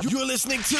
You're 0.00 0.25
listening 0.25 0.59
to 0.59 0.77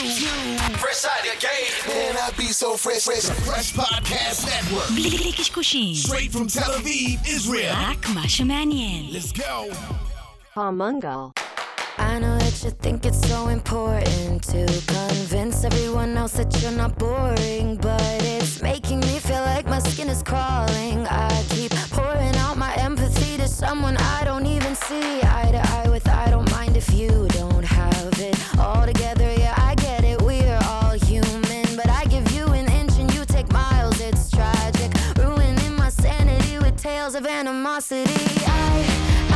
Fresh 0.80 1.04
Out 1.04 1.28
of 1.28 1.40
Game. 1.42 1.94
Man, 1.94 2.16
I 2.16 2.32
be 2.38 2.46
so 2.46 2.78
fresh, 2.78 3.04
fresh. 3.04 3.26
Fresh 3.46 3.74
Podcast 3.74 4.46
Network. 4.48 4.88
בלי 4.96 5.32
קשקושים, 5.38 5.96
Straight 5.96 6.32
from 6.32 6.48
Tel 6.48 6.72
Aviv, 6.72 7.28
Israel. 7.28 7.74
רק 7.76 8.10
מה 8.10 8.30
שמעניין. 8.30 9.10
Let's 9.12 9.34
go. 9.38 9.76
Palmungal. 10.56 11.34
I 11.98 12.20
know 12.20 12.38
that 12.40 12.64
you 12.64 12.72
think 12.84 13.06
it's 13.06 13.22
so 13.30 13.50
important 13.50 14.44
to 14.54 14.62
convince 14.88 15.66
everyone 15.66 16.16
else 16.18 16.34
that 16.40 16.50
you're 16.62 16.72
not 16.84 16.98
boring, 16.98 17.76
but 17.76 18.02
it's 18.24 18.62
making 18.62 19.02
me 19.02 19.20
feel 19.20 19.44
like 19.54 19.60
my 19.77 19.79
skin 19.79 20.09
is 20.09 20.23
crawling. 20.23 21.07
I 21.09 21.45
keep 21.51 21.73
pouring 21.91 22.35
out 22.37 22.57
my 22.57 22.75
empathy 22.77 23.37
to 23.37 23.49
someone 23.49 23.97
I 23.97 24.25
don't 24.25 24.47
even 24.47 24.75
see 24.75 25.21
eye 25.23 25.51
to 25.53 25.61
eye 25.77 25.89
with. 25.89 26.09
I 26.09 26.31
don't 26.31 26.51
mind 26.53 26.77
if 26.77 26.93
you 26.93 27.27
don't 27.29 27.65
have 27.65 28.13
it 28.21 28.37
all 28.59 28.85
together. 28.87 29.29
Yeah, 29.43 29.55
I 29.57 29.75
get 29.77 30.05
it. 30.05 30.21
We're 30.23 30.59
all 30.73 30.93
human, 31.11 31.67
but 31.77 31.89
I 31.89 32.05
give 32.05 32.31
you 32.33 32.45
an 32.61 32.67
inch 32.81 32.95
and 32.99 33.13
you 33.15 33.25
take 33.25 33.51
miles. 33.53 34.01
It's 34.01 34.31
tragic, 34.31 34.91
ruining 35.19 35.75
my 35.77 35.91
sanity 35.91 36.59
with 36.59 36.77
tales 36.77 37.15
of 37.15 37.27
animosity. 37.27 38.25
I, 38.47 38.73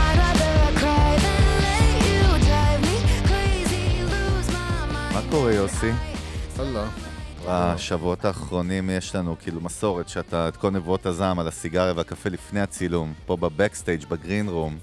I'd 0.05 0.17
rather 0.25 0.53
I 0.69 0.73
cry 0.83 1.11
than 1.25 1.45
let 1.67 1.89
you 2.09 2.23
drive 2.49 2.81
me 2.89 2.97
crazy, 3.31 3.85
lose 4.13 4.49
my 4.57 4.87
mind. 4.95 5.15
מה 5.15 5.23
קורה, 5.31 5.53
יוסי? 5.55 5.91
הלאה. 6.59 6.87
בשבועות 7.48 8.26
האחרונים 8.26 8.90
יש 8.90 9.16
לנו 9.16 9.36
כאילו 9.40 9.62
מסורת 9.62 10.10
שאתה, 10.10 10.48
את 10.48 10.58
כל 10.58 10.70
נבואות 10.70 11.06
הזעם 11.06 11.40
על 11.40 11.48
הסיגריה 11.48 11.94
והקפה 11.96 12.30
לפני 12.30 12.62
הצילום, 12.62 13.14
פה 13.26 13.38
בבקסטייג' 13.38 14.06
בגרין 14.06 14.50
רום. 14.50 14.78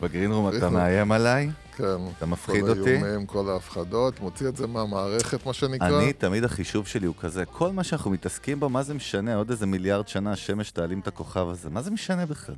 בגרין 0.00 0.32
רום 0.32 0.48
אתה. 0.56 0.70
מאיים 0.70 1.12
עליי? 1.12 1.50
כן. 1.76 1.84
אתה 2.18 2.26
מפחיד 2.26 2.64
כל 2.64 2.70
אותי? 2.70 2.96
האיומים, 2.96 3.26
כל 3.26 3.50
ההפחדות, 3.50 4.20
מוציא 4.20 4.48
את 4.48 4.56
זה 4.56 4.66
מהמערכת, 4.66 5.46
מה 5.46 5.52
שנקרא. 5.52 5.98
אני, 6.02 6.12
תמיד 6.12 6.44
החישוב 6.44 6.86
שלי 6.86 7.06
הוא 7.06 7.14
כזה, 7.20 7.44
כל 7.44 7.72
מה 7.72 7.84
שאנחנו 7.84 8.10
מתעסקים 8.10 8.60
בו, 8.60 8.68
מה 8.68 8.82
זה 8.82 8.94
משנה? 8.94 9.34
עוד 9.36 9.50
איזה 9.50 9.66
מיליארד 9.66 10.08
שנה 10.08 10.32
השמש 10.32 10.70
תעלים 10.70 11.00
את 11.00 11.08
הכוכב 11.08 11.48
הזה, 11.48 11.70
מה 11.70 11.82
זה 11.82 11.90
משנה 11.90 12.26
בכלל? 12.26 12.54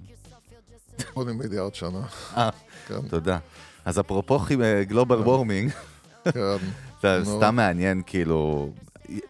עוד 1.14 1.32
מיליארד 1.32 1.74
שנה. 1.74 2.00
אה, 2.36 2.50
כן, 2.88 3.08
תודה. 3.08 3.38
אז 3.84 4.00
אפרופו 4.00 4.38
גלובל 4.88 5.18
וורמינג. 5.18 5.72
זה. 7.02 7.24
סתם 7.24 7.56
מעניין, 7.56 8.02
כאילו... 8.06 8.70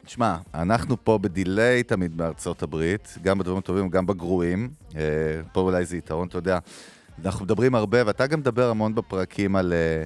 תשמע, 0.05 0.37
אנחנו 0.55 1.05
פה 1.05 1.19
בדיליי 1.19 1.83
תמיד 1.83 2.17
בארצות 2.17 2.63
הברית, 2.63 3.19
גם 3.23 3.39
בדברים 3.39 3.59
הטובים, 3.59 3.89
גם 3.89 4.07
בגרועים. 4.07 4.69
אה, 4.97 5.03
פה 5.53 5.61
אולי 5.61 5.85
זה 5.85 5.97
יתרון, 5.97 6.29
אתה 6.29 6.39
יודע. 6.39 6.59
אנחנו 7.25 7.45
מדברים 7.45 7.75
הרבה, 7.75 7.99
ואתה 8.07 8.27
גם 8.27 8.41
מדבר 8.41 8.71
המון 8.71 8.95
בפרקים 8.95 9.57
על, 9.57 9.73
אה, 9.73 10.05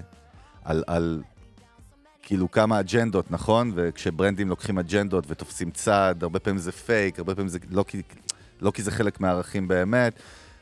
על, 0.64 0.84
על 0.86 1.22
כאילו 2.22 2.50
כמה 2.50 2.80
אג'נדות, 2.80 3.30
נכון? 3.30 3.72
וכשברנדים 3.74 4.48
לוקחים 4.48 4.78
אג'נדות 4.78 5.24
ותופסים 5.28 5.70
צד, 5.70 6.14
הרבה 6.22 6.38
פעמים 6.38 6.58
זה 6.58 6.72
פייק, 6.72 7.18
הרבה 7.18 7.34
פעמים 7.34 7.48
זה 7.48 7.58
לא 7.70 7.84
כי, 7.88 8.02
לא 8.60 8.70
כי 8.70 8.82
זה 8.82 8.90
חלק 8.90 9.20
מהערכים 9.20 9.68
באמת. 9.68 10.14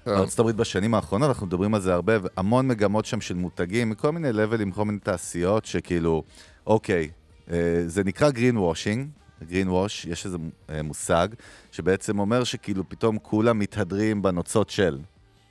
כן. 0.04 0.10
בארצות 0.10 0.38
הברית 0.38 0.56
בשנים 0.56 0.94
האחרונות, 0.94 1.28
אנחנו 1.28 1.46
מדברים 1.46 1.74
על 1.74 1.80
זה 1.80 1.94
הרבה, 1.94 2.12
והמון 2.22 2.68
מגמות 2.68 3.04
שם 3.04 3.20
של 3.20 3.34
מותגים, 3.34 3.90
מכל 3.90 4.12
מיני 4.12 4.32
לבלים, 4.32 4.70
כל 4.70 4.84
מיני 4.84 4.98
תעשיות, 4.98 5.64
שכאילו, 5.64 6.22
אוקיי, 6.70 7.10
אה, 7.50 7.82
זה 7.86 8.04
נקרא 8.04 8.30
green 8.30 8.56
washing, 8.56 9.22
green 9.42 9.68
wash, 9.68 10.08
יש 10.08 10.26
איזה 10.26 10.36
אה, 10.70 10.82
מושג, 10.82 11.28
שבעצם 11.72 12.18
אומר 12.18 12.44
שכאילו 12.44 12.88
פתאום 12.88 13.18
כולם 13.18 13.58
מתהדרים 13.58 14.22
בנוצות 14.22 14.70
של, 14.70 14.98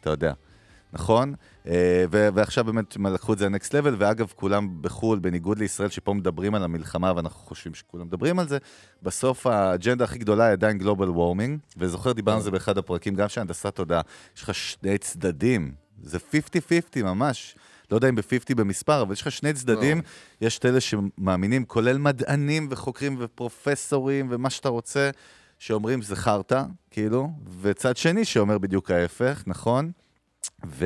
אתה 0.01 0.09
יודע, 0.09 0.33
נכון? 0.93 1.33
אה, 1.67 2.05
ו- 2.11 2.29
ועכשיו 2.33 2.63
באמת 2.63 2.97
לקחו 3.13 3.33
את 3.33 3.37
זה 3.37 3.49
ל-next 3.49 3.69
level, 3.69 3.93
ואגב, 3.97 4.33
כולם 4.35 4.81
בחו"ל, 4.81 5.19
בניגוד 5.19 5.59
לישראל, 5.59 5.89
שפה 5.89 6.13
מדברים 6.13 6.55
על 6.55 6.63
המלחמה, 6.63 7.13
ואנחנו 7.15 7.39
חושבים 7.39 7.73
שכולם 7.73 8.05
מדברים 8.07 8.39
על 8.39 8.47
זה, 8.47 8.57
בסוף 9.03 9.47
האג'נדה 9.47 10.03
הכי 10.03 10.19
גדולה 10.19 10.45
היא 10.45 10.51
עדיין 10.51 10.77
גלובל 10.77 11.09
וורמינג, 11.09 11.59
וזוכר, 11.77 12.11
דיברנו 12.11 12.37
על 12.37 12.43
זה 12.43 12.51
באחד 12.51 12.77
הפרקים, 12.77 13.15
גם 13.15 13.29
של 13.29 13.41
הנדסת 13.41 13.75
תודעה, 13.75 14.01
יש 14.35 14.43
לך 14.43 14.55
שני 14.55 14.97
צדדים, 14.97 15.73
זה 16.03 16.17
50-50 16.97 17.03
ממש. 17.03 17.55
לא 17.91 17.97
יודע 17.97 18.09
אם 18.09 18.15
ב-50 18.15 18.55
במספר, 18.55 19.01
אבל 19.01 19.13
יש 19.13 19.21
לך 19.21 19.31
שני 19.31 19.53
צדדים, 19.53 20.01
יש 20.41 20.57
את 20.57 20.65
אלה 20.65 20.79
שמאמינים, 20.79 21.65
כולל 21.65 21.97
מדענים 21.97 22.67
וחוקרים 22.71 23.15
ופרופסורים 23.19 24.27
ומה 24.29 24.49
שאתה 24.49 24.69
רוצה, 24.69 25.09
שאומרים 25.59 26.01
שזה 26.01 26.15
חרטא, 26.15 26.63
כאילו, 26.91 27.29
וצד 27.61 27.97
שני 27.97 28.25
שאומר 28.25 28.57
בדיוק 28.57 28.91
ההפך, 28.91 29.43
נכון? 29.47 29.91
ו... 30.65 30.85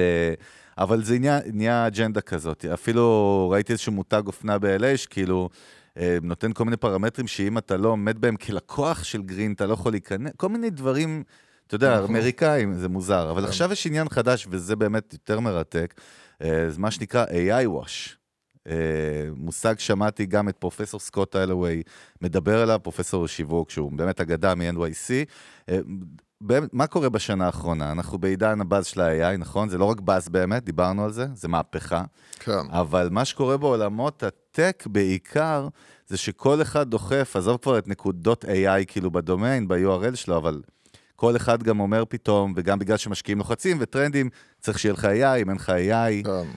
אבל 0.77 1.03
זה 1.03 1.19
נהיה, 1.19 1.39
נהיה 1.53 1.87
אג'נדה 1.87 2.21
כזאת. 2.21 2.65
אפילו 2.65 3.49
ראיתי 3.53 3.73
איזשהו 3.73 3.91
מותג 3.91 4.21
אופנה 4.27 4.59
ב-LA, 4.59 4.97
שכאילו 4.97 5.49
אה, 5.97 6.17
נותן 6.21 6.53
כל 6.53 6.65
מיני 6.65 6.77
פרמטרים 6.77 7.27
שאם 7.27 7.57
אתה 7.57 7.77
לא 7.77 7.89
עומד 7.89 8.21
בהם 8.21 8.35
כלקוח 8.35 9.03
של 9.03 9.21
גרין, 9.21 9.53
אתה 9.53 9.65
לא 9.65 9.73
יכול 9.73 9.91
להיכנס, 9.91 10.31
כל 10.37 10.49
מיני 10.49 10.69
דברים, 10.69 11.23
אתה 11.67 11.75
יודע, 11.75 11.97
נכון. 11.97 12.15
אמריקאים, 12.15 12.73
זה 12.73 12.89
מוזר. 12.89 13.31
אבל 13.31 13.45
עכשיו 13.45 13.71
יש 13.71 13.87
עניין 13.87 14.09
חדש, 14.09 14.47
וזה 14.49 14.75
באמת 14.75 15.13
יותר 15.13 15.39
מרתק, 15.39 15.93
זה 16.43 16.79
מה 16.79 16.91
שנקרא 16.91 17.25
AI 17.25 17.67
wash. 17.67 18.23
אה, 18.67 18.75
מושג 19.35 19.79
שמעתי 19.79 20.25
גם 20.25 20.49
את 20.49 20.57
פרופסור 20.57 20.99
סקוט 20.99 21.35
אלווי 21.35 21.83
מדבר 22.21 22.61
עליו, 22.61 22.79
פרופסור 22.83 23.27
שיווק, 23.27 23.69
שהוא 23.69 23.91
באמת 23.91 24.21
אגדה 24.21 24.55
מ-NYC. 24.55 25.11
אה, 25.69 25.79
באמת, 26.41 26.73
מה 26.73 26.87
קורה 26.87 27.09
בשנה 27.09 27.45
האחרונה? 27.45 27.91
אנחנו 27.91 28.17
בעידן 28.17 28.61
הבאז 28.61 28.85
של 28.85 29.01
ה-AI, 29.01 29.37
נכון? 29.37 29.69
זה 29.69 29.77
לא 29.77 29.85
רק 29.85 29.99
באז 29.99 30.29
באמת, 30.29 30.63
דיברנו 30.63 31.05
על 31.05 31.11
זה, 31.11 31.27
זה 31.33 31.47
מהפכה. 31.47 32.03
כן. 32.39 32.69
אבל 32.69 33.09
מה 33.11 33.25
שקורה 33.25 33.57
בעולמות 33.57 34.23
הטק 34.23 34.83
בעיקר, 34.87 35.67
זה 36.07 36.17
שכל 36.17 36.61
אחד 36.61 36.89
דוחף, 36.89 37.35
עזוב 37.35 37.57
כבר 37.61 37.77
את 37.77 37.87
נקודות 37.87 38.45
AI 38.45 38.85
כאילו 38.87 39.11
בדומיין, 39.11 39.67
ב-URL 39.67 40.15
שלו, 40.15 40.37
אבל 40.37 40.61
כל 41.15 41.35
אחד 41.35 41.63
גם 41.63 41.79
אומר 41.79 42.03
פתאום, 42.09 42.53
וגם 42.55 42.79
בגלל 42.79 42.97
שמשקיעים 42.97 43.37
לוחצים 43.37 43.77
וטרנדים, 43.79 44.29
צריך 44.59 44.79
שיהיה 44.79 44.93
לך 44.93 45.05
AI, 45.05 45.41
אם 45.41 45.49
אין 45.49 45.57
לך 45.57 45.69
AI, 45.69 46.25
כן. 46.25 46.47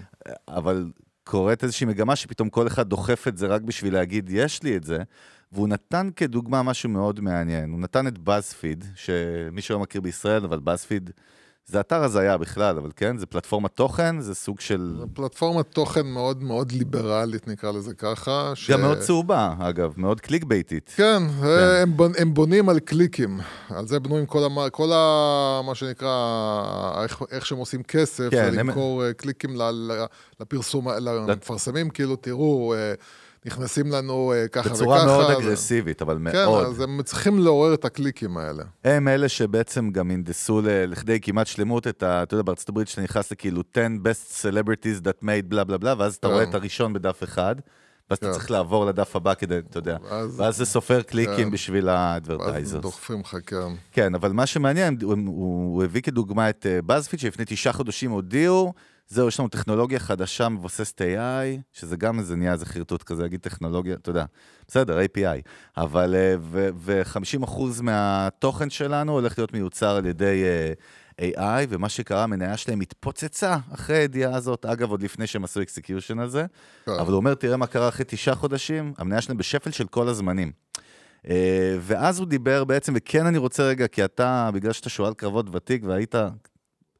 אבל 0.49 0.91
קורית 1.25 1.65
איזושהי 1.65 1.87
מגמה 1.87 2.17
שפתאום 2.17 2.51
כל 2.51 2.67
אחד 2.67 2.89
דוחף 2.89 3.29
את 3.29 3.37
זה 3.37 3.47
רק 3.47 3.63
בשביל 3.63 3.93
להגיד, 3.93 4.31
יש 4.33 4.63
לי 4.63 4.77
את 4.77 4.85
זה, 4.85 4.99
והוא 5.53 5.69
נתן 5.69 6.09
כדוגמה 6.17 6.63
משהו 6.63 6.89
מאוד 6.89 7.21
מעניין. 7.21 7.71
הוא 7.71 7.81
נתן 7.81 8.07
את 8.07 8.15
BuzzFeed, 8.27 8.85
שמי 8.95 9.61
שלא 9.61 9.79
מכיר 9.79 10.01
בישראל, 10.01 10.45
אבל 10.45 10.59
BuzzFeed 10.59 11.11
זה 11.69 11.81
אתר 11.81 12.03
הזיה 12.05 12.37
בכלל, 12.37 12.79
אבל 12.79 12.91
כן, 12.97 13.19
זה 13.19 13.27
פלטפורמת 13.27 13.71
תוכן, 13.75 14.21
זה 14.21 14.35
סוג 14.35 14.61
של... 14.61 14.97
זו 15.01 15.07
פלטפורמת 15.15 15.71
תוכן 15.71 16.07
מאוד 16.07 16.43
מאוד 16.43 16.73
ליברלית, 16.73 17.49
נקרא 17.49 17.73
לזה 17.73 17.95
ככה. 17.95 18.53
ש- 18.55 18.71
גם 18.71 18.81
מאוד 18.81 18.99
צהובה, 18.99 19.55
אגב, 19.59 19.93
מאוד 19.97 20.21
קליק 20.21 20.45
בייטית. 20.45 20.93
כן, 20.97 21.23
זה- 21.41 21.83
הם, 21.83 21.93
בונ- 21.97 22.21
הם 22.21 22.35
בונים 22.35 22.69
על 22.69 22.79
קליקים. 22.79 23.41
על 23.71 23.87
זה 23.87 24.01
בנויים 24.01 24.27
כל, 24.27 24.45
המ... 24.45 24.59
כל 24.73 24.93
ה... 24.93 25.61
מה 25.67 25.75
שנקרא, 25.75 26.11
איך, 27.03 27.23
איך 27.31 27.47
שהם 27.47 27.59
עושים 27.59 27.83
כסף, 27.83 28.29
כן, 28.31 28.37
זה 28.55 28.61
הם- 28.61 28.69
למכור 28.69 29.05
אה, 29.05 29.13
קליקים 29.13 29.57
ל... 29.57 29.63
ל- 29.63 30.05
לפרסום, 30.41 30.89
למפרסמים, 31.01 31.91
כאילו, 31.91 32.17
תראו, 32.17 32.75
אה, 32.75 32.95
נכנסים 33.47 33.93
לנו 33.93 34.33
אה, 34.33 34.49
ככה 34.49 34.61
וככה. 34.61 34.75
בצורה 34.75 35.05
מאוד 35.07 35.27
זה- 35.27 35.39
אגרסיבית, 35.39 36.03
אבל 36.03 36.17
כן, 36.33 36.45
מאוד. 36.45 36.67
אז 36.67 36.81
הם 36.81 37.03
צריכים 37.03 37.39
לעורר 37.39 37.75
את 37.75 37.85
הקליקים 37.85 38.37
האלה. 38.37 38.63
הם 38.85 39.09
אלה 39.09 39.29
שבעצם 39.29 39.91
גם 39.91 40.11
הנדסו 40.11 40.61
ל- 40.61 40.85
לכדי 40.91 41.21
כמעט 41.21 41.47
שלמות 41.47 41.87
את 41.87 42.03
ה... 42.03 42.23
אתה 42.23 42.35
יודע, 42.35 42.43
בארצות 42.43 42.69
הברית 42.69 42.89
שאתה 42.89 43.03
נכנס 43.03 43.33
לכאילו 43.33 43.63
10 43.73 43.81
best 44.05 44.43
celebrities 44.43 45.01
that 45.03 45.23
made 45.25 45.47
בלה 45.49 45.65
בלה 45.65 45.79
בלה, 45.79 45.95
ואז 45.99 46.15
אתה 46.15 46.27
כן. 46.29 46.33
רואה 46.35 46.45
את 46.45 46.55
הראשון 46.55 46.93
בדף 46.93 47.23
אחד, 47.25 47.57
ואז 48.11 48.19
אתה 48.19 48.27
כן. 48.27 48.33
צריך 48.33 48.51
לעבור 48.51 48.87
לדף 48.87 49.17
הבא 49.17 49.35
כדי, 49.35 49.59
אתה 49.59 49.79
יודע, 49.79 49.97
ואז- 50.11 50.41
ואז 50.41 50.57
זה 50.57 50.65
סופר 50.65 51.03
קליקים 51.03 51.37
כן. 51.45 51.51
בשביל 51.51 51.89
ואז 51.89 51.97
האדברטייזרס. 51.99 52.83
דוחפים 52.83 53.21
לך, 53.21 53.37
כן. 53.47 53.57
כן, 53.93 54.15
אבל 54.15 54.33
מה 54.33 54.47
שמעניין, 54.47 54.97
הוא, 55.03 55.13
הוא, 55.27 55.27
הוא 55.75 55.85
הביא 55.85 56.03
כדוגמה 56.03 56.49
את 56.51 56.67
BuzzFeed, 56.87 57.21
שלפני 57.21 57.45
תשעה 57.49 57.73
חודשים 57.73 58.11
הודיעו, 58.11 58.73
זהו, 59.09 59.29
יש 59.29 59.41
לנו 59.41 59.49
טכנולוגיה 59.49 59.99
חדשה 59.99 60.49
מבוססת 60.49 61.01
AI, 61.01 61.61
שזה 61.73 61.97
גם 61.97 62.19
איזה 62.19 62.37
נהיה 62.37 62.53
איזה 62.53 62.67
חרטוט 62.67 63.03
כזה, 63.03 63.23
להגיד 63.23 63.41
טכנולוגיה, 63.41 63.95
אתה 63.95 64.11
יודע, 64.11 64.25
בסדר, 64.69 64.99
API, 64.99 65.49
אבל, 65.77 66.15
אה, 66.15 66.35
ו- 66.41 66.69
ו-50% 66.75 67.83
מהתוכן 67.83 68.71
שלנו 68.71 69.13
הולך 69.13 69.39
להיות 69.39 69.53
מיוצר 69.53 69.97
על 69.97 70.07
ידי 70.07 70.45
אה, 70.45 70.73
AI, 71.21 71.67
ומה 71.69 71.89
שקרה, 71.89 72.23
המניה 72.23 72.57
שלהם 72.57 72.81
התפוצצה 72.81 73.57
אחרי 73.75 73.97
הידיעה 73.97 74.37
הזאת, 74.37 74.67
אגב, 74.67 74.91
עוד 74.91 75.03
לפני 75.03 75.27
שהם 75.27 75.45
עשו 75.45 75.63
execution 75.63 76.19
על 76.19 76.29
זה, 76.29 76.47
כן. 76.87 76.93
אבל 76.93 77.13
הוא 77.13 77.17
אומר, 77.17 77.35
תראה 77.35 77.57
מה 77.57 77.67
קרה 77.67 77.89
אחרי 77.89 78.05
תשעה 78.09 78.35
חודשים, 78.35 78.93
המניה 78.99 79.21
שלהם 79.21 79.39
בשפל 79.39 79.71
של 79.71 79.87
כל 79.87 80.09
הזמנים. 80.09 80.53
אה, 81.29 81.77
ואז 81.81 82.19
הוא 82.19 82.27
דיבר 82.27 82.65
בעצם, 82.65 82.93
וכן 82.97 83.27
אני 83.27 83.39
רוצה 83.39 83.63
רגע, 83.63 83.87
כי 83.87 84.05
אתה, 84.05 84.51
בגלל 84.55 84.73
שאתה 84.73 84.89
שועל 84.89 85.15
קרבות 85.15 85.55
ותיק 85.55 85.83
והיית 85.85 86.15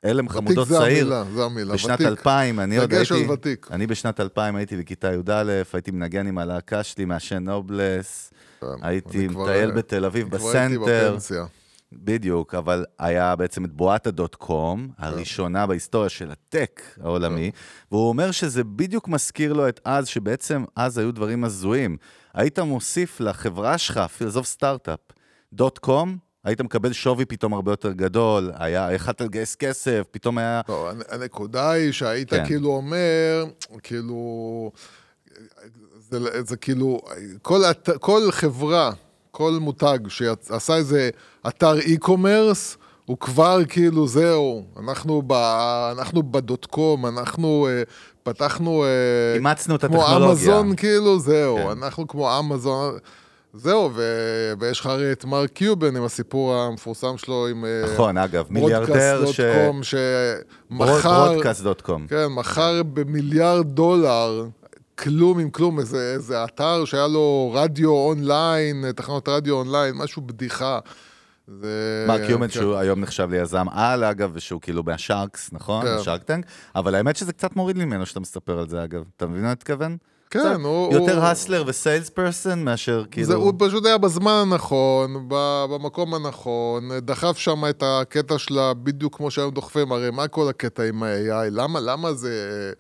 הלם 0.07 0.29
חמודות 0.29 0.59
ותיק 0.59 0.69
זה 0.69 0.79
צעיר, 0.79 1.15
המילה, 1.15 1.25
זה 1.35 1.45
המילה. 1.45 1.75
בשנת 1.75 1.95
ותיק. 1.95 2.07
2000, 2.07 2.61
אני 2.61 2.77
עוד 2.79 2.91
דגש 2.91 3.13
הייתי, 3.13 3.25
על 3.27 3.33
ותיק. 3.33 3.69
אני 3.71 3.87
בשנת 3.87 4.21
2000 4.21 4.57
הייתי 4.57 4.77
בכיתה 4.77 5.13
י"א, 5.13 5.33
הייתי 5.73 5.91
מנגן 5.91 6.27
עם 6.27 6.39
הלהקה 6.39 6.83
שלי, 6.83 7.05
מעשן 7.05 7.45
נובלס, 7.45 8.33
כן, 8.61 8.67
הייתי 8.83 9.19
אני 9.19 9.29
כבר- 9.29 9.43
מטייל 9.43 9.71
בתל 9.71 10.05
אביב 10.05 10.29
כבר 10.37 10.49
הייתי 10.51 10.79
בסנטר, 10.79 11.11
בפנסיה. 11.11 11.45
בדיוק, 11.93 12.55
אבל 12.55 12.85
היה 12.99 13.37
בעצם 13.37 13.65
את 13.65 13.73
בואטה 13.73 14.11
דוט 14.11 14.35
קום, 14.35 14.89
הראשונה 14.99 15.67
בהיסטוריה 15.67 16.09
של 16.09 16.31
הטק 16.31 16.83
העולמי, 17.03 17.51
והוא 17.93 18.09
אומר 18.09 18.31
שזה 18.31 18.65
בדיוק 18.65 19.09
מזכיר 19.09 19.53
לו 19.53 19.69
את 19.69 19.81
אז, 19.85 20.07
שבעצם 20.09 20.65
אז 20.77 20.99
היו 20.99 21.13
דברים 21.13 21.45
הזויים. 21.45 21.97
היית 22.35 22.59
מוסיף 22.59 23.21
לחברה 23.21 23.79
שלך, 23.79 23.97
אפילו 23.97 24.31
עזוב 24.31 24.45
סטארט-אפ, 24.45 24.99
דוט 25.53 25.79
קום, 25.79 26.17
היית 26.47 26.61
מקבל 26.61 26.93
שווי 26.93 27.25
פתאום 27.25 27.55
הרבה 27.55 27.73
יותר 27.73 27.93
גדול, 27.93 28.53
היה, 28.55 28.93
יכלת 28.93 29.21
לגייס 29.21 29.55
כסף, 29.55 30.03
פתאום 30.11 30.39
היה... 30.39 30.61
לא, 30.69 30.91
הנ- 30.91 31.15
הנקודה 31.15 31.71
היא 31.71 31.93
שהיית 31.93 32.31
כן. 32.31 32.47
כאילו 32.47 32.69
אומר, 32.69 33.45
כאילו, 33.83 34.71
זה, 36.11 36.19
זה 36.47 36.57
כאילו, 36.57 37.01
כל, 37.43 37.61
את- 37.71 37.91
כל 38.01 38.21
חברה, 38.31 38.91
כל 39.31 39.53
מותג 39.61 39.99
שעשה 40.09 40.77
איזה 40.77 41.11
אתר 41.49 41.75
e-commerce, 41.79 42.77
הוא 43.05 43.19
כבר 43.19 43.59
כאילו, 43.69 44.07
זהו, 44.07 44.65
אנחנו, 44.81 45.23
ב, 45.27 45.33
אנחנו 45.99 46.23
בדוט 46.23 46.65
קום, 46.67 47.07
אנחנו 47.07 47.69
אה, 47.71 47.83
פתחנו... 48.23 48.85
אה, 48.85 49.35
אימצנו 49.35 49.75
את 49.77 49.85
כמו 49.85 50.03
הטכנולוגיה. 50.03 50.31
אמזון, 50.31 50.77
כאילו, 50.77 51.19
זהו, 51.19 51.57
כן. 51.57 51.67
אנחנו 51.71 52.09
כמו 52.09 52.39
אמזון. 52.39 52.99
זהו, 53.57 53.91
ו... 53.95 54.03
ויש 54.61 54.81
לך 54.81 54.87
הרי 54.87 55.13
את 55.13 55.25
מרק 55.25 55.51
קיובן 55.51 55.97
עם 55.97 56.05
הסיפור 56.05 56.55
המפורסם 56.55 57.19
שלו 57.19 57.47
עם... 57.47 57.65
אה, 57.65 57.93
נכון, 57.93 58.19
אגב, 58.19 58.47
מיליארדר 58.51 59.27
ש... 59.33 59.41
Broadcast.com, 59.41 59.81
שמכר, 59.83 61.29
Broadcast 61.29 61.63
dot 61.63 61.81
com. 61.81 62.07
כן, 62.07 62.27
מכר 62.27 62.83
במיליארד 62.83 63.67
דולר, 63.67 64.47
כלום 64.99 65.39
עם 65.39 65.51
כלום, 65.51 65.79
איזה, 65.79 66.13
איזה 66.15 66.45
אתר 66.45 66.85
שהיה 66.85 67.07
לו 67.07 67.53
רדיו 67.55 67.91
אונליין, 67.91 68.93
תחנות 68.93 69.29
רדיו 69.29 69.55
אונליין, 69.55 69.95
משהו 69.95 70.23
בדיחה. 70.23 70.79
זה... 71.49 72.05
מרק 72.09 72.31
קיובן, 72.31 72.49
כן. 72.49 72.53
שהוא 72.53 72.77
היום 72.77 73.01
נחשב 73.01 73.29
ליזם 73.31 73.67
על, 73.69 74.05
אגב, 74.05 74.31
ושהוא 74.35 74.61
כאילו 74.61 74.83
מה 74.83 74.98
Sharks, 74.98 75.51
נכון? 75.53 75.87
כן. 75.87 75.93
ה 75.93 75.98
Shark 75.98 76.23
Tank, 76.23 76.45
אבל 76.75 76.95
האמת 76.95 77.17
שזה 77.17 77.33
קצת 77.33 77.57
מוריד 77.57 77.79
לי 77.79 77.85
ממנו 77.85 78.07
שאתה 78.07 78.21
מספר 78.21 78.59
על 78.59 78.69
זה, 78.69 78.85
אגב. 78.85 79.05
אתה 79.17 79.27
מבין 79.27 79.43
מה 79.43 79.49
אני 79.49 79.53
מתכוון? 79.53 79.97
כן, 80.31 80.39
קצת 80.41 80.57
הוא... 80.65 80.95
יותר 80.95 81.17
הוא- 81.19 81.25
הסלר 81.25 81.65
וסיילס 81.67 82.11
פרסון 82.11 82.65
מאשר 82.65 83.05
כאילו... 83.11 83.27
זה, 83.27 83.35
הוא 83.35 83.53
פשוט 83.59 83.87
היה 83.87 83.99
בזמן 83.99 84.33
הנכון, 84.47 85.29
במקום 85.71 86.15
הנכון, 86.15 86.89
דחף 86.99 87.37
שם 87.39 87.65
את 87.71 87.83
הקטע 87.87 88.39
שלה 88.39 88.75
בדיוק 88.75 89.17
כמו 89.17 89.31
שהיום 89.31 89.51
דוחפים, 89.51 89.93
הרי 89.93 90.11
מה 90.11 90.29
כל 90.29 90.49
הקטע 90.49 90.83
עם 90.83 91.03
ה-AI? 91.03 91.51
למה, 91.51 91.81
למה 91.81 92.13
זה... 92.13 92.73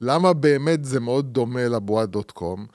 למה 0.00 0.32
באמת 0.32 0.84
זה 0.84 1.00
מאוד 1.00 1.32
דומה 1.32 1.68
לבועה 1.68 2.06
דוט 2.06 2.30
קום? 2.30 2.66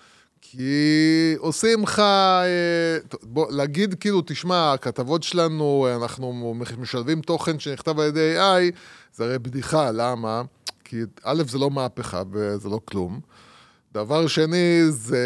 כי 0.42 1.36
עושים 1.38 1.84
לך, 1.84 2.00
אה, 2.00 2.98
בוא, 3.24 3.52
להגיד 3.52 3.94
כאילו, 4.00 4.22
תשמע, 4.26 4.74
הכתבות 4.74 5.24
שלנו, 5.24 5.88
אנחנו 5.96 6.56
משלבים 6.78 7.22
תוכן 7.22 7.60
שנכתב 7.60 8.00
על 8.00 8.08
ידי 8.08 8.36
AI, 8.38 8.76
זה 9.14 9.24
הרי 9.24 9.40
בדיחה, 9.40 9.92
למה? 9.92 10.42
כי 10.84 10.98
א', 11.24 11.44
זה 11.48 11.58
לא 11.58 11.72
מהפכה 11.72 12.24
וזה 12.32 12.70
לא 12.70 12.80
כלום. 12.86 13.20
דבר 13.94 14.28
שני, 14.28 14.82
זה 14.90 15.18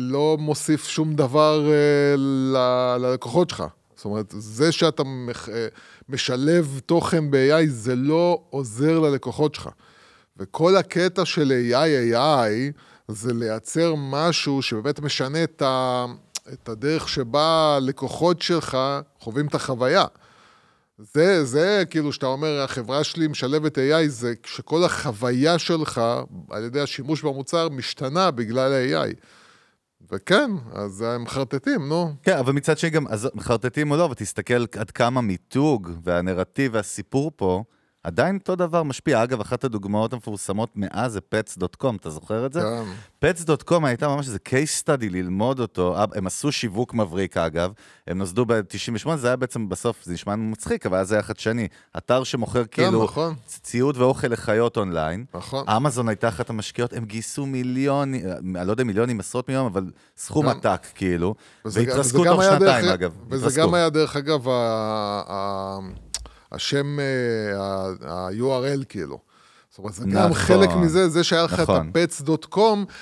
לא 0.00 0.36
מוסיף 0.40 0.88
שום 0.88 1.14
דבר 1.14 1.70
אה, 1.70 2.16
ללקוחות 2.98 3.50
שלך. 3.50 3.64
זאת 3.96 4.04
אומרת, 4.04 4.34
זה 4.38 4.72
שאתה 4.72 5.02
מח- 5.04 5.48
אה, 5.48 5.66
משלב 6.08 6.80
תוכן 6.86 7.30
ב-AI, 7.30 7.66
זה 7.68 7.96
לא 7.96 8.40
עוזר 8.50 8.98
ללקוחות 8.98 9.54
שלך. 9.54 9.68
וכל 10.36 10.76
הקטע 10.76 11.24
של 11.24 11.52
AI, 11.72 12.14
AI, 12.14 12.78
זה 13.08 13.34
לייצר 13.34 13.94
משהו 13.96 14.62
שבאמת 14.62 15.00
משנה 15.00 15.44
את, 15.44 15.62
ה, 15.62 16.04
את 16.52 16.68
הדרך 16.68 17.08
שבה 17.08 17.74
הלקוחות 17.76 18.42
שלך 18.42 18.78
חווים 19.20 19.46
את 19.46 19.54
החוויה. 19.54 20.04
זה, 20.98 21.44
זה 21.44 21.82
כאילו 21.90 22.12
שאתה 22.12 22.26
אומר, 22.26 22.60
החברה 22.60 23.04
שלי 23.04 23.28
משלבת 23.28 23.78
AI, 23.78 24.08
זה 24.08 24.34
שכל 24.46 24.84
החוויה 24.84 25.58
שלך, 25.58 26.00
על 26.50 26.64
ידי 26.64 26.80
השימוש 26.80 27.22
במוצר, 27.22 27.68
משתנה 27.68 28.30
בגלל 28.30 28.72
ה-AI. 28.72 29.14
וכן, 30.12 30.50
אז 30.72 31.02
הם 31.02 31.22
מחרטטים, 31.22 31.88
נו. 31.88 32.14
כן, 32.22 32.36
אבל 32.38 32.52
מצד 32.52 32.78
שני 32.78 32.90
גם, 32.90 33.06
אז 33.06 33.28
מחרטטים 33.34 33.90
או 33.90 33.96
לא, 33.96 34.08
ותסתכל 34.10 34.64
עד 34.78 34.90
כמה 34.90 35.20
מיתוג 35.20 35.90
והנרטיב 36.04 36.74
והסיפור 36.74 37.32
פה, 37.36 37.64
עדיין 38.08 38.36
אותו 38.36 38.56
דבר 38.56 38.82
משפיע. 38.82 39.22
אגב, 39.22 39.40
אחת 39.40 39.64
הדוגמאות 39.64 40.12
המפורסמות 40.12 40.70
מאז 40.76 41.12
זה 41.12 41.20
pets.com, 41.34 41.96
אתה 42.00 42.10
זוכר 42.10 42.46
את 42.46 42.52
זה? 42.52 42.60
כן. 42.60 42.84
pets.com 43.24 43.86
הייתה 43.86 44.08
ממש 44.08 44.26
איזה 44.26 44.38
case 44.48 44.82
study 44.84 45.10
ללמוד 45.10 45.60
אותו, 45.60 45.96
הם 46.14 46.26
עשו 46.26 46.52
שיווק 46.52 46.94
מבריק 46.94 47.36
אגב, 47.36 47.72
הם 48.06 48.18
נוסדו 48.18 48.44
ב-98, 48.46 49.16
זה 49.16 49.26
היה 49.26 49.36
בעצם 49.36 49.68
בסוף, 49.68 49.96
זה 50.04 50.12
נשמע 50.12 50.36
מצחיק, 50.36 50.86
אבל 50.86 50.98
אז 50.98 51.08
זה 51.08 51.14
היה 51.14 51.22
חדשני. 51.22 51.68
אתר 51.96 52.24
שמוכר 52.24 52.64
כאילו 52.64 53.04
נכון. 53.04 53.34
ציוד 53.46 53.96
ואוכל 53.96 54.26
לחיות 54.28 54.76
אונליין. 54.76 55.24
נכון. 55.34 55.68
אמזון 55.68 56.08
הייתה 56.08 56.28
אחת 56.28 56.50
המשקיעות, 56.50 56.92
הם 56.92 57.04
גייסו 57.04 57.46
מיליונים, 57.46 58.20
אני 58.56 58.66
לא 58.66 58.72
יודע 58.72 58.84
מיליונים, 58.84 59.20
עשרות 59.20 59.48
מיליונים, 59.48 59.72
אבל 59.72 59.84
סכום 60.16 60.46
גם- 60.46 60.56
עתק 60.56 60.86
כאילו, 60.94 61.34
והתרסקו 61.64 62.24
תוך 62.24 62.42
שנתיים 62.42 62.84
דרך- 62.84 62.94
אגב. 62.94 63.12
וזה 63.30 63.46
התרסקו. 63.46 63.62
גם 63.62 63.74
היה, 63.74 63.90
דרך 63.90 64.16
אגב, 64.16 64.48
ה- 64.48 65.78
השם, 66.52 66.98
אה, 67.00 67.56
ה-URL 68.10 68.84
כאילו. 68.88 69.18
זאת 69.70 69.78
אומרת, 69.78 69.94
זה 69.94 70.04
גם 70.04 70.10
נכון. 70.30 70.34
חלק 70.34 70.70
מזה, 70.70 71.08
זה 71.08 71.24
שהיה 71.24 71.42
לך 71.42 71.54
את 71.54 71.60
נכון. 71.60 71.90
ה-pets.com, 71.94 72.92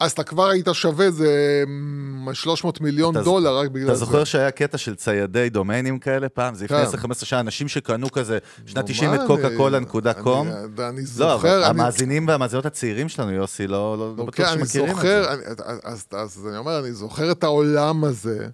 אז 0.00 0.12
אתה 0.12 0.24
כבר 0.24 0.48
היית 0.48 0.66
שווה 0.72 1.06
איזה 1.06 1.64
מ, 1.66 2.34
300 2.34 2.80
מיליון 2.80 3.14
אתה- 3.16 3.24
דולר 3.24 3.58
רק 3.58 3.68
בגלל 3.70 3.86
אתה 3.86 3.94
זה. 3.94 4.04
זוכר 4.04 4.24
שהיה 4.24 4.50
קטע 4.50 4.78
של 4.78 4.94
ציידי 4.94 5.48
דומיינים 5.48 5.98
כאלה 5.98 6.28
פעם? 6.28 6.54
זה 6.54 6.64
לפני 6.64 6.76
כן. 6.86 6.98
10-15 6.98 7.24
שנה, 7.24 7.40
אנשים 7.40 7.68
שקנו 7.68 8.10
כזה, 8.12 8.38
שנת 8.66 8.76
נו, 8.78 8.82
90 8.88 9.14
את 9.14 9.20
קוקה 9.26 9.48
קולה 9.56 9.78
נקודה 9.78 10.14
קום. 10.14 10.48
אני- 10.48 11.00
לא, 11.00 11.04
זוכר, 11.36 11.56
אני- 11.58 11.64
המאזינים 11.66 12.28
והמאזינות 12.28 12.66
הצעירים 12.66 13.08
שלנו, 13.08 13.30
יוסי, 13.32 13.66
לא 13.66 13.98
לא- 13.98 14.14
לא 14.16 14.22
אוקיי, 14.22 14.44
בטוח 14.44 14.54
שמכירים 14.58 14.96
את 14.96 15.00
זה. 15.02 15.32
אני- 15.32 15.42
אז, 15.84 16.04
אז 16.12 16.46
אני 16.48 16.56
אומר, 16.56 16.78
אני 16.80 16.92
זוכר 16.92 17.32
את 17.32 17.44
העולם 17.44 18.04
הזה, 18.04 18.46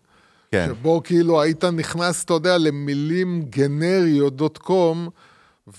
כן. 0.53 0.69
שבו 0.69 1.00
כאילו 1.05 1.41
היית 1.41 1.65
נכנס, 1.65 2.25
אתה 2.25 2.35
יודע, 2.35 2.59
למילים 2.59 3.43
גנריות 3.43 4.37
דוט 4.37 4.59
קום, 4.59 5.09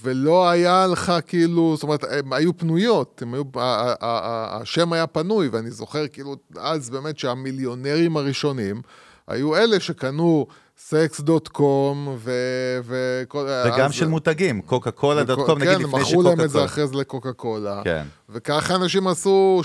ולא 0.04 0.50
היה 0.50 0.88
לך 0.88 1.14
כאילו, 1.28 1.76
זאת 1.76 1.84
אומרת, 1.84 2.04
הן 2.04 2.34
היו 2.34 2.58
פנויות, 2.58 3.22
הם 3.22 3.34
היו, 3.34 3.44
השם 4.02 4.94
היה 4.94 5.08
פנוי, 5.08 5.48
ואני 5.48 5.72
זוכר 5.72 6.08
כאילו, 6.08 6.36
אז 6.58 6.90
באמת 6.90 7.20
שהמיליונרים 7.20 8.18
הראשונים 8.18 8.82
היו 9.28 9.56
אלה 9.56 9.80
שקנו 9.80 10.48
סקס 10.82 11.22
דוט 11.22 11.48
קום, 11.48 12.18
וכל... 12.86 13.48
וגם 13.66 13.86
אז- 13.86 13.94
של 13.94 14.08
מותגים, 14.08 14.62
קוקה 14.62 14.92
קולה 14.92 15.24
דוט 15.24 15.40
קום, 15.46 15.60
נגיד 15.60 15.74
כן, 15.78 15.82
לפני 15.82 16.02
מכרו 16.02 16.22
להם 16.22 16.42
את 16.42 16.50
זה 16.50 16.60
שקוקה 16.60 16.66
אחרי 16.66 16.88
זה 16.88 16.96
לקוקה 16.96 17.34
קולה. 17.34 17.82
כן. 17.84 18.04
וככה 18.30 18.76
אנשים 18.76 19.08
עשו 19.08 19.62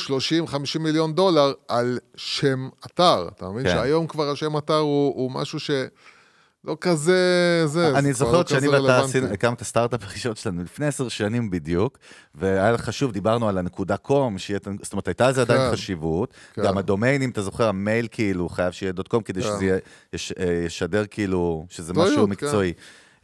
30-50 0.76 0.78
מיליון 0.80 1.14
דולר 1.14 1.52
על 1.68 1.98
שם 2.16 2.68
אתר. 2.86 3.28
אתה 3.36 3.48
מבין 3.48 3.64
כן. 3.64 3.70
שהיום 3.74 4.06
כבר 4.06 4.30
השם 4.30 4.56
אתר 4.56 4.76
הוא, 4.78 5.14
הוא 5.16 5.30
משהו 5.30 5.58
שלא 6.64 6.76
כזה... 6.80 7.62
זה, 7.66 7.88
אני 7.98 8.14
כבר 8.14 8.18
זוכר 8.26 8.38
לא 8.38 8.46
שאני 8.46 8.68
ואתה 8.68 9.52
את 9.52 9.60
הסטארט-אפ 9.60 10.04
הראשון 10.04 10.34
שלנו 10.34 10.62
לפני 10.62 10.86
עשר 10.86 11.08
שנים 11.08 11.50
בדיוק, 11.50 11.98
והיה 12.34 12.72
לך 12.72 12.80
חשוב, 12.80 13.12
דיברנו 13.12 13.48
על 13.48 13.58
הנקודה 13.58 13.96
com, 13.96 14.38
שיהיה, 14.38 14.60
זאת 14.82 14.92
אומרת, 14.92 15.08
הייתה 15.08 15.28
לזה 15.30 15.40
עדיין 15.40 15.60
כן. 15.60 15.72
חשיבות. 15.72 16.34
כן. 16.54 16.62
גם 16.62 16.78
הדומיינים, 16.78 17.30
אתה 17.30 17.42
זוכר, 17.42 17.68
המייל 17.68 18.08
כאילו 18.10 18.48
חייב 18.48 18.72
שיהיה 18.72 18.92
dot 18.92 19.08
com, 19.08 19.22
כדי 19.22 19.42
כן. 19.42 19.48
שזה 19.48 19.78
אה, 20.38 20.62
ישדר 20.66 21.04
כאילו, 21.10 21.66
שזה 21.70 21.92
משהו. 21.92 22.26
מקצועי. 22.26 22.72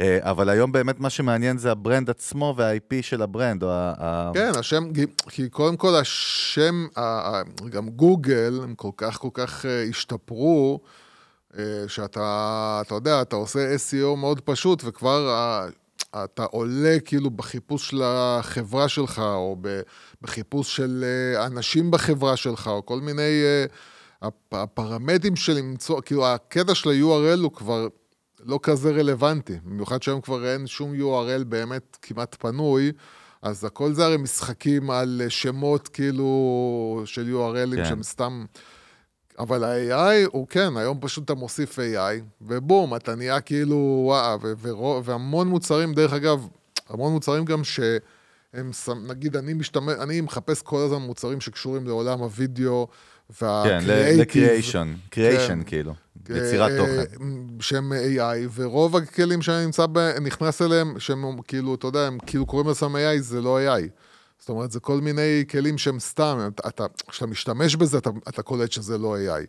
אה, 0.01 0.19
אבל 0.21 0.49
היום 0.49 0.73
באמת 0.73 1.01
מה 1.01 1.11
שמעניין 1.11 1.59
זה 1.59 1.71
ה 1.71 1.78
brand 1.78 2.11
עצמו 2.11 2.55
וה-IP 2.57 2.95
של 3.03 3.23
ה 3.23 3.29
brand, 3.29 3.63
או 3.63 3.69
ה... 3.73 3.93
ה- 3.99 4.31
כן, 4.35 4.53
השם, 4.59 4.85
כי- 5.29 5.49
קודם 5.49 5.77
כל 5.77 5.95
השם, 5.95 6.87
גם 7.71 7.89
גוגל, 7.89 8.61
הם 8.63 8.75
כל 8.75 8.91
כך 8.97 9.19
כל 9.19 9.29
כך 9.35 9.67
אה, 9.67 9.85
השתפרו, 9.91 10.81
שאתה, 11.89 12.23
אתה 12.87 12.95
יודע, 12.95 13.23
אתה 13.23 13.37
עושה 13.37 13.75
SEO 13.77 14.17
מאוד 14.17 14.41
פשוט, 14.41 14.83
וכבר 14.85 15.29
ה- 15.29 15.67
אתה 16.25 16.45
עולה 16.45 16.97
כאילו 17.05 17.31
בחיפוש 17.31 17.91
של 17.91 18.03
החברה 18.05 18.89
שלך, 18.89 19.19
או 19.19 19.57
בחיפוש 20.23 20.77
של 20.77 21.05
אה, 21.37 21.47
אנשים 21.47 21.91
בחברה 21.91 22.37
שלך, 22.37 22.67
או 22.69 22.87
כל 22.87 23.01
מיני... 23.01 23.23
אה, 23.45 23.65
הפ- 24.23 24.55
הפרמטרים 24.55 25.37
של 25.37 25.53
למצוא, 25.53 26.01
כאילו 26.01 26.27
הקטע 26.27 26.75
של 26.75 26.89
ה-URL 26.91 27.41
הוא 27.43 27.53
כבר 27.53 27.89
לא 28.45 28.61
כזה 28.63 28.91
רלוונטי, 28.91 29.57
במיוחד 29.65 30.03
שהיום 30.03 30.21
כבר 30.21 30.47
אין 30.53 30.67
שום 30.67 30.93
URL 31.01 31.45
באמת 31.45 31.97
כמעט 32.03 32.37
פנוי, 32.39 32.93
אז 33.43 33.65
הכל 33.65 33.93
זה 33.93 34.05
הרי 34.05 34.17
משחקים 34.17 34.91
על 34.91 35.21
אה, 35.25 35.31
שמות 35.31 35.89
כאילו 35.89 37.03
של 37.05 37.35
URLים 37.35 37.77
כן. 37.77 37.85
שהם 37.85 38.03
סתם... 38.03 38.45
אבל 39.41 39.65
ה-AI 39.65 40.29
הוא 40.33 40.47
כן, 40.51 40.77
היום 40.77 40.99
פשוט 41.01 41.25
אתה 41.25 41.35
מוסיף 41.35 41.79
AI, 41.79 42.03
ובום, 42.43 42.97
אתה 42.97 43.15
נהיה 43.15 43.41
כאילו, 43.41 43.77
וואה, 44.07 44.37
ו- 44.43 44.53
ורוב- 44.63 45.09
והמון 45.09 45.49
מוצרים, 45.49 45.95
דרך 45.95 46.13
אגב, 46.13 46.47
המון 46.89 47.13
מוצרים 47.13 47.45
גם 47.45 47.65
שהם, 47.65 48.71
נגיד, 49.09 49.37
אני 49.37 49.55
משתמש, 49.55 49.95
אני 50.01 50.21
מחפש 50.21 50.63
כל 50.63 50.79
הזמן 50.79 50.99
מוצרים 51.03 51.41
שקשורים 51.41 51.87
לעולם 51.87 52.19
הוידאו 52.19 52.87
כן, 53.39 53.47
וה-creative, 53.47 54.21
לקריאיישן, 54.21 54.95
קריאיישן 55.11 55.59
כן. 55.59 55.63
כאילו, 55.67 55.95
יצירת 56.31 56.71
אה, 56.71 56.77
תוכן. 56.79 57.25
שהם 57.61 57.93
AI, 57.93 58.49
ורוב 58.55 58.97
הכלים 58.97 59.43
שאני 59.43 59.65
נמצא 59.65 59.87
ב... 59.93 59.99
נכנס 60.21 60.63
אליהם, 60.63 60.95
שהם 60.99 61.43
כאילו, 61.43 61.75
אתה 61.75 61.87
יודע, 61.87 62.01
הם 62.01 62.19
כאילו 62.27 62.47
קוראים 62.47 62.69
לעצמם 62.69 62.97
AI, 62.97 63.21
זה 63.21 63.41
לא 63.41 63.59
AI. 63.59 63.83
אומרת, 64.51 64.71
זה 64.71 64.81
כל 64.81 65.01
מיני 65.01 65.45
כלים 65.51 65.79
שהם 65.79 66.01
סתם, 66.01 66.49
אתה, 66.69 66.87
כשאתה 67.09 67.27
משתמש 67.27 67.77
בזה, 67.77 67.99
אתה, 67.99 68.11
אתה 68.29 68.43
קולט 68.43 68.73
שזה 68.73 68.99
לא 68.99 69.17
AI. 69.17 69.47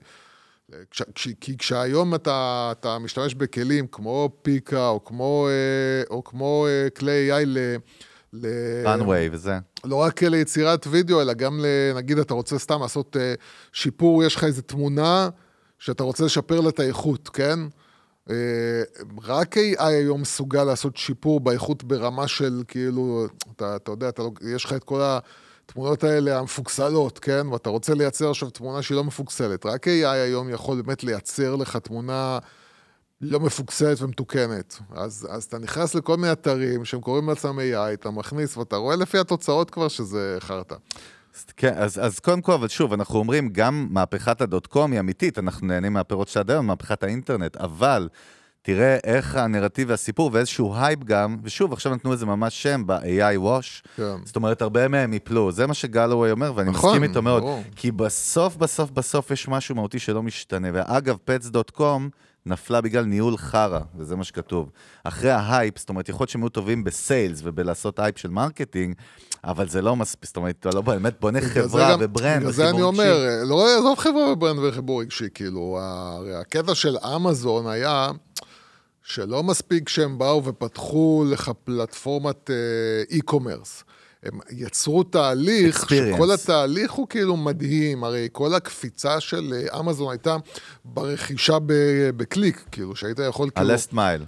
כש, 0.92 1.02
כש, 1.16 1.28
כי 1.42 1.58
כשהיום 1.58 2.16
אתה, 2.16 2.70
אתה 2.80 3.00
משתמש 3.00 3.36
בכלים 3.36 3.88
כמו 3.88 4.30
פיקה, 4.42 4.88
או 4.88 5.04
כמו, 5.04 5.48
אה, 5.50 6.16
או 6.16 6.24
כמו 6.24 6.68
אה, 6.68 6.90
כלי 6.90 7.32
AI 7.32 7.46
ל... 7.46 7.76
ל... 8.34 8.48
runway 8.86 9.30
וזה. 9.32 9.58
לא 9.84 9.96
רק 9.96 10.24
ליצירת 10.24 10.88
וידאו, 10.90 11.22
אלא 11.22 11.34
גם, 11.34 11.66
נגיד, 11.96 12.18
אתה 12.18 12.34
רוצה 12.34 12.60
סתם 12.60 12.82
לעשות 12.82 13.18
אה, 13.18 13.34
שיפור, 13.74 14.24
יש 14.24 14.36
לך 14.36 14.44
איזו 14.44 14.62
תמונה 14.62 15.30
שאתה 15.80 16.04
רוצה 16.04 16.26
לשפר 16.26 16.62
לה 16.62 16.70
את 16.70 16.80
האיכות, 16.80 17.30
כן? 17.30 17.60
אה, 18.32 18.84
רק 19.24 19.58
AI 19.58 19.84
היום 19.84 20.22
מסוגל 20.22 20.64
לעשות 20.64 20.98
שיפור 20.98 21.40
באיכות 21.40 21.84
ברמה 21.84 22.28
של, 22.28 22.64
כאילו, 22.68 23.26
אתה, 23.56 23.76
אתה 23.76 23.92
יודע, 23.92 24.10
אתה, 24.10 24.22
לא- 24.22 24.32
יש 24.56 24.66
לך 24.66 24.74
את 24.74 24.84
כל 24.84 25.02
התמונות 25.66 26.04
האלה 26.04 26.40
המפוקסלות, 26.40 27.20
כן? 27.20 27.48
ואתה 27.48 27.70
רוצה 27.70 27.94
לייצר 27.94 28.30
עכשיו 28.30 28.50
תמונה 28.50 28.82
שהיא 28.82 28.96
לא 28.96 29.04
מפוקסלת. 29.04 29.66
רק 29.66 29.88
AI 29.88 30.08
היום 30.08 30.50
יכול 30.50 30.82
באמת 30.82 31.04
לייצר 31.04 31.56
לך 31.56 31.78
תמונה... 31.78 32.40
לא 33.22 33.40
מפוקסלת 33.40 34.02
ומתוקנת. 34.02 34.80
אז, 34.96 35.28
אז 35.32 35.44
אתה 35.44 35.58
נכנס 35.60 35.96
לכל 35.96 36.18
מיני 36.18 36.32
אתרים 36.32 36.86
שהם 36.86 37.02
קוראים 37.02 37.30
לעצמם 37.30 37.60
AI, 37.60 37.94
אתה 37.94 38.12
מכניס 38.12 38.58
ואתה 38.58 38.76
רואה 38.76 38.96
לפי 38.96 39.18
התוצאות 39.18 39.70
כבר 39.70 39.88
שזה 39.88 40.38
חרטא. 40.40 40.76
כן, 41.58 41.74
אז, 41.76 42.06
אז 42.06 42.20
קודם 42.20 42.42
כל, 42.42 42.54
אבל 42.54 42.68
שוב, 42.68 42.94
אנחנו 42.94 43.20
אומרים, 43.20 43.50
גם 43.50 43.88
מהפכת 43.90 44.42
הדוט 44.42 44.68
קום 44.68 44.92
היא 44.92 45.00
אמיתית, 45.00 45.40
אנחנו 45.40 45.68
נהנים 45.68 45.94
מהפירות 45.94 46.28
שלה 46.28 46.40
עד 46.40 46.52
היום, 46.52 46.68
מהפכת 46.68 47.04
האינטרנט, 47.04 47.58
אבל 47.58 48.10
תראה 48.62 48.98
איך 49.04 49.36
הנרטיב 49.36 49.90
והסיפור 49.90 50.30
ואיזשהו 50.34 50.76
הייפ 50.76 51.04
גם, 51.04 51.38
ושוב, 51.44 51.74
עכשיו 51.74 51.96
נתנו 51.96 52.14
לזה 52.14 52.26
ממש 52.26 52.64
שם 52.64 52.84
ב-AI 52.86 53.38
Wash, 53.44 53.88
כן. 53.96 54.16
זאת 54.26 54.36
אומרת, 54.36 54.62
הרבה 54.62 54.88
מהם 54.88 55.14
יפלו, 55.14 55.52
זה 55.52 55.68
מה 55.68 55.74
שגאלוויי 55.74 56.32
אומר, 56.32 56.54
ואני 56.56 56.70
נכון, 56.70 56.90
מסכים 56.90 57.04
איתו 57.10 57.22
מאוד, 57.22 57.44
ברור. 57.44 57.64
כי 57.76 57.92
בסוף, 57.92 58.56
בסוף, 58.56 58.92
בסוף 58.92 59.32
יש 59.32 59.48
משהו 59.48 59.76
מהותי 59.76 60.00
שלא 60.00 60.24
משתנה, 60.24 60.68
ואגב, 60.74 61.18
pets.com 61.28 62.02
נפלה 62.46 62.82
בגלל 62.82 63.06
ניהול 63.06 63.38
חרא, 63.38 63.80
וזה 63.98 64.16
מה 64.16 64.24
שכתוב. 64.24 64.70
אחרי 65.04 65.32
ההייפ, 65.32 65.78
זאת 65.78 65.90
אומרת, 65.90 66.10
יכול 66.10 66.24
להיות 66.24 66.30
שהם 66.30 66.44
היו 66.44 66.50
טובים 66.50 66.84
ב 66.84 66.94
sales 66.94 67.42
ובלעשות 67.44 68.00
הייפ 68.00 68.18
של 68.18 68.30
marketing, 68.30 68.96
אבל 69.44 69.70
זה 69.70 69.82
לא 69.82 69.96
מספיק, 69.96 70.26
זאת 70.26 70.38
אומרת, 70.38 70.56
אתה 70.60 70.70
לא 70.70 70.82
באמת 70.82 71.14
בונה 71.20 71.42
חברה 71.42 71.96
ו 72.00 72.07
brand 72.07 72.40
בגלל 72.40 72.52
זה 72.52 72.64
אני 72.64 72.72
וחיבור. 72.72 72.88
אומר, 72.88 73.44
לא 73.44 73.78
עזוב 73.78 73.98
חברה 73.98 74.32
ו 74.32 74.37
brand 74.37 74.60
וחיבור 74.60 75.02
רגשי, 75.02 75.28
כאילו, 75.34 75.78
הרי 75.82 76.36
הקטע 76.36 76.76
של 76.76 76.98
אמזון 77.16 77.68
היה 77.68 78.12
שלא 79.04 79.44
מספיק 79.44 79.90
שהם 79.90 80.18
באו 80.18 80.46
ופתחו 80.46 81.26
לך 81.32 81.52
פלטפורמת 81.64 82.50
אה, 82.50 83.18
e-commerce. 83.18 83.91
הם 84.24 84.40
יצרו 84.52 85.04
תהליך, 85.04 85.84
Experience. 85.84 86.16
שכל 86.16 86.32
התהליך 86.32 86.92
הוא 86.92 87.08
כאילו 87.08 87.38
מדהים, 87.38 88.04
הרי 88.04 88.28
כל 88.32 88.54
הקפיצה 88.54 89.20
של 89.20 89.54
אה, 89.54 89.80
אמזון 89.80 90.12
הייתה 90.12 90.36
ברכישה 90.86 91.58
בקליק, 92.18 92.66
כאילו, 92.72 92.96
שהיית 92.96 93.20
יכול 93.30 93.50
כאילו... 93.50 93.72
ה-last 93.72 93.94
mile. 93.94 94.26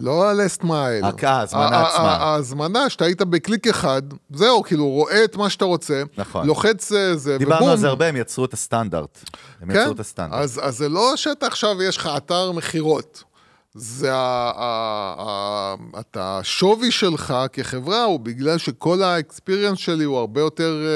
לא 0.00 0.32
mile. 0.62 1.22
אה, 1.24 1.30
ההזמנה 1.30 1.86
עצמה. 1.86 2.16
ההזמנה, 2.16 2.90
שאתה 2.90 3.04
היית 3.04 3.22
בקליק 3.22 3.66
אחד, 3.66 4.02
זהו, 4.30 4.62
כאילו, 4.62 4.86
רואה 4.86 5.24
את 5.24 5.36
מה 5.36 5.50
שאתה 5.50 5.64
רוצה, 5.64 6.02
נכון. 6.18 6.46
לוחץ 6.46 6.92
אה, 6.92 7.16
זה, 7.16 7.36
ובום. 7.36 7.38
דיברנו 7.38 7.70
על 7.70 7.76
זה 7.76 7.88
הרבה, 7.88 8.06
הם 8.06 8.16
יצרו 8.16 8.44
את 8.44 8.52
הסטנדרט. 8.52 9.18
הם 9.60 9.72
כן, 9.72 9.80
יצרו 9.80 9.92
את 9.92 10.00
הסטנדרט. 10.00 10.40
אז, 10.40 10.60
אז 10.62 10.76
זה 10.76 10.88
לא 10.88 11.16
שאתה 11.16 11.46
עכשיו, 11.46 11.82
יש 11.82 11.96
לך 11.96 12.08
אתר 12.16 12.52
מכירות. 12.52 13.24
זה 13.74 14.14
ה, 14.14 14.52
ה, 14.56 15.14
ה, 15.18 15.74
אתה, 16.00 16.38
השווי 16.38 16.90
שלך 16.90 17.34
כחברה 17.52 18.04
הוא 18.04 18.20
בגלל 18.20 18.58
שכל 18.58 19.02
האקספיריאנס 19.02 19.78
שלי 19.78 20.04
הוא 20.04 20.18
הרבה 20.18 20.40
יותר 20.40 20.86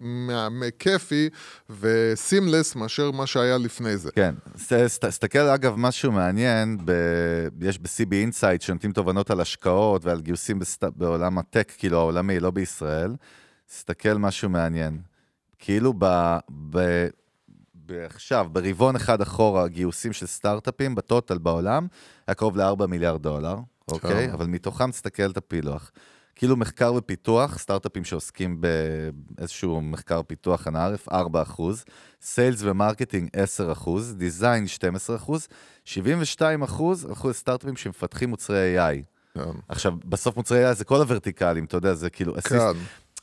מה- 0.00 0.48
כיפי 0.78 1.28
וסימלס 1.80 2.76
מאשר 2.76 3.10
מה 3.10 3.26
שהיה 3.26 3.58
לפני 3.58 3.96
זה. 3.96 4.10
כן, 4.12 4.34
תסתכל 5.00 5.38
אגב, 5.38 5.74
משהו 5.76 6.12
מעניין, 6.12 6.78
ב... 6.84 6.92
יש 7.60 7.78
ב-CB 7.78 8.12
Insight 8.28 8.64
שנותנים 8.64 8.92
תובנות 8.92 9.30
על 9.30 9.40
השקעות 9.40 10.04
ועל 10.04 10.20
גיוסים 10.20 10.58
בסט... 10.58 10.84
בעולם 10.96 11.38
הטק, 11.38 11.72
כאילו 11.78 11.98
העולמי, 11.98 12.40
לא 12.40 12.50
בישראל. 12.50 13.14
תסתכל 13.68 14.14
משהו 14.14 14.48
מעניין. 14.48 14.98
כאילו 15.58 15.94
ב... 15.98 16.36
ב... 16.70 17.06
עכשיו, 18.06 18.46
ברבעון 18.52 18.96
אחד 18.96 19.20
אחורה, 19.20 19.68
גיוסים 19.68 20.12
של 20.12 20.26
סטארט-אפים 20.26 20.94
ב 20.94 21.01
total 21.01 21.38
בעולם, 21.38 21.86
היה 22.26 22.34
קרוב 22.34 22.56
ל-4 22.56 22.86
מיליארד 22.86 23.22
דולר, 23.22 23.56
אוקיי? 23.88 24.32
אבל 24.32 24.46
מתוכם 24.46 24.90
תסתכל 24.90 25.30
את 25.30 25.36
הפילוח. 25.36 25.90
כאילו 26.34 26.56
מחקר 26.56 26.94
ופיתוח, 26.94 27.58
סטארט-אפים 27.58 28.04
שעוסקים 28.04 28.60
באיזשהו 28.60 29.80
מחקר 29.80 30.22
פיתוח 30.22 30.68
אנא 30.68 30.78
ערף, 30.78 31.08
4 31.08 31.42
אחוז, 31.42 31.84
sales 32.22 32.58
ו 32.62 32.69
marketing 32.69 33.28
10 33.32 33.72
אחוז, 33.72 34.14
design 34.16 34.66
12 34.66 35.16
אחוז, 35.16 35.48
72 35.84 36.62
אחוז 36.62 37.04
הלכו 37.04 37.30
לסטארט-אפים 37.30 37.76
שמפתחים 37.76 38.28
מוצרי 38.30 38.76
AI. 38.78 39.04
כן. 39.34 39.50
עכשיו, 39.68 39.92
בסוף 40.04 40.36
מוצרי 40.36 40.70
AI 40.70 40.74
זה 40.74 40.84
כל 40.84 40.96
הוורטיקלים, 40.96 41.64
אתה 41.64 41.76
יודע, 41.76 41.94
זה 41.94 42.10
כאילו... 42.10 42.34
כן. 42.34 42.72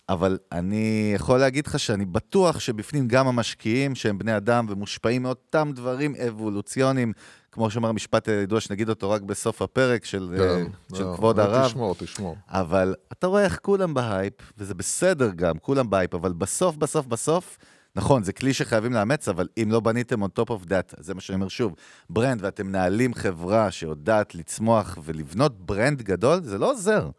אבל 0.09 0.37
אני 0.51 1.11
יכול 1.15 1.39
להגיד 1.39 1.67
לך 1.67 1.79
שאני 1.79 2.05
בטוח 2.05 2.59
שבפנים 2.59 3.07
גם 3.07 3.27
המשקיעים, 3.27 3.95
שהם 3.95 4.17
בני 4.17 4.37
אדם 4.37 4.65
ומושפעים 4.69 5.23
מאותם 5.23 5.71
דברים 5.75 6.15
אבולוציוניים, 6.27 7.13
כמו 7.51 7.69
שאומר 7.69 7.89
המשפט 7.89 8.27
הידוע, 8.29 8.59
שנגיד 8.59 8.89
אותו 8.89 9.09
רק 9.09 9.21
בסוף 9.21 9.61
הפרק 9.61 10.05
של, 10.05 10.35
אה, 10.39 10.47
כן. 10.47 10.95
של 10.97 11.03
לא, 11.03 11.15
כבוד 11.15 11.39
הרב. 11.39 11.67
תשמור, 11.67 11.95
תשמור. 11.95 12.35
אבל 12.47 12.95
אתה 13.11 13.27
רואה 13.27 13.43
איך 13.43 13.59
כולם 13.61 13.93
בהייפ, 13.93 14.33
וזה 14.57 14.73
בסדר 14.73 15.31
גם, 15.35 15.57
כולם 15.57 15.89
בהייפ, 15.89 16.15
אבל 16.15 16.33
בסוף, 16.33 16.75
בסוף, 16.75 17.05
בסוף, 17.05 17.57
נכון, 17.95 18.23
זה 18.23 18.33
כלי 18.33 18.53
שחייבים 18.53 18.93
לאמץ, 18.93 19.29
אבל 19.29 19.47
אם 19.63 19.69
לא 19.71 19.79
בניתם 19.79 20.23
on 20.23 20.27
top 20.39 20.49
of 20.49 20.65
that, 20.65 20.93
זה 20.97 21.13
מה 21.13 21.21
שאני 21.21 21.35
אומר 21.35 21.47
שוב, 21.47 21.75
brand, 22.09 22.43
ואתם 22.43 22.67
מנהלים 22.67 23.13
חברה 23.13 23.71
שיודעת 23.71 24.35
לצמוח 24.35 24.97
ולבנות 25.03 25.65
brand 25.65 26.01
גדול, 26.01 26.43
זה 26.43 26.57
לא 26.57 26.71
עוזר. 26.71 27.09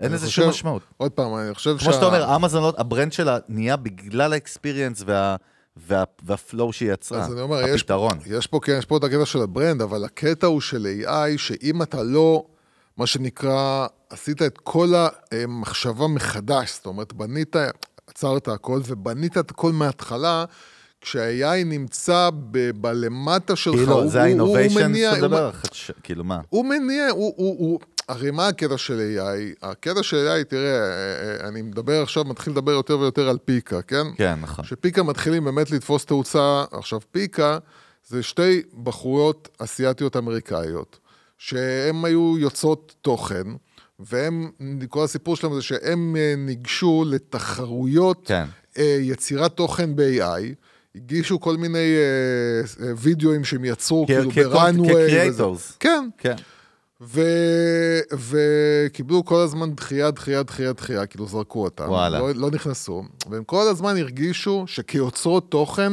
אין 0.00 0.12
לזה 0.12 0.30
שום 0.30 0.48
משמעות. 0.48 0.82
עוד 0.96 1.12
פעם, 1.12 1.34
אני 1.36 1.54
חושב 1.54 1.76
כמו 1.78 1.92
שאתה 1.92 2.04
אומר, 2.06 2.36
אמזון, 2.36 2.62
לא- 2.62 2.72
ה 2.78 2.84
brand 2.84 3.12
שלה 3.12 3.38
נהיה 3.48 3.76
בגלל 3.76 4.32
ה 4.32 4.38
experience 4.38 5.02
וה... 5.06 5.36
וה, 5.86 6.04
וה 6.22 6.39
flow 6.39 6.72
שהיא 6.72 6.92
יצרה, 6.92 7.20
אז 7.24 7.32
אני 7.32 7.40
אומר, 7.40 7.60
יש, 7.68 7.80
הפתרון. 7.80 8.18
יש 8.26 8.46
פה, 8.46 8.60
כן, 8.62 8.76
יש 8.78 8.86
פה 8.86 8.96
את 8.96 9.04
הקטע 9.04 9.26
של 9.26 9.42
ה 9.42 9.48
brand, 9.48 9.82
אבל 9.82 10.04
הקטע 10.04 10.46
הוא 10.46 10.60
של 10.60 10.86
AI, 11.06 11.10
שאם 11.38 11.82
אתה 11.82 12.02
לא, 12.02 12.44
מה 12.96 13.06
שנקרא, 13.06 13.86
עשית 14.10 14.42
את 14.42 14.58
כל 14.58 14.92
המחשבה 15.32 16.06
מחדש, 16.08 16.72
זאת 16.74 16.86
אומרת, 16.86 17.12
בנית, 17.12 17.56
עצרת 18.06 18.48
הכל 18.48 18.80
ובנית 18.86 19.38
את 19.38 19.50
הכל 19.50 19.72
מההתחלה, 19.72 20.44
כשה-AI 21.00 21.64
נמצא 21.64 22.30
ב- 22.50 22.70
בלמטה 22.70 23.56
שלך, 23.56 23.74
כאילו, 23.76 23.92
הוא, 23.92 24.10
זה 24.10 24.22
הוא, 24.24 24.40
הוא 24.58 24.58
מניע, 24.74 25.10
שאתה 25.14 25.20
הוא, 25.20 25.28
מדבר, 25.28 25.48
החדש- 25.48 25.90
כאילו 26.02 26.24
מה? 26.24 26.40
הוא 26.48 26.64
מניע, 26.64 27.08
הוא, 27.10 27.34
הוא, 27.36 27.56
הוא, 27.58 27.80
הרי 28.08 28.30
מה 28.30 28.48
הקטע 28.48 28.78
של 28.78 29.00
AI? 29.18 29.56
הקטע 29.62 30.02
של 30.02 30.16
AI, 30.28 30.44
תראה, 30.44 30.80
אה, 30.80 30.88
אה, 31.42 31.48
אני 31.48 31.62
מדבר 31.62 32.02
עכשיו, 32.02 32.24
מתחיל 32.24 32.52
לדבר 32.52 32.72
יותר 32.72 32.98
ויותר 32.98 33.28
על 33.28 33.38
פיקה, 33.44 33.82
כן? 33.82 34.06
כן, 34.16 34.34
נכון. 34.42 34.64
שפיקה 34.64 35.02
מתחילים 35.02 35.44
באמת 35.44 35.70
לתפוס 35.70 36.04
תאוצה, 36.04 36.64
עכשיו 36.72 37.00
פיקה 37.12 37.58
זה 38.08 38.22
שתי 38.22 38.62
בחורות 38.82 39.48
אסיאתיות 39.58 40.16
אמריקאיות, 40.16 40.98
שהן 41.38 42.04
היו 42.04 42.34
יוצאות 42.38 42.94
תוכן, 43.02 43.42
והם, 44.00 44.50
כל 44.88 45.04
הסיפור 45.04 45.36
שלהם 45.36 45.54
זה 45.54 45.62
שהם 45.62 46.16
אה, 46.16 46.34
ניגשו 46.36 47.04
לתחרויות 47.08 48.22
כן. 48.26 48.44
יצירת 49.00 49.52
תוכן 49.56 49.96
ב-AI, 49.96 50.54
הגישו 50.96 51.40
כל 51.40 51.56
מיני 51.56 51.78
אה, 51.78 52.86
אה, 52.86 52.92
וידאוים 52.96 53.44
שהם 53.44 53.64
יצרו, 53.64 54.06
כאילו 54.06 54.30
כ- 54.30 54.38
ברנוויי. 54.38 55.30
כ-creators. 55.32 55.76
כן, 55.80 56.08
כן. 56.18 56.34
ו... 57.02 57.20
וקיבלו 58.12 59.24
כל 59.24 59.40
הזמן 59.40 59.74
דחייה, 59.74 60.10
דחייה, 60.10 60.42
דחייה, 60.42 60.72
דחייה, 60.72 61.06
כאילו 61.06 61.26
זרקו 61.26 61.64
אותם. 61.64 61.84
וואלה. 61.88 62.18
לא, 62.18 62.34
לא 62.34 62.50
נכנסו. 62.50 63.04
והם 63.30 63.44
כל 63.44 63.68
הזמן 63.70 63.96
הרגישו 63.96 64.64
שכיוצרות 64.66 65.50
תוכן, 65.50 65.92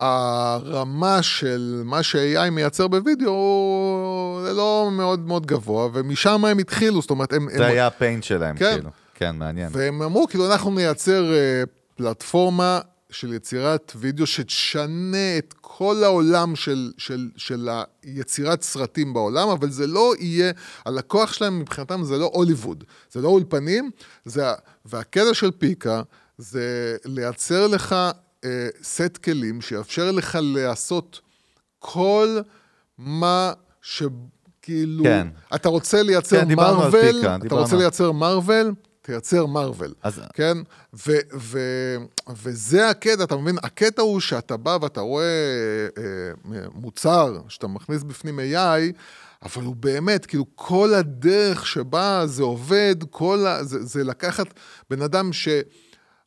הרמה 0.00 1.22
של 1.22 1.82
מה 1.84 2.02
ש-AI 2.02 2.50
מייצר 2.50 2.88
בווידאו 2.88 3.30
הוא 3.30 4.48
לא 4.48 4.88
מאוד 4.92 5.26
מאוד 5.26 5.46
גבוה, 5.46 5.88
ומשם 5.92 6.44
הם 6.44 6.58
התחילו, 6.58 7.00
זאת 7.00 7.10
אומרת, 7.10 7.32
הם... 7.32 7.48
זה 7.50 7.66
הם... 7.66 7.72
היה 7.72 7.86
הפיינט 7.86 8.24
שלהם, 8.24 8.56
כן. 8.56 8.74
כאילו. 8.74 8.90
כן, 9.14 9.36
מעניין. 9.36 9.68
והם 9.72 10.02
אמרו, 10.02 10.26
כאילו, 10.28 10.52
אנחנו 10.52 10.70
נייצר 10.70 11.32
אה, 11.32 11.62
פלטפורמה 11.96 12.80
של 13.10 13.32
יצירת 13.32 13.92
וידאו 13.96 14.26
שתשנה 14.26 15.38
את 15.38 15.54
כל 15.60 16.04
העולם 16.04 16.56
של, 16.56 16.92
של, 16.98 17.28
של 17.36 17.68
היצירת 18.02 18.62
סרטים 18.62 19.12
בעולם, 19.12 19.48
אבל 19.48 19.70
זה 19.70 19.86
לא 19.86 20.12
יהיה, 20.18 20.52
הלקוח 20.84 21.32
שלהם 21.32 21.58
מבחינתם 21.58 22.04
זה 22.04 22.18
לא 22.18 22.30
הוליווד, 22.34 22.84
זה 23.12 23.20
לא 23.20 23.28
אולפנים, 23.28 23.90
זה, 24.24 24.44
והקטע 24.84 25.34
של 25.34 25.50
פיקה 25.50 26.02
זה 26.38 26.96
לייצר 27.04 27.66
לך 27.66 27.96
אה, 28.44 28.68
סט 28.82 29.16
כלים 29.24 29.60
שיאפשר 29.60 30.10
לך 30.10 30.38
לעשות 30.42 31.20
כל 31.78 32.38
מה 32.98 33.52
שכאילו... 33.82 35.04
כן. 35.04 35.28
אתה 35.54 35.68
רוצה 35.68 36.02
לייצר 36.02 36.40
כן, 36.40 36.54
מרוויל, 36.54 37.26
אתה. 37.46 37.54
רוצה 37.54 37.76
לייצר 37.76 38.12
מרוויל, 38.12 38.72
תייצר 39.10 39.46
מרוויל. 39.46 39.94
אז- 40.02 40.20
כן? 40.34 40.58
ו, 41.06 41.12
ו, 41.34 41.58
וזה 42.36 42.88
הקטע, 42.88 43.24
אתה 43.24 43.36
מבין? 43.36 43.56
הקטע 43.62 44.02
הוא 44.02 44.20
שאתה 44.20 44.56
בא 44.56 44.78
ואתה 44.82 45.00
רואה 45.00 45.24
אה, 45.98 46.62
מוצר 46.74 47.38
שאתה 47.48 47.66
מכניס 47.66 48.02
בפנים 48.02 48.38
AI, 48.38 48.96
אבל 49.42 49.64
הוא 49.64 49.76
באמת, 49.76 50.26
כאילו, 50.26 50.44
כל 50.54 50.94
הדרך 50.94 51.66
שבה 51.66 52.22
זה 52.26 52.42
עובד, 52.42 52.96
כל 53.10 53.46
ה... 53.46 53.64
זה, 53.64 53.84
זה 53.84 54.04
לקחת 54.04 54.46
בן 54.90 55.02
אדם 55.02 55.32
ש... 55.32 55.48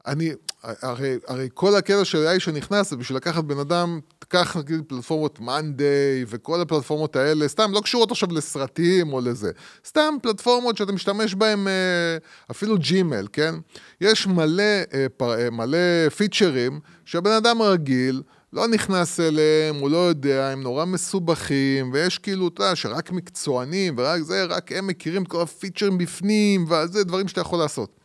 אני, 0.08 0.32
הרי, 0.63 1.18
הרי 1.28 1.50
כל 1.54 1.75
הקטע 1.75 2.06
של 2.06 2.28
AI 2.28 2.40
שנכנס 2.40 2.90
זה 2.90 2.96
בשביל 2.98 3.18
לקחת 3.18 3.44
בן 3.44 3.60
אדם, 3.60 4.00
תקח 4.34 4.58
נגיד 4.58 4.82
פלטפורמות 4.88 5.40
מאנדיי 5.40 6.25
וכל 6.28 6.62
הפלטפורמות 6.62 7.16
האלה, 7.16 7.48
סתם 7.48 7.72
לא 7.74 7.82
קשורות 7.82 8.12
עכשיו 8.12 8.30
לסרטים 8.32 9.13
או 9.13 9.22
לזה, 9.22 9.52
סתם 9.86 10.13
פלטפורמות 10.22 10.78
שאתה 10.78 10.92
משתמש 10.92 11.36
בהן, 11.36 11.68
אה, 11.68 12.18
אפילו 12.52 12.78
ג'ימל, 12.78 13.28
כן? 13.34 13.56
יש 14.02 14.28
מלא, 14.28 14.63
אה, 14.94 15.06
אה, 15.22 15.50
מלא 15.50 16.10
פיצ'רים 16.18 16.80
שהבן 17.06 17.32
אדם 17.32 17.62
הרגיל 17.62 18.22
לא 18.54 18.68
נכנס 18.68 19.20
אליהם, 19.20 19.75
הוא 19.75 19.90
לא 19.90 19.98
יודע, 19.98 20.50
הם 20.50 20.63
נורא 20.63 20.86
מסובכים, 20.86 21.92
ויש 21.94 22.18
כאילו, 22.18 22.48
אתה 22.48 22.63
יודע, 22.63 22.75
שרק 22.75 23.12
מקצוענים 23.12 23.96
ורק 23.98 24.22
זה, 24.22 24.44
רק 24.44 24.72
הם 24.72 24.88
מכירים 24.88 25.24
את 25.24 25.28
כל 25.28 25.42
הפיצ'רים 25.42 25.98
בפנים, 25.98 26.66
וזה 26.70 27.04
דברים 27.04 27.28
שאתה 27.28 27.42
יכול 27.42 27.60
לעשות. 27.60 28.00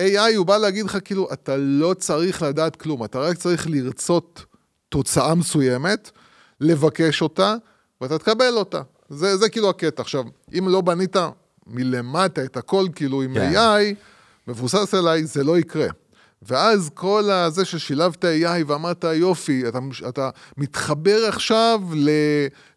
AI 0.00 0.36
הוא 0.36 0.46
בא 0.46 0.56
להגיד 0.56 0.84
לך 0.84 0.98
כאילו, 1.04 1.28
אתה 1.32 1.56
לא 1.56 1.94
צריך 1.94 2.42
לדעת 2.42 2.76
כלום, 2.76 3.04
אתה 3.04 3.18
רק 3.18 3.36
צריך 3.36 3.66
לרצות 3.70 4.53
תוצאה 4.94 5.34
מסוימת, 5.34 6.10
לבקש 6.60 7.22
אותה, 7.22 7.54
ואתה 8.00 8.18
תקבל 8.18 8.54
אותה. 8.56 8.80
זה, 9.08 9.36
זה 9.36 9.48
כאילו 9.48 9.70
הקטע. 9.70 10.02
עכשיו, 10.02 10.24
אם 10.58 10.68
לא 10.68 10.80
בנית 10.80 11.16
מלמטה 11.66 12.44
את 12.44 12.56
הכל 12.56 12.86
כאילו 12.94 13.22
עם 13.22 13.34
כן. 13.34 13.52
AI, 13.54 13.94
מבוסס 14.48 14.94
AI, 14.94 15.24
זה 15.26 15.44
לא 15.44 15.58
יקרה. 15.58 15.86
ואז 16.42 16.90
כל 16.94 17.30
הזה 17.30 17.64
ששילבת 17.64 18.24
AI 18.24 18.64
ואמרת, 18.66 19.04
יופי, 19.14 19.68
אתה, 19.68 19.78
אתה 20.08 20.30
מתחבר 20.56 21.24
עכשיו. 21.28 21.80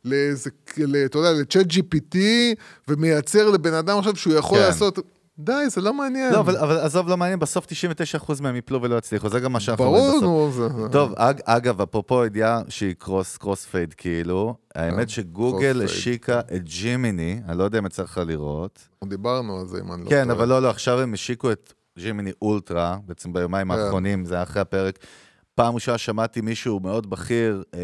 לאיזה, 0.06 0.50
ל- 0.78 1.06
אתה 1.06 1.18
יודע, 1.18 1.32
ל-ChatGPT, 1.32 2.18
ומייצר 2.88 3.50
לבן 3.50 3.74
אדם 3.74 3.98
עכשיו 3.98 4.16
שהוא 4.16 4.34
יכול 4.34 4.58
כן. 4.58 4.64
לעשות... 4.64 5.00
די, 5.40 5.70
זה 5.70 5.82
לא 5.82 5.94
מעניין. 5.94 6.34
לא, 6.34 6.40
אבל, 6.40 6.58
אבל 6.58 6.78
עזוב, 6.78 7.10
לא 7.10 7.18
מעניין, 7.18 7.40
בסוף 7.40 7.66
99% 7.66 8.42
מהם 8.42 8.56
יפלו 8.56 8.82
ולא 8.82 8.96
יצליחו, 8.96 9.30
זה 9.30 9.40
גם 9.40 9.54
מה 9.54 9.60
שאנחנו 9.60 9.86
ברור, 9.86 10.08
בסוף. 10.10 10.24
נו, 10.24 10.52
זה... 10.52 10.70
זה- 10.70 10.90
טוב, 10.92 11.14
אג, 11.16 11.42
אגב, 11.46 11.82
אפרופו 11.82 12.26
ידיעה 12.26 12.62
שהיא 12.70 12.94
cross, 12.94 13.38
cross 13.38 13.66
fade 13.66 13.94
כאילו, 13.94 14.56
האמת 14.76 15.10
שגוגל 15.10 15.60
cross 15.74 15.78
fade. 15.78 15.84
השיקה 15.90 16.40
את 16.40 16.64
ג'ימיני, 16.64 17.42
אני 17.48 17.58
לא 17.58 17.64
יודע 17.64 17.80
אם 17.80 17.86
יצא 17.86 18.04
לך 18.04 18.22
לראות. 18.26 18.88
דיברנו 19.04 19.60
על 19.60 19.68
זה, 19.68 19.80
אם 19.80 19.94
אני 19.94 20.04
לא 20.04 20.10
כן, 20.10 20.24
טועה. 20.24 20.36
אבל 20.38 20.48
לא, 20.48 20.62
לא, 20.62 20.70
עכשיו 20.70 21.00
הם 21.00 21.14
השיקו 21.14 21.52
את 21.52 21.74
ג'ימיני 22.00 22.32
אולטרה, 22.42 22.98
בעצם 23.06 23.34
ביומיים 23.34 23.74
כן. 23.74 23.80
האחרונים, 23.80 24.26
זה 24.26 24.34
היה 24.36 24.44
אחרי 24.44 24.62
הפרק. 24.62 25.00
פעם 25.56 25.74
ראשונה 25.76 25.98
שמעתי 25.98 26.42
מישהו 26.42 26.80
מאוד 26.80 27.10
בכיר, 27.10 27.64
אה, 27.74 27.80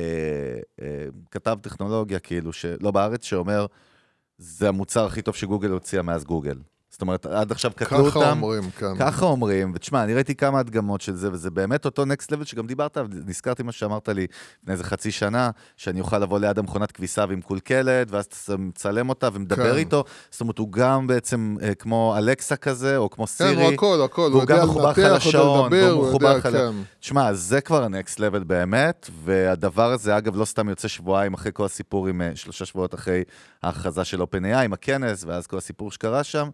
אה, 0.81 1.05
כתב 1.31 1.57
טכנולוגיה, 1.61 2.19
כאילו, 2.19 2.53
שלא 2.53 2.91
בארץ, 2.91 3.23
שאומר, 3.25 3.65
זה 4.37 4.67
המוצר 4.69 5.05
הכי 5.05 5.21
טוב 5.21 5.35
שגוגל 5.35 5.69
הוציאה 5.69 6.01
מאז 6.01 6.23
גוגל. 6.23 6.57
זאת 6.93 7.01
אומרת, 7.01 7.25
עד 7.25 7.51
עכשיו 7.51 7.71
קטלו 7.75 7.99
אותם. 7.99 8.19
ככה 8.19 8.31
אומרים, 8.31 8.63
כן. 8.77 8.97
ככה 8.99 9.25
אומרים, 9.25 9.71
ותשמע, 9.75 10.03
אני 10.03 10.13
ראיתי 10.13 10.35
כמה 10.35 10.59
הדגמות 10.59 11.01
של 11.01 11.15
זה, 11.15 11.31
וזה 11.31 11.51
באמת 11.51 11.85
אותו 11.85 12.05
נקסט 12.05 12.31
לבל 12.31 12.45
שגם 12.45 12.67
דיברת, 12.67 12.97
נזכרתי 13.25 13.63
מה 13.63 13.71
שאמרת 13.71 14.09
לי 14.09 14.27
לפני 14.61 14.73
איזה 14.73 14.83
חצי 14.83 15.11
שנה, 15.11 15.49
שאני 15.77 15.99
אוכל 15.99 16.19
לבוא 16.19 16.39
ליד 16.39 16.59
המכונת 16.59 16.91
כביסה 16.91 17.25
והיא 17.27 17.37
מקולקלת, 17.37 18.11
ואז 18.11 18.25
אתה 18.25 18.57
מצלם 18.57 19.09
אותה 19.09 19.29
ומדבר 19.33 19.71
כן. 19.71 19.77
איתו, 19.77 20.03
זאת 20.31 20.41
אומרת, 20.41 20.57
הוא 20.57 20.71
גם 20.71 21.07
בעצם 21.07 21.55
אה, 21.61 21.75
כמו 21.75 22.15
Alexa 22.17 22.55
כזה, 22.55 22.97
או 22.97 23.09
כמו 23.09 23.25
כן, 23.27 23.31
Siri. 23.31 23.65
הוא 23.65 23.73
הכל, 23.73 24.01
הכל, 24.05 24.31
הוא 24.33 24.45
גם 24.45 24.63
מחובר 24.63 24.91
לך 24.91 24.97
לשעון, 24.97 25.73
והוא 25.73 25.89
הוא 25.89 26.07
מחובר 26.09 26.37
לך 26.37 26.45
ל... 26.45 26.51
כן. 26.51 26.71
תשמע, 26.99 27.33
זה 27.33 27.61
כבר 27.61 27.83
ה 27.83 27.91
next 27.91 28.19
level 28.19 28.43
באמת, 28.43 29.09
והדבר 29.23 29.91
הזה, 29.91 30.17
אגב, 30.17 30.35
לא 30.35 30.45
סתם 30.45 30.69
יוצא 30.69 30.87
שבועיים 30.87 31.33
אחרי 31.33 31.51
כל 31.53 31.65
הסיפור, 31.65 32.07
עם, 32.07 32.21
אה, 32.21 32.31
שלושה 32.35 32.65
שבועות 32.65 32.93
אחרי 32.93 33.23
ההכרזה 33.63 34.03
של 34.03 34.21
OpenAI, 34.21 34.57
עם 34.65 34.73
הכנס, 34.73 35.23
ואז 35.27 35.47
כל 35.47 35.57
הסיפור 35.57 35.91
שקרה 35.91 36.23
שם. 36.23 36.49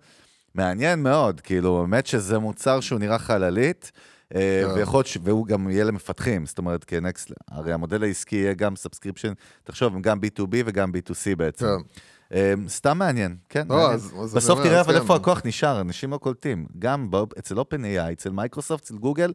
מעניין 0.55 1.03
מאוד, 1.03 1.41
כאילו, 1.41 1.77
באמת 1.81 2.05
שזה 2.07 2.39
מוצר 2.39 2.79
שהוא 2.79 2.99
נראה 2.99 3.19
חללית, 3.19 3.91
אה, 4.35 4.61
כן. 4.65 4.71
ויכול 4.75 5.03
להיות, 5.05 5.25
והוא 5.27 5.47
גם 5.47 5.69
יהיה 5.69 5.83
למפתחים, 5.83 6.45
זאת 6.45 6.57
אומרת, 6.57 6.83
כ 6.83 6.97
next, 6.97 7.31
הרי 7.51 7.73
המודל 7.73 8.03
העסקי 8.03 8.35
יהיה 8.35 8.53
גם 8.53 8.75
subscription, 8.75 9.33
תחשוב, 9.63 10.01
גם 10.01 10.17
B2B 10.19 10.55
וגם 10.65 10.91
B2C 10.91 11.35
בעצם. 11.37 11.65
כן. 11.65 12.01
אה, 12.33 12.53
סתם 12.67 12.97
מעניין, 12.97 13.35
כן, 13.49 13.65
לא, 13.69 13.75
מעניין. 13.75 13.93
אז- 13.93 14.13
אז 14.23 14.33
בסוף 14.33 14.59
תראה 14.63 14.81
אבל 14.81 14.93
כן. 14.95 15.01
איפה 15.01 15.15
הכוח 15.15 15.41
נשאר, 15.45 15.81
אנשים 15.81 16.11
לא 16.11 16.17
קולטים. 16.17 16.65
גם 16.79 17.09
אצל 17.39 17.55
OpenAI, 17.59 18.11
אצל 18.11 18.29
מייקרוסופט, 18.29 18.83
אצל 18.83 18.95
גוגל, 18.97 19.33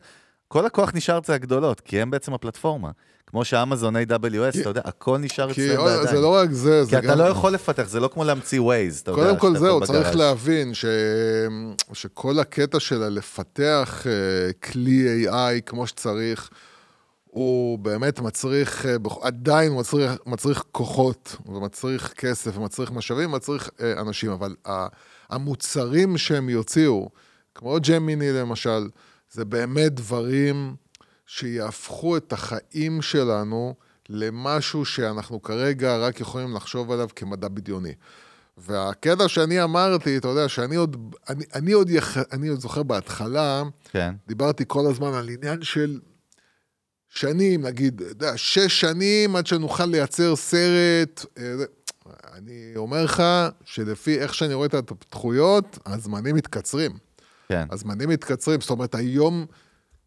כל 0.48 0.66
הכוח 0.66 0.90
נשאר 0.94 1.18
אצל 1.18 1.32
הגדולות, 1.32 1.80
כי 1.80 2.00
הם 2.00 2.10
בעצם 2.10 2.34
הפלטפורמה. 2.34 2.90
כמו 3.26 3.44
שאמזון 3.44 3.96
AWS, 3.96 4.52
כי- 4.52 4.60
אתה 4.60 4.68
יודע, 4.70 4.80
הכל 4.84 5.18
נשאר 5.18 5.52
כי 5.52 5.66
אצלם 5.70 5.80
עוד- 5.80 5.90
זה 5.92 6.00
בידיים. 6.00 6.22
לא 6.22 6.34
רק 6.34 6.50
זה, 6.50 6.80
כי 6.84 6.90
זה 6.90 6.98
אתה 6.98 7.06
גם... 7.06 7.18
לא 7.18 7.24
יכול 7.24 7.52
לפתח, 7.52 7.82
זה 7.88 8.00
לא 8.00 8.08
כמו 8.08 8.24
להמציא 8.24 8.60
Waze, 8.60 9.02
אתה 9.02 9.10
יודע. 9.10 9.22
קודם 9.22 9.38
כל 9.38 9.56
זהו, 9.56 9.80
צריך. 9.80 10.14
להבין 10.16 10.74
ש... 10.74 10.84
שכל 11.92 12.38
הקטע 12.38 12.80
של 12.80 12.98
לפתח 13.08 14.04
אה, 14.06 14.52
כלי 14.52 15.26
AI 15.28 15.60
כמו 15.66 15.86
שצריך, 15.86 16.50
הוא 17.26 17.78
באמת 17.78 18.20
מצריך, 18.20 18.86
אה, 18.86 18.94
עדיין 19.22 19.72
מצריך, 19.78 20.12
מצריך 20.26 20.64
כוחות, 20.72 21.36
ומצריך 21.46 22.12
כסף, 22.16 22.58
ומצריך 22.58 22.90
משאבים, 22.92 23.32
ומצריך 23.32 23.70
אה, 23.80 24.00
אנשים, 24.00 24.30
אבל 24.30 24.54
המוצרים 25.30 26.18
שהם 26.18 26.48
יוציאו, 26.48 27.08
כמו 27.54 27.76
ג'מיני 27.88 28.32
למשל, 28.32 28.88
זה 29.34 29.44
באמת 29.44 29.94
דברים 29.94 30.76
שיהפכו 31.26 32.16
את 32.16 32.32
החיים 32.32 33.02
שלנו 33.02 33.74
למשהו 34.08 34.84
שאנחנו 34.84 35.42
כרגע 35.42 35.96
רק 35.96 36.20
יכולים 36.20 36.54
לחשוב 36.54 36.92
עליו 36.92 37.08
כמדע 37.16 37.48
בדיוני. 37.48 37.92
והקטע 38.58 39.28
שאני 39.28 39.62
אמרתי, 39.62 40.16
אתה 40.16 40.28
יודע, 40.28 40.48
שאני 40.48 40.76
עוד, 40.76 41.14
אני, 41.28 41.44
אני 41.54 41.72
עוד, 41.72 41.90
יח, 41.90 42.16
אני 42.32 42.48
עוד 42.48 42.60
זוכר 42.60 42.82
בהתחלה, 42.82 43.62
כן, 43.90 44.14
דיברתי 44.28 44.64
כל 44.66 44.86
הזמן 44.86 45.14
על 45.14 45.28
עניין 45.28 45.62
של 45.62 46.00
שנים, 47.08 47.62
נגיד, 47.62 48.00
אתה 48.00 48.10
יודע, 48.10 48.32
שש 48.36 48.80
שנים 48.80 49.36
עד 49.36 49.46
שנוכל 49.46 49.86
לייצר 49.86 50.36
סרט. 50.36 51.24
אה, 51.38 51.54
אני 52.34 52.72
אומר 52.76 53.04
לך 53.04 53.22
שלפי 53.64 54.18
איך 54.18 54.34
שאני 54.34 54.54
רואה 54.54 54.66
את 54.66 54.74
ההתפתחויות, 54.74 55.78
הזמנים 55.86 56.34
מתקצרים. 56.34 56.98
כן. 57.48 57.66
הזמנים 57.70 58.08
מתקצרים, 58.08 58.60
זאת 58.60 58.70
אומרת, 58.70 58.94
היום 58.94 59.46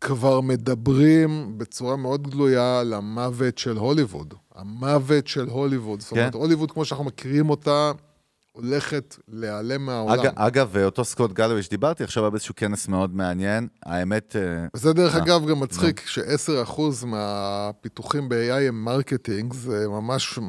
כבר 0.01 0.41
מדברים 0.41 1.57
בצורה 1.57 1.95
מאוד 1.95 2.27
גלויה 2.27 2.79
על 2.79 2.93
המוות 2.93 3.57
של 3.57 3.77
הוליווד. 3.77 4.33
המוות 4.55 5.27
של 5.27 5.49
הוליווד. 5.49 6.01
זאת 6.01 6.11
אומרת, 6.11 6.33
כן. 6.33 6.39
הוליווד, 6.39 6.71
כמו 6.71 6.85
שאנחנו 6.85 7.05
מכירים 7.05 7.49
אותה, 7.49 7.91
הולכת 8.51 9.15
להיעלם 9.27 9.85
מהעולם. 9.85 10.19
אג, 10.19 10.31
אגב, 10.35 10.77
אותו 10.77 11.05
סקוט 11.05 11.33
גלווי 11.33 11.63
שדיברתי 11.63 12.03
עכשיו 12.03 12.23
היה 12.23 12.29
באיזשהו 12.29 12.55
כנס 12.55 12.87
מאוד 12.87 13.15
מעניין. 13.15 13.67
האמת, 13.85 14.35
אה, 14.35 14.67
וזה 14.75 14.93
דרך 14.93 15.15
אה, 15.15 15.23
אגב 15.23 15.47
גם 15.49 15.59
מצחיק, 15.59 16.01
ש-10% 16.05 16.81
מהפיתוחים 17.05 18.29
ב-AI 18.29 18.67
הם 18.67 18.83
marketing, 18.83 19.53
זה 19.53 19.87
ממש 19.87 20.39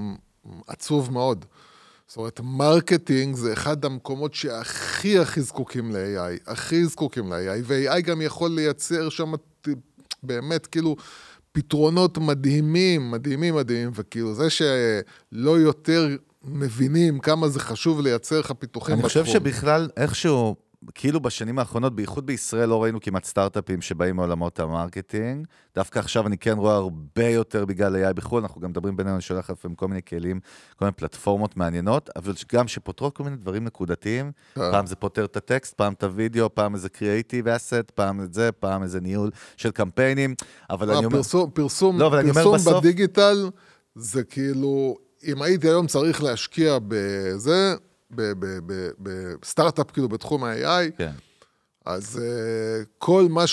עצוב 0.67 1.13
מאוד. 1.13 1.45
זאת 2.09 2.17
אומרת, 2.17 2.41
marketing 2.41 3.37
זה 3.37 3.53
אחד 3.53 3.85
המקומות 3.85 4.35
שהכי 4.35 5.19
הכי 5.19 5.43
זקוקים 5.43 5.93
ל-AI, 5.93 6.51
הכי 6.53 6.85
זקוקים 6.85 7.33
ל-AI, 7.33 7.63
ו-AI 7.65 8.01
גם 8.01 8.23
יכול 8.23 8.51
לייצר 8.51 9.09
שם 9.09 9.33
באמת 10.23 10.67
כאילו 10.67 10.97
פתרונות 11.53 12.19
מדהימים, 12.19 13.11
מדהימים, 13.11 13.55
מדהימים, 13.55 13.91
וכאילו 13.95 14.35
זה 14.35 14.51
שלא 14.51 15.59
יותר 15.59 16.17
מבינים 16.45 17.19
כמה 17.19 17.49
זה 17.49 17.61
חשוב 17.61 18.01
לייצר 18.01 18.41
לך 18.41 18.53
פיתוחים 18.59 18.95
אני 18.95 19.03
בתחום. 19.03 19.25
חושב 19.25 19.33
שבכלל, 19.33 19.89
איכשהו, 19.97 20.57
כאילו 20.95 21.21
בשנים 21.21 21.59
האחרונות, 21.59 21.97
בייחוד 21.97 22.27
בישראל, 22.27 22.69
לא 22.69 22.83
ראינו 22.83 23.01
כמעט 23.01 23.25
סטארט-אפים 23.25 23.81
שבאים 23.81 24.17
מעולמות 24.17 24.61
ה 24.61 24.69
marketing. 24.69 25.47
דווקא 25.75 25.99
עכשיו 25.99 26.27
אני 26.27 26.39
כן 26.39 26.59
רואה 26.59 26.75
הרבה 26.75 27.25
יותר 27.29 27.65
בגלל 27.65 28.05
AI 28.05 28.13
בחו"ל, 28.13 28.43
אנחנו 28.43 28.61
גם 28.61 28.71
מדברים 28.71 28.97
בינינו, 28.97 29.15
אני 29.15 29.23
שולח 29.23 29.51
לפעמים 29.51 29.75
כל 29.75 29.89
מיני 29.89 30.01
כלים, 30.03 30.41
כל 30.77 30.85
מיני 30.85 30.93
פלטפורמות 30.93 31.57
מעניינות, 31.57 32.11
אבל 32.17 32.33
גם 32.53 32.69
שפותרות 32.69 33.17
כל 33.17 33.25
מיני 33.25 33.37
דברים 33.37 33.65
נקודתיים. 33.65 34.33
כן. 34.55 34.61
פעם 34.71 34.87
זה 34.87 34.97
פותר 34.97 35.25
את 35.25 35.37
הטקסט, 35.37 35.75
פעם 35.75 35.93
את 35.93 36.03
הוידאו, 36.03 36.55
פעם 36.55 36.75
איזה 36.75 36.89
creative 36.89 37.49
asset, 37.49 37.91
פעם 37.95 38.23
את 38.23 38.35
זה, 38.35 38.53
פעם 38.53 38.83
איזה 38.83 39.01
ניהול 39.01 39.31
של 39.57 39.71
קמפיינים. 39.71 40.35
אבל 40.71 40.91
אני 40.91 41.05
אומר... 41.05 41.17
הפרסום, 41.19 41.51
פרסום, 41.51 41.99
לא, 41.99 42.11
פרסום 42.23 42.55
בסוף- 42.55 42.85
בדיגיטל 42.85 43.51
זה 43.95 44.25
כאילו, 44.25 44.97
אם 45.25 45.43
הייתי 45.43 45.69
היום 45.69 45.87
צריך 45.87 46.23
להשקיע 46.23 46.79
בזה, 46.89 47.75
בסטארט-אפ 48.11 49.91
כאילו 49.91 50.09
בתחום 50.09 50.45
ה-AI, 50.45 50.97
כן. 50.97 51.13
אז 51.87 52.21
אה, 52.23 52.87
כל 52.99 53.27
מה 53.31 53.47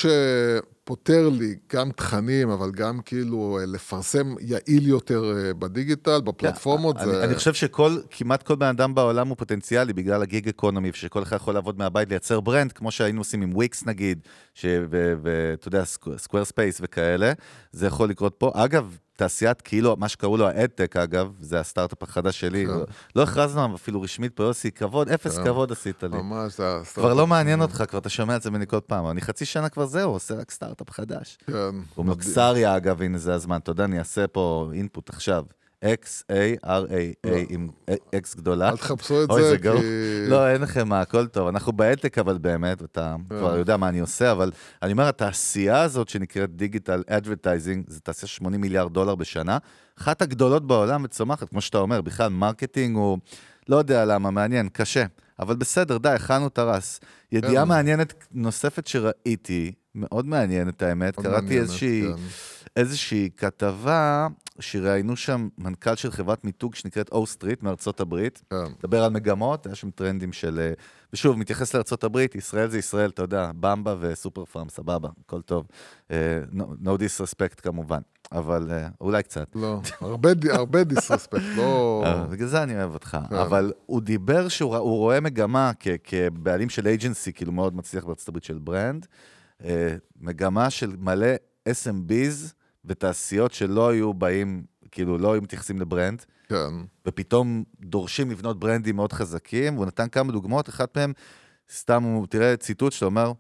פותר 0.86 1.30
לי 1.30 1.56
גם 1.74 1.92
תכנים, 1.92 2.50
אבל 2.50 2.72
גם 2.72 3.00
כאילו 3.06 3.58
אה, 3.60 3.66
לפרסם 3.66 4.36
יעיל 4.40 4.88
יותר 4.88 5.34
אה, 5.38 5.54
בדיגיטל, 5.54 6.22
בפלטפורמות. 6.22 6.98
אני, 6.98 7.06
זה... 7.06 7.24
אני 7.24 7.36
חושב 7.36 7.54
שכל, 7.54 7.98
כמעט 8.12 8.44
כל 8.44 8.56
בן 8.56 8.66
אדם 8.66 8.96
בעולם 8.96 9.28
הוא 9.28 9.38
פוטנציאלי 9.38 9.94
בגלל 9.94 10.22
ה 10.22 10.28
gig 10.28 10.48
economy, 10.48 10.90
שכל 10.94 11.24
אחד 11.24 11.36
יכול 11.36 11.54
לעבוד 11.54 11.78
מהבית, 11.78 12.10
לייצר 12.10 12.40
brand, 12.40 12.72
כמו 12.72 12.92
שהיינו 12.92 13.22
עושים 13.22 13.42
עם 13.42 13.56
וויקס 13.56 13.86
נגיד, 13.86 14.20
ואתה 14.64 15.68
יודע, 15.68 15.84
סקוויר 16.18 16.46
ספייס 16.46 16.78
וכאלה, 16.82 17.34
זה 17.72 17.88
יכול 17.88 18.10
לקרות 18.10 18.36
פה. 18.38 18.52
אגב, 18.56 18.98
תעשיית 19.16 19.62
כאילו, 19.62 19.96
מה 20.00 20.10
שקראו 20.10 20.38
לו 20.38 20.48
האדטק, 20.48 20.96
אגב, 20.96 21.32
זה 21.40 21.60
הסטארט-אפ 21.60 22.04
החדש 22.04 22.40
שלי. 22.40 22.66
כן. 22.66 22.74
לא, 23.16 23.24
הכרזנו 23.24 23.76
אפילו 23.76 24.02
רשמית 24.02 24.34
פה, 24.36 24.44
יוסי, 24.44 24.72
כבוד, 24.72 25.10
אפס 25.10 25.38
כן. 25.38 25.44
כבוד 25.44 25.72
עשית 25.72 26.04
לי. 26.04 26.10
ממש, 26.10 26.58
זה 26.58 26.76
הסטארט-אפ. 26.76 26.94
כבר 26.94 27.14
לא 27.14 27.28
מעניין 27.28 27.62
אותך, 27.62 27.84
כבר 27.90 28.00
אתה 28.00 28.10
שומע 28.10 28.36
את 28.36 28.42
זה 28.42 28.52
ממני 28.52 28.68
כל 28.68 28.80
פעם. 28.88 29.10
אני 29.10 29.22
חצי 29.22 29.46
שנה 29.46 29.70
כבר 29.70 29.86
זהו, 29.86 30.12
עושה 30.12 30.34
רק 30.36 30.52
סטארט-אפ 30.52 30.92
חדש. 30.92 31.38
כן. 31.48 31.54
הוא 31.96 32.06
מלוקסריה, 32.06 32.78
אגב, 32.78 33.02
הנה 33.02 33.18
זה 33.18 33.34
הזמן. 33.34 33.58
אתה 33.58 33.72
יודע, 33.72 33.86
אני 33.86 34.00
אעשה 34.00 34.28
פה 34.28 34.70
אינפוט 34.74 35.10
עכשיו. 35.10 35.44
X-A-R-A-A 35.86 37.30
עם 37.50 37.70
X 38.16 38.38
גדולה. 38.38 38.70
אל 38.70 38.78
תחפשו 38.78 39.24
את 39.24 39.30
זה, 39.36 39.50
זה 39.50 39.58
כי... 39.58 39.68
לא, 40.30 40.50
אין 40.50 40.62
לכם 40.62 40.88
מה, 40.88 41.02
הכל 41.02 41.28
טוב. 41.28 41.48
אנחנו 41.48 41.74
בהעתק, 41.74 42.18
אבל 42.18 42.38
באמת, 42.38 42.84
אתה 42.84 43.16
כן. 43.30 43.38
כבר 43.38 43.58
יודע 43.58 43.78
מה 43.78 43.90
אני 43.90 44.00
עושה, 44.00 44.32
אבל 44.32 44.52
אני 44.84 44.92
אומר, 44.92 45.08
התעשייה 45.08 45.82
הזאת 45.82 46.10
שנקראת 46.10 46.56
דיגיטל 46.56 47.04
אדברטייזינג, 47.08 47.90
זו 47.90 48.00
תעשייה 48.00 48.28
80 48.28 48.62
מיליארד 48.62 48.94
דולר 48.94 49.16
בשנה, 49.16 49.58
אחת 50.00 50.22
הגדולות 50.22 50.68
בעולם 50.68 51.04
וצומחת, 51.04 51.50
כמו 51.50 51.62
שאתה 51.62 51.78
אומר, 51.78 52.02
בכלל, 52.02 52.30
מרקטינג 52.30 52.96
הוא, 52.96 53.18
לא 53.70 53.76
יודע 53.76 54.06
למה, 54.06 54.32
מעניין, 54.32 54.70
קשה. 54.70 55.06
אבל 55.40 55.56
בסדר, 55.56 55.98
די, 55.98 56.10
הכנו 56.10 56.48
את 56.48 56.58
הרס. 56.58 57.00
ידיעה 57.32 57.64
כן. 57.64 57.70
מעניינת 57.70 58.14
נוספת 58.32 58.88
שראיתי, 58.88 59.72
מאוד 59.96 60.26
מעניינת 60.26 60.82
האמת, 60.82 61.16
קראתי 61.16 61.60
איזושהי... 61.60 62.04
כן. 62.16 62.22
איזושהי 62.76 63.30
כתבה 63.38 64.28
שראיינו 64.60 65.16
שם 65.16 65.48
מנכ"ל 65.58 65.96
של 65.96 66.12
חברת 66.12 66.44
מיתוג 66.46 66.76
שנקראת 66.76 67.10
O-Street 67.10 67.58
מארצות 67.62 68.00
הברית. 68.00 68.42
כן. 68.50 68.56
מדבר 68.80 69.04
על 69.04 69.12
מגמות, 69.12 69.66
היה 69.66 69.76
שם 69.76 69.90
טרנדים 69.92 70.34
של... 70.34 70.60
אה, 70.60 70.74
ושוב, 71.14 71.38
מתייחס 71.38 71.74
לארצות 71.74 72.04
הברית, 72.04 72.36
ישראל 72.36 72.70
זה 72.70 72.78
ישראל, 72.78 73.10
אתה 73.10 73.22
יודע, 73.22 73.52
במבה 73.60 73.96
וסופר 74.00 74.46
פארם, 74.46 74.70
סבבה, 74.70 75.10
הכל 75.26 75.42
טוב. 75.42 75.68
אה, 76.12 76.40
no, 76.54 76.62
no 76.84 76.88
disrespect 76.88 77.62
כמובן, 77.62 78.00
אבל 78.32 78.68
אה, 78.72 78.88
אולי 79.02 79.24
קצת. 79.24 79.48
לא, 79.56 79.82
הרבה 80.02 80.30
הרבה 80.52 80.84
דיסרספקט, 80.84 81.44
לא... 81.56 82.04
בגלל 82.32 82.48
זה 82.48 82.64
אני 82.64 82.76
אוהב 82.76 82.94
אותך. 82.94 83.18
כן. 83.30 83.36
אבל 83.36 83.74
הוא 83.86 84.02
דיבר 84.02 84.48
שהוא 84.48 84.78
רואה 84.78 85.20
מגמה 85.20 85.72
כ- 85.80 85.88
כבעלים 86.04 86.70
של 86.70 86.88
אייג'נסי, 86.88 87.34
כאילו 87.34 87.52
מאוד 87.52 87.76
מצליח 87.76 88.04
בארצות 88.06 88.28
הברית 88.30 88.44
של 88.44 88.58
ברנד, 88.58 89.08
אה, 89.64 89.96
מגמה 90.20 90.70
של 90.70 90.96
מלא 91.00 91.28
SMBs 91.70 92.54
ותעשיות 92.86 93.52
שלא 93.52 93.90
היו 93.90 94.14
באים, 94.14 94.64
כאילו 94.92 95.18
לא 95.18 95.34
היו 95.34 95.42
מתייחסים 95.42 95.80
לברנד, 95.80 96.26
כן. 96.48 96.74
ופתאום 97.06 97.64
דורשים 97.80 98.32
לבנות 98.32 98.60
ברנדים 98.60 98.96
מאוד 98.96 99.14
חזקים, 99.14 99.76
והוא 99.76 99.86
נתן 99.86 100.08
כמה 100.10 100.32
דוגמאות, 100.32 100.70
אחת 100.70 100.98
מהן, 100.98 101.14
סתם, 101.74 102.04
הוא, 102.04 102.28
תראה 102.28 102.58
ציטוט 102.58 102.94
שאתה 102.94 103.06
אומר, 103.06 103.32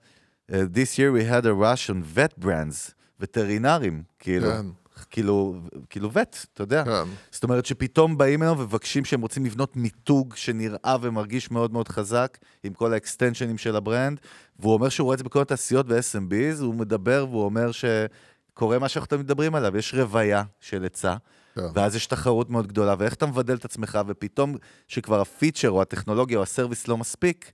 This 0.52 0.98
year 0.98 1.12
we 1.12 1.24
had 1.24 1.46
a 1.46 1.54
rush 1.54 1.90
on 1.90 2.18
vet 2.18 2.44
brands, 2.44 2.94
וטרינרים, 3.20 4.04
כאילו, 4.20 4.48
כן. 4.48 4.66
כאילו, 5.10 5.56
כאילו 5.90 6.10
vet, 6.10 6.46
אתה 6.54 6.64
יודע. 6.64 6.84
כן. 6.86 7.10
זאת 7.32 7.44
אומרת 7.44 7.66
שפתאום 7.66 8.18
באים 8.18 8.44
אליו 8.44 8.56
ומבקשים 8.60 9.06
שהם 9.06 9.22
רוצים 9.22 9.46
לבנות 9.46 9.76
מיתוג 9.76 10.36
שנראה 10.36 10.96
ומרגיש 11.02 11.52
מאוד 11.52 11.74
מאוד 11.74 11.88
חזק, 11.88 12.38
עם 12.64 12.74
כל 12.74 12.94
האקסטנשנים 12.94 13.58
של 13.58 13.76
ה 13.76 13.82
brand, 13.82 14.20
והוא 14.60 14.74
אומר 14.74 14.90
שהוא 14.90 15.06
רואה 15.06 15.14
את 15.14 15.18
זה 15.18 15.24
בכל 15.24 15.42
התעשיות 15.42 15.86
ו-SMBs, 15.90 16.62
הוא 16.62 16.76
מדבר 16.76 17.26
והוא 17.30 17.46
אומר 17.46 17.72
שקורה 18.56 18.80
מה 18.80 18.90
שאנחנו 18.90 19.18
מדברים 19.20 19.56
עליו, 19.56 19.78
יש 19.78 19.94
רוויה 19.94 20.44
של 20.60 20.84
היצע. 20.84 21.16
כן. 21.56 21.62
ואז 21.74 21.96
יש 21.96 22.06
תחרות 22.08 22.50
מאוד 22.50 22.68
גדולה, 22.68 22.96
ואיך 23.00 23.14
אתה 23.14 23.26
מבדל 23.26 23.56
את 23.56 23.66
עצמך, 23.66 24.00
ופתאום 24.08 24.56
שכבר 24.88 25.22
הפיצ'ר 25.22 25.72
או 25.72 25.82
הטכנולוגיה 25.82 26.38
או 26.38 26.44
הסרוויס 26.44 26.88
לא 26.88 26.98
מספיק, 26.98 27.52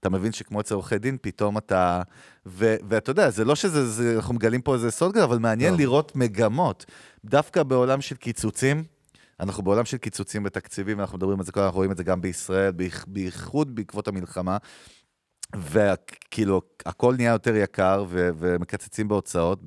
אתה 0.00 0.08
מבין 0.10 0.32
שכמו 0.32 0.60
אצל 0.60 0.74
עורכי 0.74 0.98
דין, 0.98 1.16
פתאום 1.22 1.58
אתה... 1.58 2.02
ו- 2.46 2.76
ואתה 2.88 3.10
יודע, 3.10 3.30
זה 3.30 3.44
לא 3.44 3.54
שזה, 3.54 3.90
זה, 3.90 4.16
אנחנו 4.16 4.34
מגלים 4.34 4.62
פה 4.62 4.74
איזה 4.74 4.90
סוד 4.90 5.10
גדול, 5.12 5.22
אבל 5.22 5.38
מעניין 5.38 5.72
לא. 5.72 5.78
לראות 5.78 6.16
מגמות. 6.16 6.84
דווקא 7.24 7.62
בעולם 7.62 8.00
של 8.00 8.16
קיצוצים, 8.16 8.84
אנחנו 9.40 9.62
בעולם 9.62 9.84
של 9.84 9.96
קיצוצים 9.96 10.42
בתקציבים, 10.42 11.00
אנחנו 11.00 11.18
מדברים 11.18 11.38
על 11.38 11.44
זה, 11.44 11.52
אנחנו 11.56 11.76
רואים 11.76 11.92
את 11.92 11.96
זה 11.96 12.04
גם 12.04 12.20
בישראל, 12.20 12.72
בייח- 12.72 13.04
בייחוד 13.08 13.74
בעקבות 13.74 14.08
המלחמה. 14.08 14.56
וכאילו, 15.56 16.62
הכל 16.86 17.14
נהיה 17.16 17.32
יותר 17.32 17.56
יקר, 17.56 18.04
ו- 18.08 18.30
ומקצצים 18.38 19.08
בהוצאות, 19.08 19.60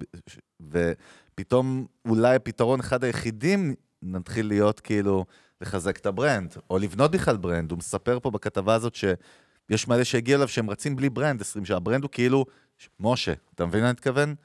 ופתאום 0.72 1.86
אולי 2.08 2.36
הפתרון 2.36 2.80
אחד 2.80 3.04
היחידים 3.04 3.74
נתחיל 4.02 4.48
להיות 4.48 4.80
כאילו 4.80 5.26
לחזק 5.62 5.98
את 5.98 6.06
ה 6.06 6.13
brand, 6.13 6.56
או 6.70 6.78
לבנות 6.78 7.12
בכלל 7.12 7.38
brand. 7.38 7.72
הוא 7.72 7.78
מספר 7.78 8.20
פה 8.20 8.32
בכתבה 8.32 8.74
הזאת 8.74 8.96
שיש 8.96 9.88
מלא 9.88 10.04
שהגיע 10.04 10.36
אליו 10.36 10.48
שהם 10.48 10.70
רצים 10.70 10.96
בלי 10.96 11.10
brand 11.10 11.42
20 11.42 11.66
שנה. 11.66 11.78
ה 11.78 11.82
brand 11.82 12.04
הוא 12.04 12.10
כאילו, 12.12 12.46
משה, 13.00 13.34
אתה 13.56 13.66
מבין 13.66 13.82
מה 13.82 13.86
אני 13.88 13.94
מתכוון? 13.94 14.36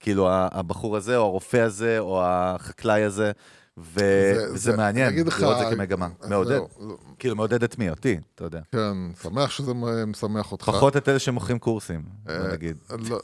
כאילו 0.00 0.28
הבחור 0.30 0.96
הזה, 0.96 1.16
או 1.16 1.22
הרופא 1.22 1.56
הזה, 1.56 1.98
או 1.98 2.22
החקלאי 2.24 3.02
הזה, 3.02 3.32
ו- 3.78 4.00
זה- 4.00 4.46
וזה 4.52 4.56
זה- 4.70 4.76
מעניין, 4.76 5.08
אגיד 5.08 5.26
לך- 5.26 5.40
לראות 5.40 5.56
את 5.62 5.68
זה 5.70 5.76
כמגמה. 5.76 6.08
אז 6.20 6.28
מעודד. 6.30 6.48
זהו, 6.50 6.68
לא, 6.80 6.96
כאילו, 7.18 7.36
מעודד 7.36 7.62
את 7.62 7.78
מי? 7.78 7.90
אותי, 7.90 8.18
אתה 8.34 8.44
יודע. 8.44 8.60
כן, 8.72 8.94
שמח 9.22 9.50
שזה 9.50 9.72
משמח 10.06 10.52
אותך. 10.52 10.64
פחות 10.64 10.96
את 10.96 11.08
אלה 11.08 11.18
שמוכרים 11.18 11.58
קורסים, 11.58 12.02
אה, 12.28 12.52
נגיד, 12.52 12.76
לא, 13.08 13.20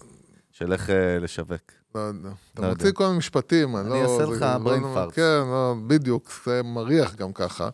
של 0.59 0.73
איך 0.73 0.90
אה, 0.90 1.19
לשווק. 1.21 1.61
לא 1.95 2.01
יודע. 2.01 2.29
אתה 2.55 2.62
לא 2.62 2.69
מוציא. 2.69 2.93
כל 2.93 3.05
מיני 3.07 3.19
משפטים, 3.19 3.77
אני 3.77 3.85
אני 3.90 3.90
לא... 3.90 4.03
אעשה 4.03 4.27
זה- 4.27 4.33
לך 4.33 4.43
לא- 4.43 4.73
brain 4.77 4.81
לא- 4.81 5.07
farts. 5.09 5.14
כן, 5.14 5.23
לא, 5.47 5.75
בדיוק, 5.87 6.31
זה 6.47 6.61
מריח 6.64 7.14
גם 7.14 7.33
ככה. 7.33 7.69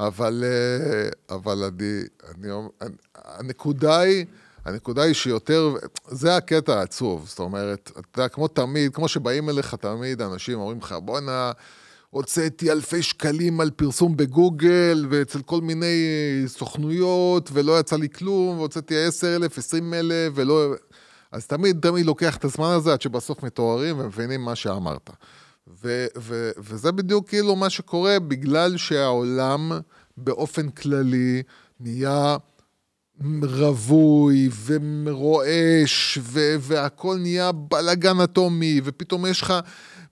אבל, 0.00 0.44
אה, 0.46 1.08
אבל 1.36 1.62
אני, 1.64 2.00
אני, 2.34 2.48
אני- 2.82 2.90
הנקודה 3.24 3.98
היא, 4.00 4.24
הנקודה 4.64 5.02
היא 5.02 5.14
שיותר, 5.14 5.74
זה 6.08 6.36
הקטע 6.36 6.78
העצוב, 6.78 7.26
זאת 7.28 7.38
אומרת, 7.38 7.90
אתה 7.98 8.20
יודע, 8.20 8.28
כמו 8.28 8.48
תמיד, 8.48 8.94
כמו 8.94 9.08
שבאים 9.08 9.48
אליך 9.50 9.74
תמיד 9.74 10.22
אנשים 10.22 10.58
אומרים 10.58 10.78
לך, 10.78 10.94
בואנה, 11.02 11.52
הוצאתי 12.10 12.72
אלפי 12.72 13.02
שקלים 13.02 13.60
על 13.60 13.70
פרסום 13.70 14.16
בגוגל 14.16 15.06
ואצל 15.10 15.42
כל 15.42 15.60
מיני 15.60 16.04
סוכנויות 16.46 17.50
ולא 17.52 17.80
יצא 17.80 17.96
לי 17.96 18.08
כלום, 18.08 18.58
והוצאתי 18.58 19.04
10,000, 19.04 19.58
20,000 19.58 20.32
ולא... 20.34 20.74
אז 21.32 21.46
תמיד, 21.46 21.78
תמיד 21.82 22.06
לוקח 22.06 22.36
את 22.36 22.44
הזמן 22.44 22.70
הזה 22.70 22.92
עד 22.92 23.00
שבסוף 23.00 23.42
מתוארים 23.42 23.98
ומבינים 23.98 24.44
מה 24.44 24.54
שאמרת. 24.54 25.10
ו- 25.82 26.06
ו- 26.18 26.50
וזה 26.58 26.92
בדיוק 26.92 27.28
כאילו 27.28 27.56
מה 27.56 27.70
שקורה 27.70 28.18
בגלל 28.18 28.76
שהעולם 28.76 29.72
באופן 30.16 30.68
כללי 30.68 31.42
נהיה 31.80 32.36
רווי 33.42 34.48
ורועש 34.66 36.18
ו- 36.22 36.56
והכל 36.60 37.16
נהיה 37.20 37.52
בלאגן 37.52 38.20
אטומי 38.20 38.80
ופתאום 38.84 39.26
יש 39.26 39.40
לך 39.42 39.54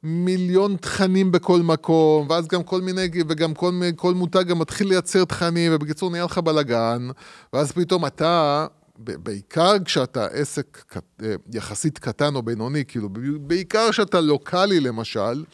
מיליון 0.02 0.76
תכנים 0.76 1.32
בכל 1.32 1.60
מקום 1.60 2.26
ואז 2.30 2.46
גם 2.48 2.62
כל 2.62 2.80
מיני 2.80 3.08
וגם 3.28 3.54
כל, 3.54 3.80
כל 3.96 4.14
מותג 4.14 4.42
גם 4.42 4.58
מתחיל 4.58 4.88
לייצר 4.88 5.24
תכנים 5.24 5.72
ובקיצור 5.74 6.10
נהיה 6.10 6.24
לך 6.24 6.38
בלאגן 6.38 7.08
ואז 7.52 7.72
פתאום 7.72 8.06
אתה 8.06 8.66
בעיקר 8.98 9.72
כשאתה 9.84 10.26
עסק 10.26 10.96
אה, 11.22 11.34
יחסית 11.52 11.98
קטן 11.98 12.34
או 12.34 12.42
בינוני, 12.42 12.84
כאילו, 12.84 13.08
בעיקר 13.40 13.90
כשאתה 13.90 14.20
לוקאלי 14.20 14.80
למשל, 14.80 15.44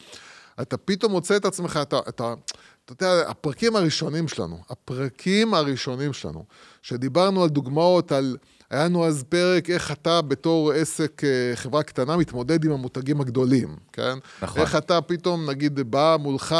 אתה 0.61 0.77
פתאום 0.77 1.11
מוצא 1.11 1.35
את 1.35 1.45
עצמך, 1.45 1.79
אתה, 1.81 1.99
אתה, 2.09 2.33
אתה 2.85 2.93
יודע, 3.05 3.29
הפרקים 3.29 3.75
הראשונים 3.75 4.27
שלנו, 4.27 4.57
הפרקים 4.69 5.53
הראשונים 5.53 6.13
שלנו, 6.13 6.45
שדיברנו 6.81 7.43
על 7.43 7.49
דוגמאות, 7.49 8.11
על, 8.11 8.37
היה 8.71 8.85
לנו 8.85 9.05
אז 9.05 9.23
פרק 9.29 9.69
איך 9.69 9.91
אתה 9.91 10.21
בתור 10.21 10.71
עסק, 10.71 11.21
אה, 11.23 11.55
חברה 11.55 11.83
קטנה, 11.83 12.17
מתמודד 12.17 12.65
עם 12.65 12.71
המותגים 12.71 13.21
הגדולים, 13.21 13.75
כן? 13.93 14.17
נכון. 14.41 14.61
איך 14.61 14.75
אתה 14.75 15.01
פתאום, 15.01 15.49
נגיד, 15.49 15.79
בא 15.79 16.17
מולך 16.19 16.55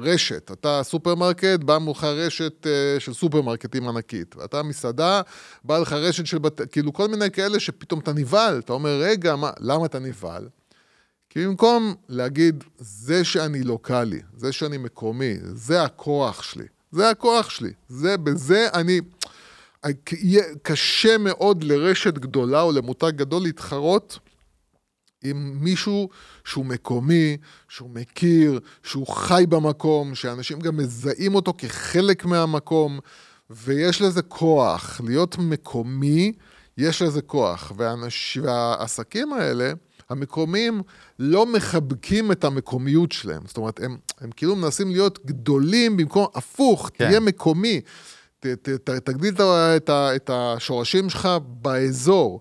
רשת, 0.00 0.50
אתה 0.52 0.80
סופרמרקט, 0.82 1.60
בא 1.60 1.78
מולך 1.78 2.04
רשת 2.04 2.66
אה, 2.66 3.00
של 3.00 3.12
סופרמרקטים 3.12 3.88
ענקית, 3.88 4.36
ואתה 4.36 4.62
מסעדה, 4.62 5.20
בא 5.64 5.78
לך 5.78 5.92
רשת 5.92 6.26
של 6.26 6.38
בת... 6.38 6.60
כאילו, 6.72 6.92
כל 6.92 7.08
מיני 7.08 7.30
כאלה 7.30 7.60
שפתאום 7.60 8.00
אתה 8.00 8.12
נבהל, 8.12 8.58
אתה 8.58 8.72
אומר, 8.72 9.00
רגע, 9.00 9.36
מה, 9.36 9.50
למה 9.60 9.86
אתה 9.86 9.98
נבהל? 9.98 10.48
כי 11.30 11.46
במקום 11.46 11.94
להגיד, 12.08 12.64
זה 12.78 13.24
שאני 13.24 13.62
לוקאלי, 13.62 14.20
זה 14.36 14.52
שאני 14.52 14.78
מקומי, 14.78 15.34
זה 15.42 15.82
הכוח 15.82 16.42
שלי, 16.42 16.66
זה 16.92 17.10
הכוח 17.10 17.50
שלי, 17.50 17.72
זה, 17.88 18.16
בזה 18.16 18.68
אני... 18.74 19.00
יהיה 20.12 20.42
קשה 20.62 21.18
מאוד 21.18 21.64
לרשת 21.64 22.14
גדולה 22.14 22.62
או 22.62 22.72
למותג 22.72 23.12
גדול 23.16 23.42
להתחרות 23.42 24.18
עם 25.24 25.58
מישהו 25.60 26.08
שהוא 26.44 26.66
מקומי, 26.66 27.36
שהוא 27.68 27.90
מכיר, 27.90 28.60
שהוא 28.82 29.06
חי 29.06 29.44
במקום, 29.48 30.14
שאנשים 30.14 30.58
גם 30.60 30.76
מזהים 30.76 31.34
אותו 31.34 31.54
כחלק 31.58 32.24
מהמקום, 32.24 32.98
ויש 33.50 34.02
לזה 34.02 34.22
כוח. 34.22 35.00
להיות 35.04 35.38
מקומי, 35.38 36.32
יש 36.78 37.02
לזה 37.02 37.22
כוח. 37.22 37.72
והאנש... 37.76 38.38
והעסקים 38.42 39.32
האלה, 39.32 39.72
המקומיים 40.10 40.82
לא 41.18 41.46
מחבקים 41.46 42.32
את 42.32 42.44
המקומיות 42.44 43.12
שלהם. 43.12 43.42
זאת 43.46 43.56
אומרת, 43.56 43.80
הם, 43.80 43.96
הם 44.20 44.30
כאילו 44.36 44.56
מנסים 44.56 44.90
להיות 44.90 45.26
גדולים 45.26 45.96
במקום, 45.96 46.26
הפוך, 46.34 46.90
כן. 46.94 47.06
תהיה 47.06 47.20
מקומי. 47.20 47.80
ת, 48.62 48.68
ת, 48.68 48.90
תגדיל 48.90 49.34
את, 49.76 49.90
את 49.90 50.30
השורשים 50.32 51.10
שלך 51.10 51.28
באזור. 51.62 52.40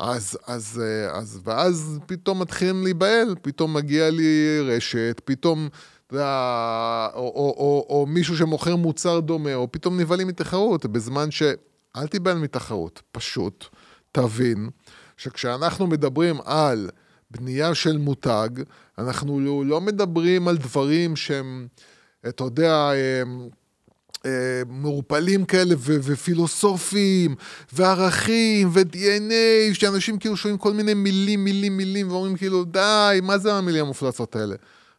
אז, 0.00 0.38
אז, 0.46 0.82
אה, 0.84 1.18
אז, 1.18 1.40
ואז 1.44 1.98
פתאום 2.06 2.42
מתחילים 2.42 2.84
להיבהל, 2.84 3.34
פתאום 3.42 3.74
מגיע 3.74 4.10
לי 4.10 4.60
רשת, 4.60 5.20
פתאום, 5.24 5.68
אתה 6.06 6.14
יודע, 6.14 7.08
או, 7.14 7.20
או, 7.20 7.54
או, 7.58 7.86
או 7.88 8.06
מישהו 8.06 8.36
שמוכר 8.36 8.76
מוצר 8.76 9.20
דומה, 9.20 9.54
או 9.54 9.72
פתאום 9.72 10.00
נבהלים 10.00 10.28
מתחרות, 10.28 10.86
בזמן 10.86 11.30
ש... 11.30 11.42
אל 11.96 12.06
תיבהל 12.06 12.38
מתחרות, 12.38 13.02
פשוט 13.12 13.64
תבין 14.12 14.70
שכשאנחנו 15.16 15.86
מדברים 15.86 16.36
על 16.44 16.90
בנייה 17.30 17.74
של 17.74 17.98
מותג, 17.98 18.48
אנחנו 18.98 19.40
לא, 19.40 19.66
לא 19.66 19.80
מדברים 19.80 20.48
על 20.48 20.56
דברים 20.56 21.16
שהם, 21.16 21.66
אתה 22.28 22.44
יודע, 22.44 22.90
הם, 23.22 23.40
אה, 23.40 23.48
מעורפלים 24.68 25.44
כאלה 25.44 25.74
ו- 25.78 25.96
ופילוסופיים 26.02 27.34
וערכים 27.72 28.68
ו-DNA, 28.72 29.74
שאנשים 29.74 30.18
כאילו 30.18 30.36
שומעים 30.36 30.58
כל 30.58 30.72
מיני 30.72 30.94
מילים, 30.94 31.44
מילים, 31.44 31.76
מילים, 31.76 32.10
ואומרים 32.10 32.36
כאילו, 32.36 32.64
די, 32.64 33.20
מה 33.22 33.38
זה 33.38 33.54
המילים 33.54 33.84
המופלצות 33.84 34.36
האלה? 34.36 34.54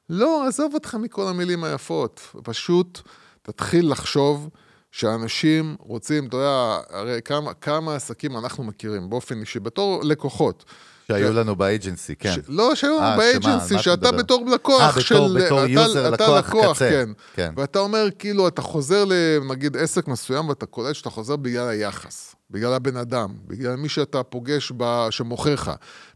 לא, 0.09 0.47
עזוב 0.47 0.73
אותך 0.73 0.95
מכל 0.95 1.27
המילים 1.27 1.63
היפות. 1.63 2.21
פשוט 2.43 2.99
תתחיל 3.41 3.91
לחשוב 3.91 4.49
שאנשים 4.91 5.75
רוצים, 5.79 6.27
אתה 6.27 6.37
יודע, 6.37 6.77
הרי 6.89 7.19
כמה, 7.25 7.53
כמה 7.53 7.95
עסקים 7.95 8.37
אנחנו 8.37 8.63
מכירים 8.63 9.09
באופן 9.09 9.39
אישי, 9.39 9.59
בתור 9.59 10.01
לקוחות. 10.03 10.65
שהיו 11.08 11.34
לנו 11.34 11.56
ב 11.56 11.63
agency, 11.63 12.15
כן. 12.15 12.34
ש... 12.34 12.39
לא, 12.48 12.76
שהיו 12.76 13.00
אה, 13.00 13.17
ב 13.17 13.25
agency, 13.25 13.80
שאתה 13.80 14.10
אתה? 14.10 14.17
בתור 14.17 14.46
לקוח 14.54 14.82
אה, 14.82 14.89
בתור- 14.91 15.02
של... 15.02 15.46
בתור 15.46 15.60
אתה, 15.63 15.70
user, 15.71 16.13
אתה 16.13 16.24
לקוח 16.24 16.50
לקוח, 16.50 16.76
קצה. 16.76 16.89
כן. 16.89 17.10
כן. 17.34 17.54
ואתה 17.58 17.80
אומר, 17.80 18.08
כאילו, 18.20 18.48
אתה 18.48 18.62
חוזר 18.62 19.04
לנגיד 19.08 19.78
עסק 19.78 20.08
מסוים, 20.08 20.50
ואתה 20.50 20.65
קולט 20.65 20.96
שאתה 20.96 21.10
חוזר 21.10 21.36
בגלל 21.36 21.67
היחס, 21.70 22.36
בגלל 22.52 22.74
הבן 22.74 22.98
אדם, 22.98 23.34
בגלל 23.48 23.76
מי 23.76 23.89
שאתה 23.89 24.24
פוגש 24.24 24.72
ב... 24.78 25.08
שמוכר 25.10 25.54
לך, 25.54 25.72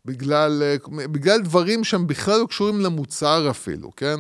בגלל, 0.06 0.64
אה, 0.64 0.76
בגלל 1.08 1.42
דברים 1.42 1.84
שהם 1.84 2.08
בכלל 2.08 2.40
לא 2.40 2.46
קשורים 2.46 2.82
למוצר 2.82 3.48
אפילו, 3.50 3.92
כן? 3.96 4.20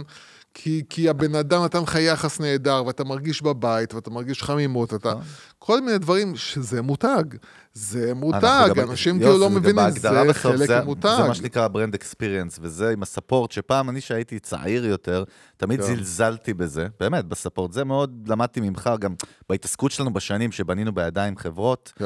כי, 0.53 0.83
כי 0.89 1.09
הבן 1.09 1.35
אדם 1.35 1.63
נתן 1.63 1.83
לך 1.83 1.95
יחס 1.95 2.39
נהדר, 2.39 2.83
ואתה 2.87 3.03
מרגיש 3.03 3.41
בבית, 3.41 3.93
ואתה 3.93 4.09
מרגיש 4.09 4.43
חמימות, 4.43 4.93
אתה... 4.93 5.13
כל 5.59 5.81
מיני 5.81 5.97
דברים 5.97 6.35
שזה 6.35 6.81
מותג. 6.81 7.23
זה 7.73 8.13
מותג, 8.13 8.43
אנחנו 8.43 8.75
גם- 8.75 8.89
אנשים 8.89 9.19
כאילו 9.19 9.37
לא 9.37 9.49
מבינים, 9.49 9.89
זה 9.89 10.09
חלק 10.33 10.67
זה- 10.67 10.81
ממותג. 10.81 11.15
זה 11.21 11.27
מה 11.27 11.35
שנקרא 11.35 11.67
brand 11.67 11.93
experience, 11.93 12.59
וזה 12.61 12.89
עם 12.89 13.01
הספורט, 13.03 13.51
שפעם 13.51 13.89
אני 13.89 14.01
שהייתי 14.01 14.39
צעיר 14.39 14.85
יותר, 14.85 15.23
תמיד 15.57 15.81
כן. 15.81 15.85
זלזלתי 15.95 16.53
בזה, 16.53 16.87
באמת, 16.99 17.25
בספורט. 17.25 17.71
זה 17.73 17.83
מאוד 17.83 18.27
למדתי 18.27 18.61
ממך, 18.61 18.89
גם 18.99 19.13
בהתעסקות 19.49 19.91
שלנו 19.91 20.13
בשנים 20.13 20.51
שבנינו 20.51 20.91
בידיים 20.91 21.37
חברות, 21.37 21.93
כן. 21.95 22.05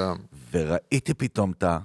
וראיתי 0.53 1.13
פתאום 1.13 1.51
את 1.51 1.63
ה... 1.63 1.77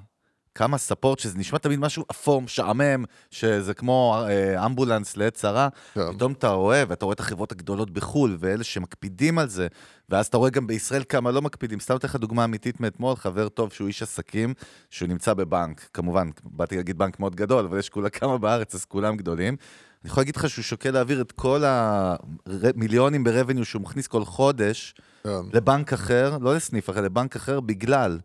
כמה 0.60 0.78
ספורט, 0.78 1.18
שזה 1.18 1.38
נשמע 1.38 1.58
תמיד 1.58 1.78
משהו 1.78 2.04
אפור, 2.10 2.42
משעמם, 2.42 3.04
שזה 3.30 3.74
כמו 3.74 4.24
אה, 4.28 4.66
אמבולנס 4.66 5.16
לעת 5.16 5.34
צרה, 5.34 5.68
כן. 5.94 6.12
פתאום 6.12 6.32
אתה 6.32 6.48
רואה, 6.48 6.84
ואתה 6.88 7.04
רואה 7.04 7.12
את 7.14 7.20
החברות 7.20 7.52
הגדולות 7.52 7.90
בחו"ל, 7.90 8.36
ואלה 8.40 8.64
שמקפידים 8.64 9.38
על 9.38 9.48
זה, 9.48 9.66
ואז 10.08 10.26
אתה 10.26 10.36
רואה 10.36 10.50
גם 10.50 10.66
בישראל 10.66 11.02
כמה 11.08 11.30
לא 11.30 11.42
מקפידים. 11.42 11.80
סתם 11.80 11.96
אתן 11.96 12.08
לך 12.08 12.16
דוגמה 12.16 12.44
אמיתית 12.44 12.80
מאתמול, 12.80 13.16
חבר 13.16 13.48
טוב 13.48 13.72
שהוא 13.72 13.88
איש 13.88 14.02
עסקים, 14.02 14.54
שהוא 14.90 15.08
נמצא 15.08 15.34
בבנק, 15.34 15.88
כמובן, 15.94 16.30
באתי 16.44 16.76
להגיד 16.76 16.98
בנק 16.98 17.20
מאוד 17.20 17.36
גדול, 17.36 17.64
אבל 17.64 17.78
יש 17.78 17.88
כולה 17.88 18.10
כמה 18.10 18.38
בארץ, 18.38 18.74
אז 18.74 18.84
כולם 18.84 19.16
גדולים. 19.16 19.56
אני 20.02 20.10
יכול 20.10 20.20
להגיד 20.20 20.36
לך 20.36 20.50
שהוא 20.50 20.62
שוקל 20.62 20.90
להעביר 20.90 21.20
את 21.20 21.32
כל 21.32 21.62
המיליונים 21.66 23.24
ברבניו 23.24 23.64
שהוא 23.64 23.82
מכניס 23.82 24.06
כל 24.06 24.24
חודש 24.24 24.94
כן. 25.24 25.30
לבנק 25.52 25.92
אחר, 25.92 26.38
לא 26.40 26.54
לסניף 26.54 26.90
אחר, 26.90 27.00
לבנק 27.00 27.36
אחר, 27.36 27.60
בגלל 27.60 28.18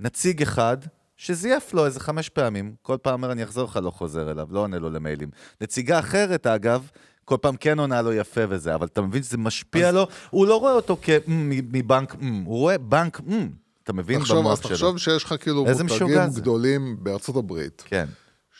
נציג 0.00 0.42
אחד 0.42 0.76
שזייף 1.26 1.74
לו 1.74 1.86
איזה 1.86 2.00
חמש 2.00 2.28
פעמים. 2.28 2.74
כל 2.82 2.96
פעם 3.02 3.12
אומר, 3.14 3.32
אני 3.32 3.44
אחזור 3.44 3.64
לך, 3.64 3.78
לא 3.82 3.90
חוזר 3.90 4.30
אליו, 4.30 4.46
לא 4.50 4.60
עונה 4.60 4.78
לו 4.78 4.90
למיילים. 4.90 5.30
נציגה 5.60 5.98
אחרת, 5.98 6.46
אגב, 6.46 6.90
כל 7.24 7.36
פעם 7.40 7.56
כן 7.56 7.78
עונה 7.78 8.02
לו 8.02 8.12
יפה 8.12 8.40
וזה, 8.48 8.74
אבל 8.74 8.86
אתה 8.86 9.02
מבין 9.02 9.22
שזה 9.22 9.38
משפיע 9.38 9.88
אז- 9.88 9.94
לו, 9.94 10.06
הוא 10.30 10.46
לא 10.46 10.60
רואה 10.60 10.72
אותו 10.72 10.96
כמבנק, 11.02 12.14
הוא 12.44 12.58
רואה 12.58 12.78
בנק, 12.78 13.20
אתה 13.84 13.92
מבין 13.92 14.20
במוח 14.20 14.52
אז 14.52 14.58
שלו. 14.58 14.70
תחשוב 14.70 14.98
שיש 14.98 15.24
לך 15.24 15.34
כאילו 15.40 15.64
מותגים. 15.64 16.42
גדולים 16.42 16.96
בארצות 17.00 17.36
הברית, 17.36 17.82
כן, 17.86 18.06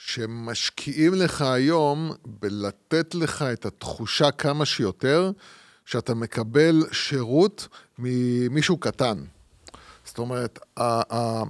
שמשקיעים 0.05 1.15
לך 1.15 1.43
היום 1.43 2.13
בלתת 2.27 3.15
לך 3.15 3.43
את 3.43 3.67
התחושה 3.67 4.31
כמה 4.31 4.65
שיותר, 4.65 5.31
שאתה 5.85 6.15
מקבל 6.15 6.83
שירות 6.93 7.69
ממישהו 7.99 8.77
קטן. 8.77 9.19
זאת 10.05 10.19
אומרת, 10.19 10.59
ה- 10.77 11.17
ה- 11.17 11.43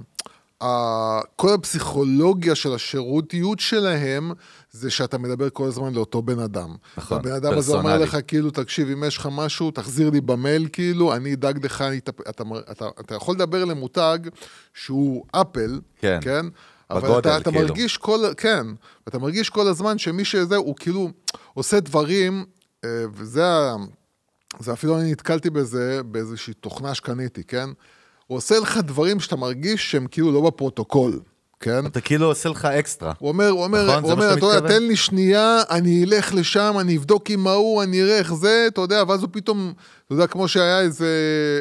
כל 1.35 1.53
הפסיכולוגיה 1.53 2.55
של 2.55 2.73
השירותיות 2.73 3.59
שלהם, 3.59 4.31
זה 4.71 4.91
שאתה 4.91 5.17
מדבר 5.17 5.49
כל 5.49 5.67
הזמן 5.67 5.93
לאותו 5.93 6.21
בן 6.21 6.39
אדם. 6.39 6.75
נכון, 6.97 7.17
הבן 7.17 7.31
אדם 7.31 7.53
הזה 7.57 7.73
אומר. 7.73 7.97
לך, 7.97 8.17
כאילו, 8.27 8.51
תקשיב, 8.51 8.89
אם 8.89 9.03
יש 9.03 9.17
לך 9.17 9.29
משהו, 9.31 9.71
תחזיר 9.71 10.09
לי 10.09 10.21
במייל, 10.21 10.67
כאילו, 10.73 11.15
אני 11.15 11.33
אדאג 11.33 11.65
לך, 11.65 11.81
אני. 11.81 11.99
אתה, 12.29 12.43
מר- 12.43 12.61
אתה, 12.71 12.87
אתה 12.99 13.15
יכול 13.15 13.35
לדבר 13.35 13.65
למותג 13.65 14.17
שהוא 14.73 15.25
אפל, 15.31 15.79
כן. 15.99 16.19
כן? 16.21 16.45
אבל 16.89 17.01
בגודל, 17.01 17.19
אתה, 17.19 17.37
אתה 17.37 17.51
כאילו. 17.51 17.67
מרגיש 17.67 17.97
כל, 17.97 18.19
כן, 18.37 18.65
אתה 19.07 19.19
מרגיש 19.19 19.49
כל 19.49 19.67
הזמן 19.67 19.97
שמי 19.97 20.25
שזה, 20.25 20.55
הוא 20.55 20.75
כאילו 20.79 21.09
עושה 21.53 21.79
דברים, 21.79 22.45
אה, 22.83 22.89
וזה. 23.13 23.43
זה 24.59 24.73
אפילו 24.73 24.99
אני 24.99 25.11
נתקלתי 25.11 25.49
בזה 25.49 26.01
באיזושהי 26.05 26.53
תוכנה 26.53 26.93
שקניתי, 26.93 27.43
כן? 27.43 27.69
הוא 28.27 28.37
עושה 28.37 28.59
לך 28.59 28.77
דברים 28.77 29.19
שאתה 29.19 29.35
מרגיש 29.35 29.91
שהם 29.91 30.07
כאילו 30.07 30.31
לא 30.31 30.41
בפרוטוקול, 30.41 31.19
כן? 31.59 31.85
אתה 31.85 32.01
כאילו 32.01 32.25
עושה 32.25 32.49
לך 32.49 32.65
אקסטרה. 32.65 33.13
הוא 33.19 33.29
אומר, 33.29 33.49
הוא 33.49 33.63
אומר, 33.63 33.83
נכון? 33.83 34.03
הוא 34.03 34.07
זה 34.07 34.13
אומר, 34.13 34.33
אתה 34.33 34.45
יודע? 34.45 34.67
תן 34.67 34.83
לי 34.83 34.95
שנייה, 34.95 35.61
אני 35.69 36.03
אלך 36.03 36.33
לשם, 36.33 36.75
אני 36.79 36.97
אבדוק 36.97 37.29
עם 37.29 37.47
ההוא, 37.47 37.83
אני 37.83 38.03
אראה 38.03 38.17
איך 38.17 38.33
זה, 38.33 38.65
אתה 38.67 38.81
יודע, 38.81 39.03
ואז 39.07 39.21
הוא 39.21 39.29
פתאום, 39.31 39.73
אתה 40.05 40.13
יודע, 40.13 40.27
כמו 40.27 40.47
שהיה 40.47 40.81
איזה, 40.81 41.07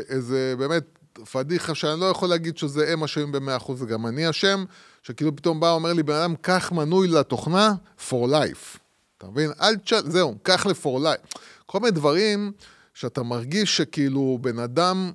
איזה 0.09 0.55
באמת 0.59 0.85
פדיחה 1.33 1.75
שאני 1.75 2.01
לא 2.01 2.07
יכול 2.07 2.29
להגיד 2.29 2.59
שזה 2.59 2.93
הם 2.93 3.05
אשמים 3.05 3.33
במאה 3.33 3.57
אחוז, 3.57 3.83
וגם 3.83 4.07
אני 4.07 4.31
אשם, 4.31 4.65
שכאילו 5.03 5.37
פתאום 5.37 5.61
בא, 5.61 5.71
אומר 5.71 5.93
לי, 5.93 6.03
בן 6.03 6.15
אדם, 6.15 6.35
קח 6.41 6.73
מנוי 6.73 7.09
לתוכנה 7.09 7.73
for 8.09 8.27
life. 8.27 8.79
אתה 9.19 9.27
מבין? 9.31 9.51
אל 9.61 9.77
תשאל, 9.77 10.11
זהו, 10.11 10.35
קח 10.43 10.67
ל-for 10.67 10.99
life. 10.99 11.39
כל 11.67 11.81
מיני 11.81 11.91
דברים 11.91 12.53
שאתה 12.95 13.23
מרגיש 13.23 13.77
שכאילו 13.77 14.39
בן 14.41 14.59
אדם, 14.59 15.13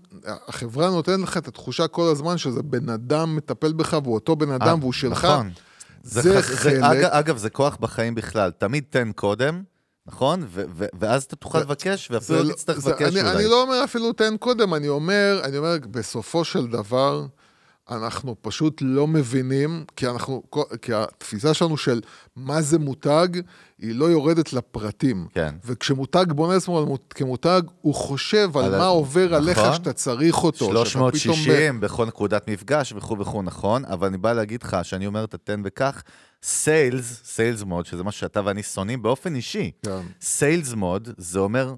החברה 0.48 0.90
נותנת 0.90 1.20
לך 1.20 1.38
את 1.38 1.48
התחושה 1.48 1.88
כל 1.88 2.10
הזמן 2.12 2.38
שזה 2.38 2.64
בן 2.64 2.90
אדם 2.90 3.36
מטפל 3.36 3.74
בך, 3.74 3.98
והוא 4.04 4.14
אותו 4.16 4.36
בן 4.36 4.52
אדם, 4.52 4.68
אה, 4.68 4.76
והוא 4.80 4.94
שלך. 4.94 5.26
נכון. 5.26 5.52
זה, 6.04 6.22
זה 6.22 6.42
חלק. 6.58 6.84
אגב, 6.84 7.10
אגב, 7.12 7.38
זה 7.38 7.50
כוח 7.50 7.78
בחיים 7.80 8.16
בכלל. 8.16 8.52
תמיד 8.58 8.84
תן 8.90 9.12
קודם, 9.16 9.64
נכון? 10.06 10.44
ו- 10.48 10.64
ו- 10.76 10.86
ואז 11.00 11.24
אתה 11.24 11.36
תוכל 11.36 11.58
זה- 11.60 11.64
לבקש, 11.66 12.08
זה 12.10 12.16
ואפילו 12.16 12.44
לא 12.44 12.54
תצטרך 12.54 12.80
זה- 12.80 12.90
לבקש 12.90 13.16
אולי. 13.16 13.32
אני 13.32 13.46
לא 13.46 13.62
אומר 13.62 13.84
אפילו 13.84 14.14
תן 14.14 14.38
קודם, 14.38 14.74
אני 14.74 14.88
אומר, 14.88 15.42
אני 15.44 15.58
אומר, 15.58 15.78
בסופו 15.92 16.44
של 16.46 16.68
דבר, 16.68 17.26
אנחנו 17.92 18.36
פשוט 18.42 18.78
לא 18.82 19.08
מבינים, 19.08 19.86
כי 19.96 20.08
אנחנו, 20.08 20.44
כי 20.82 20.94
התפיסה 20.94 21.54
שלנו 21.54 21.78
של 21.78 22.02
מה 22.36 22.62
זה 22.62 22.80
מותג, 22.80 23.28
היא 23.82 23.96
לא 23.96 24.06
יורדת 24.06 24.54
לפרטים. 24.54 25.28
כן. 25.34 25.56
וכשמותג 25.66 26.26
בונה 26.30 26.56
עצמו 26.56 26.98
כמותג, 27.10 27.62
הוא 27.82 27.96
חושב 27.96 28.58
על, 28.58 28.66
על 28.66 28.76
ה- 28.76 28.78
מה 28.78 28.86
עובר 28.86 29.34
עליך 29.36 29.58
נכון. 29.58 29.74
שאתה 29.74 29.94
צריך 29.94 30.44
אותו. 30.44 30.58
שאתה 30.66 30.70
פתאום 30.90 31.12
ב- 31.12 31.18
360 31.18 31.80
בכל 31.80 32.06
נקודת 32.06 32.48
מפגש 32.50 32.94
וכו' 32.94 33.20
וכו', 33.20 33.42
נכון? 33.44 33.86
אבל 33.86 34.08
אני 34.08 34.18
בא 34.18 34.34
להגיד 34.34 34.64
לך, 34.64 34.78
שאני 34.84 35.08
אומר 35.08 35.24
את 35.24 35.34
התן 35.34 35.62
וכך, 35.66 36.04
sales, 36.44 37.22
sales 37.26 37.64
mode, 37.64 37.86
שזה 37.86 38.04
מה 38.04 38.12
שאתה 38.12 38.42
ואני 38.46 38.64
שונאים 38.64 39.02
באופן 39.02 39.36
אישי. 39.36 39.72
כן. 39.86 40.02
sales 40.22 40.74
mode, 40.74 41.10
זה 41.18 41.40
אומר 41.40 41.74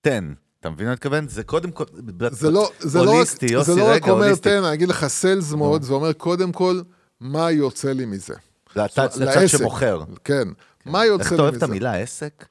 תן. 0.00 0.32
אתה 0.60 0.70
מבין 0.70 0.86
מה 0.86 0.92
אני 0.92 0.96
מתכוון? 0.96 1.28
זה 1.28 1.42
קודם 1.44 1.70
כל... 1.70 1.84
זה 2.30 2.50
לא, 2.50 2.70
זה 2.80 2.98
לא, 3.02 3.12
הוליסטי, 3.14 3.46
יוסי, 3.52 3.72
זה 3.72 3.80
לא 3.80 3.90
רק 3.90 4.08
אומר. 4.08 4.34
תן, 4.34 4.64
אני 4.64 4.74
אגיד 4.74 4.88
לך 4.88 5.06
sales 5.06 5.52
mode, 5.52 5.82
זה 5.82 5.92
אומר 5.92 6.12
קודם 6.12 6.52
כל, 6.52 6.80
מה 7.20 7.50
יוצא 7.50 7.92
לי 7.92 8.04
מזה. 8.06 8.34
זה 8.76 8.84
הצד. 8.84 9.46
שמוכר. 9.46 10.02
כן. 10.24 10.48
מה 10.86 11.06
יוצא 11.06 11.22
איך 11.24 11.32
לי 11.32 11.36
אתה 11.36 11.42
מזה? 11.42 11.42
אוהב 11.42 11.54
את 11.54 11.62
המילה 11.62 11.94
עסק? 11.96 12.46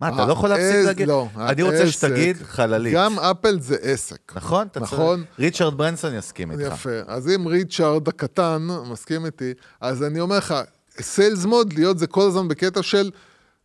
מה, 0.00 0.08
אתה 0.08 0.16
העז- 0.16 0.26
לא 0.28 0.32
יכול 0.32 0.48
להפסיק 0.48 0.86
להגיד? 0.86 1.08
לא, 1.08 1.26
אני 1.36 1.62
רוצה 1.62 1.76
העסק. 1.78 1.90
שתגיד 1.92 2.36
חללית. 2.42 2.94
גם 2.94 3.18
Apple 3.18 3.60
זה 3.60 3.76
עסק. 3.82 4.32
נכון? 4.36 4.66
אתה 4.66 4.80
נכון. 4.80 5.16
צודק. 5.18 5.30
ריצ'רד 5.38 5.78
ברנסון 5.78 6.14
יסכים 6.14 6.50
איתך. 6.50 6.72
יפה. 6.72 6.90
אז 7.06 7.28
אם 7.28 7.46
ריצ'ארד 7.46 8.08
הקטן 8.08 8.66
מסכים 8.90 9.26
איתי, 9.26 9.52
אז 9.80 10.02
אני 10.02 10.20
אומר 10.20 10.38
לך, 10.38 10.54
סיילס 11.00 11.44
מוד 11.44 11.72
להיות 11.72 11.98
זה 11.98 12.06
כל 12.06 12.26
הזמן 12.28 12.48
בקטע 12.48 12.82
של, 12.82 13.10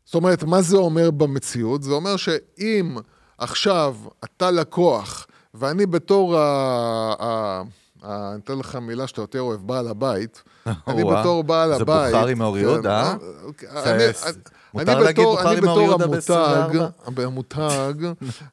זאת 0.06 0.16
אומרת, 0.16 0.44
מה 0.44 0.62
זה 0.62 0.78
אומר 0.78 1.12
במציאות? 1.12 1.84
זה 1.84 1.92
אומר 1.92 2.16
שאם 2.18 2.98
עכשיו 3.38 3.96
אתה 4.24 4.52
לקוח, 4.52 5.28
ואני 5.54 5.86
בתור 5.86 6.38
ה... 6.40 7.62
אה, 8.04 8.32
אני 8.32 8.40
אתן 8.44 8.58
לך 8.60 8.76
מילה 8.76 9.08
שאתה 9.08 9.22
יותר 9.22 9.42
אוהב, 9.42 9.68
בעל 9.68 9.88
הבית. 9.88 10.44
אני. 10.88 11.04
בתור 11.04 11.44
בעל 11.44 11.70
זה 11.70 11.82
הבית... 11.82 12.14
בוכרי 12.16 12.34
מאור 12.34 12.58
יהודה, 12.58 13.16
זה- 13.62 13.96
אני- 13.96 14.14
זה- 14.14 14.30
אני- 14.30 14.38
מותר 14.74 14.92
אני 14.98 15.04
להגיד 15.04 15.20
בתור- 15.24 15.36
בוכרי 15.36 15.52
אני 15.58 15.62
מאור 15.66 15.76
בתור 15.76 15.82
יהודה 15.84 16.04
המותג, 16.06 16.78
ב-24? 17.14 17.22
המותג, 17.24 17.94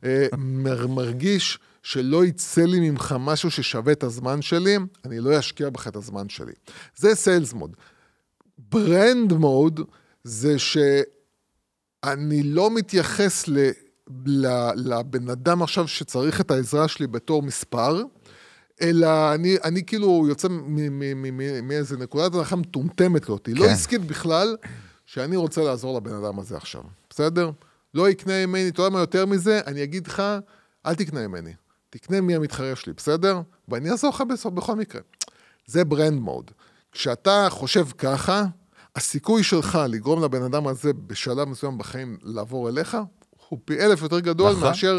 אה, 0.05 0.27
מר- 0.39 0.87
מרגיש 0.87 1.59
שלא 1.83 2.25
יצא 2.25 2.63
לי 2.63 2.91
ממך 2.91 3.15
משהו 3.21 3.51
ששווה 3.51 3.93
את 3.93 4.03
הזמן 4.03 4.43
שלי, 4.43 4.77
אני 5.05 5.21
לא 5.21 5.39
אשקיע 5.39 5.71
בך 5.71 5.89
את 5.89 5.97
הזמן 5.97 6.29
שלי. 6.29 6.53
זה 6.97 7.15
סיילס 7.15 7.53
מוד. 7.53 7.77
ברנד 8.59 9.33
מוד 9.33 9.81
זה 10.25 10.59
שאני 10.59 12.43
לא 12.43 12.71
מתייחס 12.71 13.49
ל, 13.49 13.71
לבן 14.77 15.29
אדם 15.31 15.63
עכשיו 15.63 15.89
שצריך 15.89 16.41
את 16.41 16.51
העזרה 16.51 16.89
שלי 16.89 17.07
בתור 17.07 17.43
מספר, 17.43 18.03
אלא 18.83 19.35
אני, 19.35 19.57
אני 19.65 19.85
כאילו 19.87 20.27
יוצא 20.29 20.49
מאיזה 21.63 21.97
נקודת 21.97 22.35
הנחה 22.35 22.57
מטומטמת 22.57 23.25
כזאת, 23.25 23.49
לא 23.53 23.65
כן. 23.65 23.71
עסקית 23.71 24.01
בכלל, 24.01 24.57
שאני 25.07 25.37
רוצה 25.37 25.63
לעזור 25.63 25.97
לבן 25.97 26.15
אדם 26.15 26.39
הזה 26.39 26.57
עכשיו, 26.57 26.83
בסדר? 27.11 27.51
לא 27.95 28.11
יקנה 28.11 28.47
ממני, 28.47 28.69
אתה 28.69 28.83
יודע 28.83 28.91
מה 28.91 29.01
יותר 29.01 29.27
מזה? 29.27 29.61
אני 29.67 29.83
אגיד 29.83 30.07
לך, 30.07 30.23
אל 30.87 30.95
תקנה 30.95 31.29
ממני, 31.29 31.53
תקנה 31.91 32.21
מהמתחרה 32.21 32.77
שלי, 32.77 32.93
בסדר? 32.93 33.41
ואני 33.69 33.91
אעזור 33.91 34.11
לך 34.11 34.21
בסוף 34.21 34.55
בכל 34.55 34.75
מקרה. 34.77 35.01
זה 35.67 35.85
ברנד 35.85 36.21
מוד. 36.21 36.51
כשאתה 36.93 37.47
חושב 37.51 37.87
ככה, 37.99 38.45
הסיכוי 38.97 39.43
שלך 39.43 39.79
לגרום 39.89 40.25
לבן 40.25 40.43
אדם 40.43 40.67
הזה 40.67 40.93
בשלב 40.93 41.49
מסוים 41.49 41.79
בחיים 41.79 42.19
לעבור 42.23 42.69
אליך, 42.69 42.97
הוא 43.49 43.59
פי 43.65 43.81
אלף 43.81 44.03
יותר 44.03 44.21
גדול 44.21 44.53
נכון. 44.53 44.63
מאשר 44.63 44.99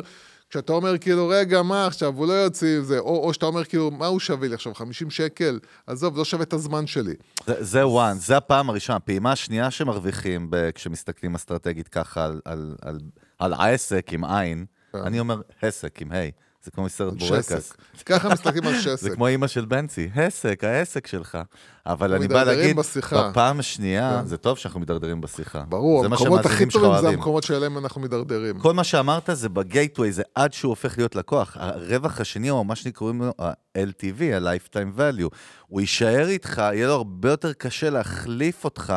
כשאתה 0.50 0.74
אומר 0.74 0.98
כאילו, 0.98 1.28
רגע, 1.28 1.62
מה 1.62 1.88
עכשיו, 1.88 2.14
הוא 2.18 2.28
לא 2.28 2.34
יוצא 2.34 2.66
עם 2.78 2.84
זה, 2.84 3.00
או, 3.00 3.24
או 3.28 3.34
שאתה 3.34 3.46
אומר 3.46 3.64
כאילו, 3.66 3.92
מה 3.92 4.08
הוא 4.08 4.20
שווה 4.20 4.48
לי 4.48 4.54
עכשיו, 4.54 4.74
50 4.74 5.10
שקל? 5.10 5.60
עזוב, 5.88 6.18
לא 6.18 6.26
שווה 6.26 6.44
את 6.44 6.54
הזמן 6.54 6.88
שלי. 6.88 7.14
זה- 7.48 7.64
זה 7.64 7.84
one, 7.84 8.14
זה 8.20 8.38
הפעם 8.38 8.70
הראשונה. 8.70 8.98
הפעימה 8.98 9.32
השנייה 9.32 9.72
שמרוויחים 9.72 10.48
ב- 10.50 10.70
כשמסתכלים 10.72 11.36
אסטרטגית 11.36 11.88
ככה 11.88 12.26
על- 12.26 12.42
על- 12.46 12.76
על- 12.82 13.00
על 13.40 13.54
העסק 13.54 14.08
עם 14.14 14.26
עין, 14.26 14.66
כן. 14.94 14.98
אני 15.00 15.20
אומר 15.20 15.42
הסק 15.64 16.02
עם 16.02 16.12
היי. 16.12 16.32
זה 16.66 16.72
כמו 16.72 16.84
מסרט 16.84 17.14
בורקס. 17.14 17.74
ככה 18.06 18.30
מסתכלים 18.30 18.64
על 18.68 18.82
שסק. 18.82 19.02
זה 19.06 19.10
כמו 19.10 19.28
אימא 19.28 19.48
של 19.48 19.66
בנצי, 19.66 20.10
הסק, 20.16 20.64
העסק 20.64 21.08
שלך. 21.08 21.38
אבל 21.86 22.14
אני 22.14 22.28
בא 22.28 22.44
להגיד, 22.44 22.76
בשיחה. 22.76 23.30
בפעם 23.30 23.60
השנייה, 23.60 24.20
כן. 24.22 24.28
זה 24.28 24.38
טוב 24.38 24.58
שאנחנו 24.58 24.80
מידרדרים 24.80 25.22
בשיחה. 25.22 25.64
ברור, 25.70 26.02
זה 26.02 26.06
המקומות 26.08 26.46
הכי 26.46 26.66
טובים 26.66 27.02
זה. 27.02 27.08
המקומות 27.10 27.44
שאליהם 27.44 27.78
אנחנו 27.78 28.02
מידרדרים. 28.02 28.60
כל 28.60 28.74
מה 28.74 28.84
שאמרת 28.84 29.30
זה 29.34 29.50
בגייטווי, 29.50 30.12
זה 30.12 30.24
עד 30.36 30.54
שהוא 30.54 30.70
הופך 30.70 30.98
להיות 30.98 31.16
לקוח. 31.16 31.58
הרווח 31.60 32.22
השני, 32.22 32.50
או 32.50 32.64
מה 32.64 32.76
שקוראים 32.76 33.22
לו 33.22 33.32
ה-LTV, 33.40 34.24
ה-Lifetime 34.34 35.00
Value, 35.00 35.36
הוא 35.68 35.82
יישאר 35.82 36.28
איתך, 36.28 36.58
יהיה 36.58 36.88
לו 36.88 36.94
הרבה 36.94 37.30
יותר 37.30 37.54
קשה 37.54 37.90
להחליף 37.90 38.64
אותך, 38.64 38.94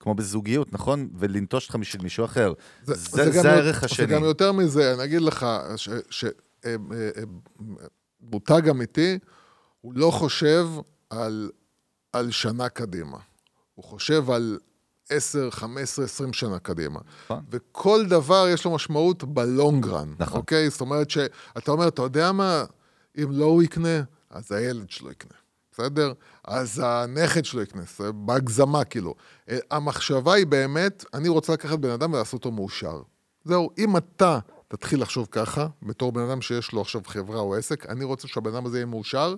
כמו 0.00 0.14
בזוגיות, 0.14 0.72
נכון? 0.72 1.08
ולנטוש 1.18 1.64
אותך 1.64 1.76
בשביל 1.76 2.02
מישהו 2.02 2.24
אחר. 2.24 2.52
זה, 2.84 2.94
זה, 2.94 3.30
זה 3.30 3.38
יותר- 3.38 3.48
הערך 3.48 3.84
השני. 3.84 4.06
זה 4.06 4.14
גם 4.14 4.24
יותר 4.24 4.52
מזה, 4.52 4.94
אני 4.94 5.04
אגיד 5.04 5.20
לך, 5.20 5.46
שמותג 8.22 8.68
אמיתי, 8.68 9.18
הוא 9.80 9.92
לא 9.94 10.10
חושב 10.10 10.68
על, 11.10 11.50
על 12.12 12.30
שנה 12.30 12.68
קדימה. 12.68 13.18
הוא 13.74 13.84
חושב 13.84 14.30
על 14.30 14.58
10, 15.10 15.50
15, 15.50 16.04
20 16.04 16.32
שנה 16.32 16.58
קדימה. 16.58 17.00
נכון. 17.24 17.44
וכל 17.50 18.06
דבר 18.08 18.46
יש 18.48 18.64
לו 18.64 18.74
משמעות 18.74 19.24
בלונגרן, 19.24 20.14
נכון. 20.18 20.40
אוקיי? 20.40 20.70
זאת 20.70 20.80
אומרת 20.80 21.10
שאתה 21.10 21.70
אומר, 21.70 21.88
אתה 21.88 22.02
יודע 22.02 22.32
מה, 22.32 22.64
אם 23.18 23.30
לא 23.30 23.44
הוא 23.44 23.62
יקנה, 23.62 24.02
אז 24.30 24.52
הילד 24.52 24.90
שלו 24.90 25.10
יקנה. 25.10 25.38
בסדר? 25.72 26.12
אז 26.44 26.82
הנכד 26.84 27.44
שלו 27.44 27.62
יקנה, 27.62 27.82
זה 27.98 28.12
בהגזמה 28.12 28.84
כאילו. 28.84 29.14
אה, 29.48 29.58
המחשבה 29.70 30.34
היא 30.34 30.46
באמת, 30.46 31.04
אני 31.14 31.28
רוצה 31.28 31.52
לקחת 31.52 31.78
בן 31.78 31.90
אדם 31.90 32.12
ולעשות 32.12 32.34
אותו 32.34 32.52
מאושר. 32.52 33.02
זהו, 33.44 33.70
אם 33.78 33.96
אתה 33.96 34.38
תתחיל 34.68 35.02
לחשוב 35.02 35.28
ככה, 35.30 35.66
בתור 35.82 36.12
בן 36.12 36.20
אדם 36.20 36.40
שיש 36.42 36.72
לו 36.72 36.80
עכשיו 36.80 37.00
חברה 37.06 37.40
או 37.40 37.54
עסק, 37.54 37.86
אני 37.86 38.04
רוצה 38.04 38.28
שהבן 38.28 38.54
אדם 38.54 38.66
הזה 38.66 38.76
יהיה 38.78 38.86
מאושר, 38.86 39.34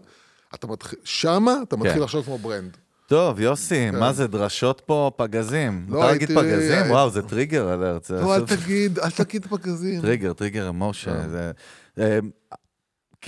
אתה 0.55 0.67
מתחיל, 0.67 0.99
שמה 1.05 1.55
אתה 1.63 1.77
מתחיל 1.77 1.95
כן. 1.95 2.01
לחשוב 2.01 2.25
כמו 2.25 2.39
brand. 2.39 2.77
טוב, 3.07 3.41
יוסי, 3.41 3.91
מה 3.91 4.13
זה, 4.13 4.27
דרשות 4.27 4.83
פה, 4.87 5.11
פגזים. 5.17 5.87
לא, 5.89 5.95
מותר 5.97 6.07
להגיד 6.13 6.31
הייתי- 6.31 6.43
פגזים? 6.43 6.91
וואו, 6.91 7.11
זה 7.11 7.23
trigger 7.23 7.75
alert. 7.75 8.11
לא, 8.11 8.35
אל 8.37 8.47
תגיד, 8.47 8.99
אל 8.99 9.11
תגיד 9.11 9.47
פגזים. 9.47 10.01
טריגר, 10.01 10.33
טריגר 10.33 10.69
אמושן. 10.69 11.11
אה. 11.11 11.29
זה... 11.29 12.21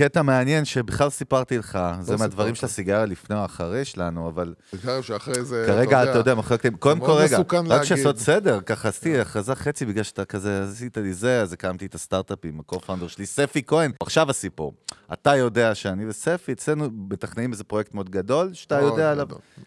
אה, 0.01 0.09
קטע 0.09 0.23
מעניין 0.23 0.65
שבכלל 0.65 1.11
סיפרתי 1.11 1.59
לך, 1.59 1.79
זה 2.01 2.13
לא 2.13 2.19
מהדברים 2.19 2.55
סיפרת. 2.55 2.61
של 2.61 2.67
הסיגריה 2.67 3.07
לפני 3.07 3.37
או 3.37 3.45
אחרי 3.45 3.85
שלנו, 3.85 4.29
אבל 4.29 4.55
בעיקר 4.73 5.01
שאחרי 5.01 5.45
זה, 5.45 5.65
כרגע, 5.67 6.03
אתה 6.03 6.19
יודע, 6.19 6.35
מחלקת... 6.35 6.77
קודם 6.79 7.01
כל, 7.01 7.11
רגע, 7.11 7.39
רק. 7.39 7.91
לעשות 7.91 8.19
סדר, 8.19 8.61
ככה 8.61 8.89
עשיתי 8.89 9.21
הכרזה 9.21 9.55
חצי 9.55 9.87
בגלל 9.87 10.03
שאתה 10.03 10.25
כזה, 10.25 10.65
עשית 10.71 10.97
לי 10.97 11.15
זה, 11.15 11.43
אז 11.43 11.53
הקמתי 11.53 11.87
את 11.87 11.95
הסטארט-אפ 11.95 12.39
עם 12.45 12.61
ה-co-founder 12.61 13.09
שלי, 13.09 13.27
ספי 13.27 13.63
כהן. 13.67 13.93
עכשיו 14.01 14.31
הסיפור. 14.31 14.75
אתה 15.13 15.37
יודע 15.37 15.75
שאני 15.75 16.09
וספי, 16.09 16.53
אצלנו 16.53 16.89
מתכננים 17.11 17.53
איזה 17.53 17.65
פרויקט 17.65 17.95
מאוד 17.95 18.11
גדול, 18.11 18.51
שאתה 18.53 18.81
יודע 18.81 19.11
עליו. 19.11 19.27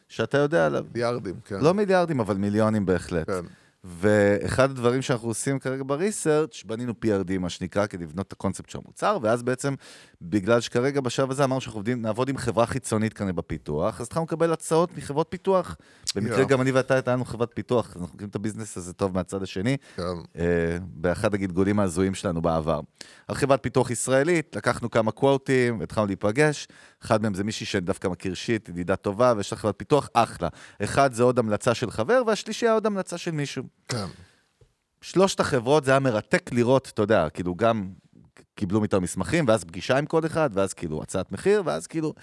שאתה 0.09 0.37
יודע 0.37 0.65
עליו. 0.65 0.85
מיליארדים, 0.93 1.35
כן. 1.45 1.59
לא 1.59 1.73
מיליארדים, 1.73 2.19
אבל 2.19 2.37
מיליונים 2.37 2.85
בהחלט. 2.85 3.29
כן. 3.29 3.45
ואחד 3.85 4.69
הדברים 4.69 5.01
שאנחנו 5.01 5.27
עושים 5.27 5.59
כרגע 5.59 5.83
בריסרצ', 5.85 6.63
בנינו 6.65 6.93
PRD, 7.05 7.37
מה 7.39 7.49
שנקרא, 7.49 7.85
כדי 7.85 8.03
לבנות 8.03 8.27
את 8.27 8.31
הקונספט 8.33 8.69
של 8.69 8.79
המוצר, 8.85 9.17
ואז 9.21 9.43
בעצם, 9.43 9.73
בגלל 10.21 10.61
שכרגע 10.61 11.01
בשלב 11.01 11.31
הזה 11.31 11.43
אמרנו 11.43 11.61
שאנחנו 11.61 11.77
עובדים, 11.77 12.01
נעבוד 12.01 12.29
עם 12.29 12.37
חברה 12.37 12.65
חיצונית 12.65 13.13
כנראה 13.13 13.33
בפיתוח, 13.33 14.01
אז 14.01 14.07
התחלנו 14.07 14.25
לקבל 14.25 14.53
הצעות 14.53 14.97
מחברות 14.97 15.27
פיתוח. 15.29 15.77
במקרה 16.15 16.39
יופי. 16.39 16.53
גם 16.53 16.61
אני 16.61 16.71
ואתה 16.71 16.93
הייתה 16.93 17.15
חברת 17.25 17.49
פיתוח, 17.53 17.95
אז 17.95 18.01
אנחנו 18.01 18.13
מכירים 18.13 18.29
את 18.29 18.35
הביזנס 18.35 18.77
הזה 18.77 18.93
טוב 18.93 19.13
מהצד 19.13 19.43
השני, 19.43 19.77
כן. 19.95 20.03
אה, 20.37 20.77
באחד 20.81 21.33
הגלגולים 21.33 21.79
ההזויים 21.79 22.15
שלנו 22.15 22.41
בעבר. 22.41 22.79
על 23.27 23.35
חברת 23.35 23.63
פיתוח 23.63 23.91
ישראלית, 23.91 24.55
לקחנו 24.55 24.91
כמה 24.91 25.11
קוואטים, 25.11 25.79
והתחלנו 25.79 26.07
להיפגש. 26.07 26.67
אחד 27.03 27.21
מהם 27.21 27.33
זה 27.33 27.43
מישהי 27.43 27.65
שאני 27.65 27.85
דווקא 27.85 28.07
מכיר 28.07 28.33
שיט, 28.33 28.69
ידידה 28.69 28.95
טובה, 28.95 29.33
ויש 29.37 29.51
לה 29.51 29.57
חברת 29.57 29.75
פיתוח, 29.77 30.09
אחלה. 30.13 30.47
אחד 30.83 31.13
זה 31.13 31.23
עוד 31.23 31.39
המלצה 31.39 31.73
של 31.73 31.91
חבר, 31.91 32.21
והשלישי 32.27 32.65
היה 32.65 32.73
עוד 32.73 32.85
המלצה 32.85 33.17
של 33.17 33.31
מישהו. 33.31 33.63
כן. 33.87 34.05
שלושת 35.01 35.39
החברות, 35.39 35.85
זה 35.85 35.91
היה 35.91 35.99
מרתק 35.99 36.49
לראות, 36.53 36.91
אתה 36.93 37.01
יודע, 37.01 37.29
כאילו 37.29 37.55
גם 37.55 37.89
קיבלו 38.55 38.79
מאיתנו 38.79 39.01
מסמכים, 39.01 39.45
ואז 39.47 39.63
פגישה 39.63 39.97
עם 39.97 40.05
כל 40.05 40.25
אחד, 40.25 40.49
ואז 40.53 40.73
כאילו 40.73 41.03
הצעת 41.03 41.31
מחיר, 41.31 41.61
ואז 41.65 41.87
כאילו... 41.87 42.13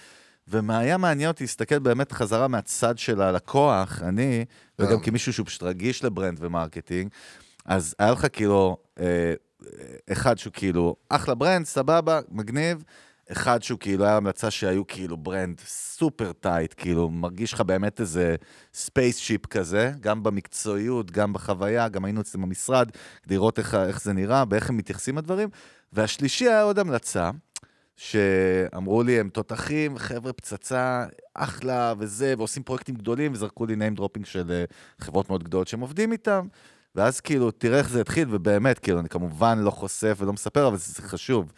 והיה 0.47 0.97
מעניין 0.97 1.29
אותי 1.29 1.43
להסתכל 1.43 1.79
באמת 1.79 2.11
חזרה 2.11 2.47
מהצד 2.47 2.97
של 2.97 3.21
הלקוח, 3.21 4.01
אני, 4.01 4.45
וגם 4.79 4.91
גם. 4.91 4.99
כמישהו 4.99 5.33
שהוא 5.33 5.45
פשוט 5.45 5.63
רגיש 5.63 6.03
ל 6.03 6.09
brand 6.09 6.37
ו 6.41 6.47
marketing, 6.47 7.11
אז 7.65 7.95
היה 7.99 8.11
לך 8.11 8.27
כאילו, 8.33 8.77
אה, 8.99 9.33
אחד 10.11 10.37
שהוא 10.37 10.53
כאילו, 10.53 10.95
אחלה 11.09 11.35
brand, 11.35 11.65
סבבה, 11.65 12.19
מגניב, 12.31 12.83
אחד 13.31 13.63
שהוא 13.63 13.79
כאילו, 13.79 14.05
היה 14.05 14.17
המלצה 14.17 14.51
שהיו 14.51 14.87
כאילו 14.87 15.17
brand 15.17 15.59
super 15.65 16.31
tight, 16.33 16.73
כאילו, 16.77 17.09
מרגיש 17.09 17.53
לך 17.53 17.61
באמת 17.61 18.01
איזה 18.01 18.35
spaceship 18.73 19.45
כזה, 19.45 19.91
גם 19.99 20.23
במקצועיות, 20.23 21.11
גם 21.11 21.33
בחוויה, 21.33 21.87
גם 21.87 22.05
היינו 22.05 22.21
אצלם 22.21 22.41
במשרד, 22.41 22.91
כדי 23.23 23.35
לראות 23.35 23.59
איך, 23.59 23.75
איך 23.75 24.01
זה 24.01 24.13
נראה, 24.13 24.45
באיך 24.45 24.69
הם 24.69 24.77
מתייחסים 24.77 25.17
לדברים. 25.17 25.49
והשלישי 25.93 26.47
היה 26.47 26.61
עוד 26.61 26.79
המלצה, 26.79 27.31
שאמרו 27.95 29.03
לי, 29.03 29.19
הם 29.19 29.29
תותחים, 29.29 29.97
חבר'ה 29.97 30.33
פצצה, 30.33 31.05
אחלה 31.33 31.93
וזה, 31.99 32.33
ועושים 32.37 32.63
פרויקטים 32.63 32.95
גדולים, 32.95 33.33
וזרקו 33.33 33.65
לי 33.65 33.73
name 33.73 33.99
dropping 33.99 34.25
של 34.25 34.51
אה, 34.51 34.63
חברות 35.01 35.29
מאוד 35.29 35.43
גדולות 35.43 35.67
שהם 35.67 35.79
עובדים 35.79 36.11
איתם. 36.11 36.47
ואז 36.95 37.21
כאילו, 37.21 37.51
תראה 37.51 37.77
איך 37.77 37.89
זה 37.89 38.01
התחיל, 38.01 38.27
ובאמת, 38.31 38.79
כאילו, 38.79 38.99
אני 38.99 39.09
כמובן 39.09 39.59
לא 39.59 39.71
חושף 39.71 40.17
ולא 40.19 40.33
מספר, 40.33 40.67
אבל 40.67 40.77
זה 40.77 41.01
חשוב. 41.01 41.51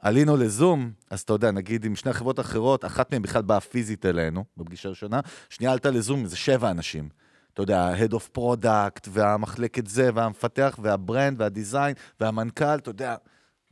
עלינו 0.00 0.36
לזום, 0.36 0.90
אז 1.10 1.20
אתה 1.20 1.32
יודע, 1.32 1.50
נגיד 1.50 1.84
עם 1.84 1.96
שני 1.96 2.12
חברות 2.12 2.40
אחרות, 2.40 2.84
אחת 2.84 3.12
מהן 3.12 3.22
בכלל 3.22 3.42
באה 3.42 3.60
פיזית 3.60 4.06
אלינו, 4.06 4.44
בפגישה 4.56 4.88
ראשונה, 4.88 5.20
שנייה 5.50 5.72
עלתה 5.72 5.90
לזום, 5.90 6.26
זה 6.26 6.36
שבע 6.36 6.70
אנשים. 6.70 7.08
אתה 7.54 7.62
יודע, 7.62 7.80
ה-Head 7.80 8.12
of 8.12 8.38
Product, 8.38 9.08
והמחלקת 9.08 9.86
זה, 9.86 10.10
והמפתח, 10.14 10.78
והברנד, 10.82 11.40
והדיזיין, 11.40 11.94
והמנכ"ל, 12.20 12.74
אתה 12.74 12.90
יודע. 12.90 13.16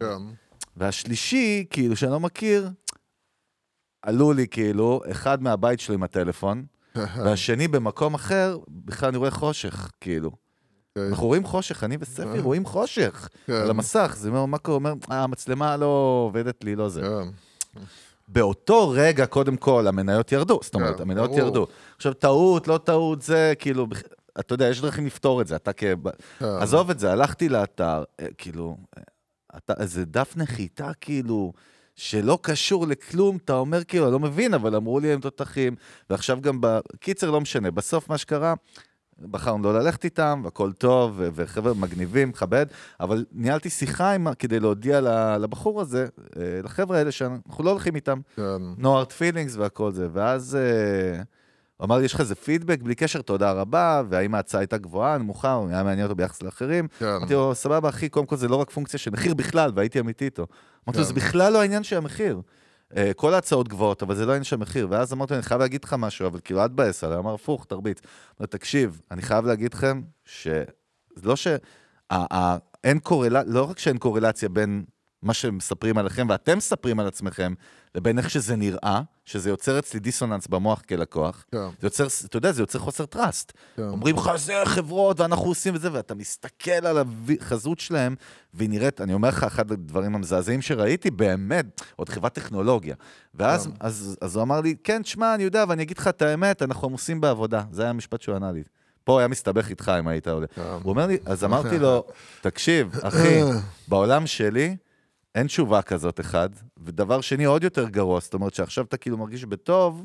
כן. 0.00 0.06
והשלישי, 0.76 1.64
כאילו, 1.70 1.96
שאני 1.96 2.10
לא 2.10 2.20
מכיר, 2.20 2.70
עלו 4.02 4.32
לי 4.32 4.48
כאילו, 4.48 5.00
אחד 5.10 5.42
מהבית 5.42 5.80
שלו 5.80 5.94
עם 5.94 6.02
הטלפון, 6.02 6.64
והשני 7.24 7.68
במקום 7.68 8.14
אחר, 8.14 8.58
בכלל 8.68 9.08
אני 9.08 9.18
רואה 9.18 9.30
חושך, 9.30 9.90
כאילו. 10.00 10.30
כן. 10.96 11.08
אנחנו 11.10 11.26
רואים 11.26 11.44
חושך, 11.44 11.84
אני 11.84 11.96
וספי 12.00 12.38
רואים 12.38 12.64
חושך 12.64 13.28
כן. 13.46 13.52
על 13.52 13.70
המסך. 13.70 14.14
זה 14.18 14.28
אומר, 14.28 14.46
מה 14.46 14.58
קורה? 14.58 14.76
אומר, 14.76 14.94
אה, 15.10 15.22
המצלמה 15.22 15.76
לא 15.76 16.22
עובדת 16.26 16.64
לי, 16.64 16.76
לא 16.76 16.88
זה. 16.88 17.00
כן. 17.02 17.80
באותו 18.28 18.90
רגע, 18.90 19.26
קודם 19.26 19.56
כל, 19.56 19.86
המניות 19.86 20.32
ירדו. 20.32 20.60
זאת 20.62 20.74
אומרת, 20.74 21.00
המניות. 21.00 21.30
ירדו. 21.34 21.66
עכשיו, 21.96 22.14
טעות, 22.14 22.68
לא 22.68 22.78
טעות, 22.78 23.22
זה 23.22 23.52
כאילו, 23.58 23.86
אתה 24.40 24.54
יודע, 24.54 24.68
יש 24.68 24.80
דרכים 24.80 25.06
לפתור 25.06 25.40
את 25.40 25.46
זה. 25.46 25.56
אתה 25.56 25.72
כ... 25.72 25.84
עזוב 26.40 26.90
את 26.90 26.98
זה, 26.98 27.12
הלכתי 27.12 27.48
לאתר, 27.48 28.04
אה, 28.20 28.26
כאילו, 28.38 28.76
אה, 28.98 29.74
איזה 29.80 30.04
דף 30.04 30.32
נחיתה, 30.36 30.90
כאילו, 31.00 31.52
שלא 31.94 32.38
קשור 32.42 32.86
לכלום, 32.86 33.38
אתה 33.44 33.52
אומר 33.52 33.84
כאילו, 33.84 34.04
אני 34.04 34.12
לא 34.12 34.18
מבין, 34.18 34.54
אבל 34.54 34.76
אמרו 34.76 35.00
לי 35.00 35.12
הם 35.12 35.20
תותחים, 35.20 35.76
ועכשיו 36.10 36.40
גם, 36.40 36.58
בקיצר, 36.60 37.30
לא 37.30 37.40
משנה. 37.40 37.70
בסוף 37.70 38.08
מה 38.08 38.18
שקרה, 38.18 38.54
בחרנו 39.20 39.62
לא 39.62 39.78
ללכת 39.78 40.04
איתם, 40.04 40.42
הכל 40.46 40.72
טוב, 40.72 41.20
וחבר'ה 41.34 41.74
מגניבים, 41.74 42.28
מכבד, 42.28 42.66
אבל 43.00 43.24
ניהלתי 43.32 43.70
שיחה 43.70 44.12
עם, 44.12 44.34
כדי 44.34 44.60
להודיע 44.60 45.00
לבחור 45.38 45.80
הזה, 45.80 46.06
אה, 46.36 46.60
לחבר'ה 46.64 46.98
האלה, 46.98 47.12
שאנחנו 47.12 47.64
לא 47.64 47.70
הולכים 47.70 47.94
איתם. 47.94 48.20
כן. 48.36 48.42
no 48.78 48.84
hard 48.84 49.10
feelings 49.10 49.58
והכל 49.58 49.92
זה. 49.92 50.08
ואז 50.12 50.56
אה, 50.56 51.22
הוא 51.76 51.84
אמר 51.84 51.98
לי, 51.98 52.04
יש 52.04 52.14
לך 52.14 52.20
איזה 52.20 52.34
פידבק? 52.34 52.82
בלי 52.82 52.94
קשר, 52.94 53.22
תודה 53.22 53.52
רבה, 53.52 54.02
והאם 54.08 54.34
ההצעה 54.34 54.60
הייתה 54.60 54.78
גבוהה, 54.78 55.18
נמוכה, 55.18 55.52
הוא 55.52 55.68
היה 55.68 55.82
מעניין 55.82 56.06
אותו 56.06 56.16
ביחס 56.16 56.42
לאחרים. 56.42 56.88
כן. 56.98 57.06
אמרתי 57.06 57.34
לו, 57.34 57.54
סבבה, 57.54 57.88
אחי, 57.88 58.08
קודם 58.08 58.26
כל 58.26 58.36
זה 58.36 58.48
לא 58.48 58.56
רק 58.56 58.70
פונקציה 58.70 58.98
של 58.98 59.10
מחיר 59.10 59.34
בכלל, 59.34 59.70
והייתי 59.74 60.00
אמיתי 60.00 60.24
איתו. 60.24 60.46
אמרתי 60.88 60.98
לו, 60.98 61.04
כן. 61.04 61.08
זה 61.08 61.14
בכלל 61.14 61.52
לא 61.52 61.60
העניין 61.60 61.82
של 61.82 61.96
המחיר. 61.96 62.40
אה, 62.96 63.14
כל 63.16 63.34
ההצעות 63.34 63.68
גבוהות, 63.68 64.02
אבל 64.02 64.14
זה 64.14 64.26
לא 64.26 64.32
העניין 64.32 64.44
של 64.44 64.56
המחיר. 64.56 64.86
ואז 64.90 65.12
אמרתי 65.12 65.34
אני 65.34 65.42
חייב 65.42 65.60
להגיד 65.60 65.84
לך 65.84 65.94
משהו, 65.98 66.26
אבל 66.26 66.40
כאילו, 66.44 66.62
אל 66.62 66.68
תבאס 66.68 67.04
עליי. 67.04 67.18
אמר, 67.18 67.34
הפוך, 67.34 67.64
תרביץ. 67.64 68.00
אמרתי, 68.40 68.58
תקשיב, 68.58 69.00
אני 69.10 69.22
חייב 69.22 69.46
להגיד 69.46 69.74
לכם, 69.74 70.02
שזה 70.24 70.64
לא 71.22 71.36
ש... 71.36 71.46
אין 72.84 72.98
קורלציה, 72.98 73.52
לא 73.52 73.70
רק 73.70 73.78
שאין 73.78 73.98
קורלציה 73.98 74.48
בין 74.48 74.84
מה 75.26 75.34
שמספרים 75.34 75.98
עליכם 75.98 76.26
ואתם 76.30 76.58
מספרים 76.58 77.00
על 77.00 77.06
עצמכם, 77.06 77.54
לבין 77.94 78.18
איך 78.18 78.30
שזה 78.30 78.56
נראה, 78.56 79.00
שזה 79.24 79.50
יוצר 79.50 79.78
אצלי 79.78 80.00
דיסוננס 80.00 80.46
במוח 80.46 80.82
כלקוח. 80.88 81.44
כן. 81.52 81.58
זה 81.58 81.86
יוצר, 81.86 82.06
אתה 82.24 82.36
יודע, 82.36 82.52
זה 82.52 82.62
יוצר 82.62 82.78
חוסר 82.78 83.06
טראסט. 83.06 83.52
כן. 83.76 83.82
אומרים 83.82 84.16
לך, 84.16 84.30
זה 84.36 84.52
חברות, 84.64 85.20
ואנחנו 85.20 85.46
עושים 85.46 85.74
את 85.74 85.80
זה, 85.80 85.92
ואתה 85.92 86.14
מסתכל 86.14 86.70
על 86.70 86.98
החזות 87.40 87.80
שלהם, 87.80 88.14
והיא 88.54 88.70
נראית, 88.70 89.00
אני 89.00 89.14
אומר 89.14 89.28
לך, 89.28 89.44
אחד 89.44 89.72
הדברים 89.72 90.14
המזעזעים 90.14 90.62
שראיתי, 90.62 91.10
באמת, 91.10 91.82
עוד 91.96 92.08
חברת 92.08 92.34
טכנולוגיה. 92.34 92.94
ואז 93.34 93.66
כן. 93.66 93.72
אז, 93.80 94.16
אז 94.20 94.36
הוא 94.36 94.42
אמר 94.42 94.60
לי, 94.60 94.74
כן, 94.84 95.02
תשמע, 95.02 95.34
אני 95.34 95.42
יודע, 95.42 95.64
ואני 95.68 95.82
אגיד 95.82 95.98
לך 95.98 96.08
את 96.08 96.22
האמת, 96.22 96.62
אנחנו 96.62 96.88
עמוסים 96.88 97.20
בעבודה. 97.20 97.62
זה 97.70 97.82
היה 97.82 97.90
המשפט 97.90 98.22
שהוא 98.22 98.36
ענה 98.36 98.52
לי. 98.52 98.62
פה 99.04 99.12
הוא 99.12 99.18
היה 99.18 99.28
מסתבך 99.28 99.70
איתך 99.70 99.92
אם 99.98 100.08
היית 100.08 100.28
עולה. 100.28 100.46
כן. 100.46 100.62
הוא 100.62 100.90
אומר 100.90 101.06
לי, 101.06 101.18
אז 101.24 101.44
אמרתי 101.44 101.78
לו, 101.78 102.04
תקשיב, 102.40 102.98
אחי, 103.02 103.40
בעולם 103.88 104.26
שלי 104.26 104.76
אין 105.36 105.46
תשובה 105.46 105.82
כזאת, 105.82 106.20
אחד, 106.20 106.48
ודבר 106.84 107.20
שני, 107.20 107.44
עוד 107.44 107.64
יותר 107.64 107.88
גרוע, 107.88 108.20
זאת 108.20 108.34
אומרת 108.34 108.54
שעכשיו 108.54 108.84
אתה 108.84 108.96
כאילו 108.96 109.16
מרגיש 109.18 109.44
בטוב, 109.44 110.04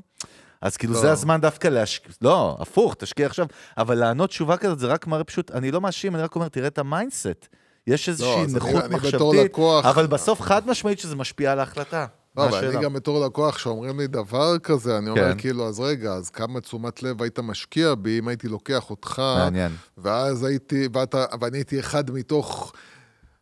אז 0.62 0.78
כאילו 0.78 0.94
לא. 0.94 1.00
זה 1.02 1.12
הזמן 1.12 1.42
דווקא 1.42 1.68
להשקיע, 1.68 2.12
לא, 2.22 2.58
הפוך, 2.60 2.96
תשקיע 2.96 3.26
עכשיו, 3.26 3.46
אבל 3.78 3.96
לענות 3.98 4.30
תשובה 4.30 4.58
כזאת 4.58 4.80
זה 4.80 4.88
רק 4.88 5.08
מראה 5.08 5.24
פשוט, 5.24 5.52
אני 5.52 5.72
לא 5.72 5.82
מאשים, 5.82 6.16
אני 6.16 6.24
רק 6.24 6.36
אומר, 6.36 6.48
תראה 6.48 6.68
את 6.68 6.78
ה 6.78 6.86
mindset. 6.86 7.48
יש 7.88 8.10
איזושהי 8.10 8.42
אז 8.44 8.56
אני- 8.56 8.70
נכות 8.70 8.84
אני 8.84 8.96
מחשבתית, 8.96 9.20
לקוח- 9.46 9.86
אבל 9.86 10.08
בסוף 10.08 10.42
חד 10.42 10.68
משמעית 10.68 11.00
שזה 11.00 11.16
משפיע 11.16 11.52
על 11.52 11.60
ההחלטה. 11.60 12.06
לא, 12.38 12.48
אבל? 12.48 12.68
אני 12.68 12.84
גם 12.84 12.94
בתור 12.94 13.26
לקוח, 13.26 13.58
שאומרים 13.58 14.00
לי 14.00 14.08
דבר 14.08 14.60
כזה, 14.60 14.98
אני 14.98 15.10
אומר 15.10 15.32
כן. 15.32 15.38
כאילו, 15.38 15.68
אז 15.68 15.80
רגע, 15.80 16.14
אז 16.14 16.30
כמה 16.30 16.62
תשומת 16.62 17.04
לב 17.04 17.22
היית 17.22 17.40
משקיע 17.40 17.96
בי 17.96 18.20
אם 18.20 18.28
הייתי 18.28 18.48
לוקח 18.48 18.90
אותך, 18.90 19.22
מעניין. 19.38 19.72
ואז 19.98 20.44
הייתי, 20.44 20.88
ואתה, 20.94 21.26
ואני 21.42 21.58
הייתי 21.58 21.80
אחד 21.80 22.12
מתוך... 22.12 22.74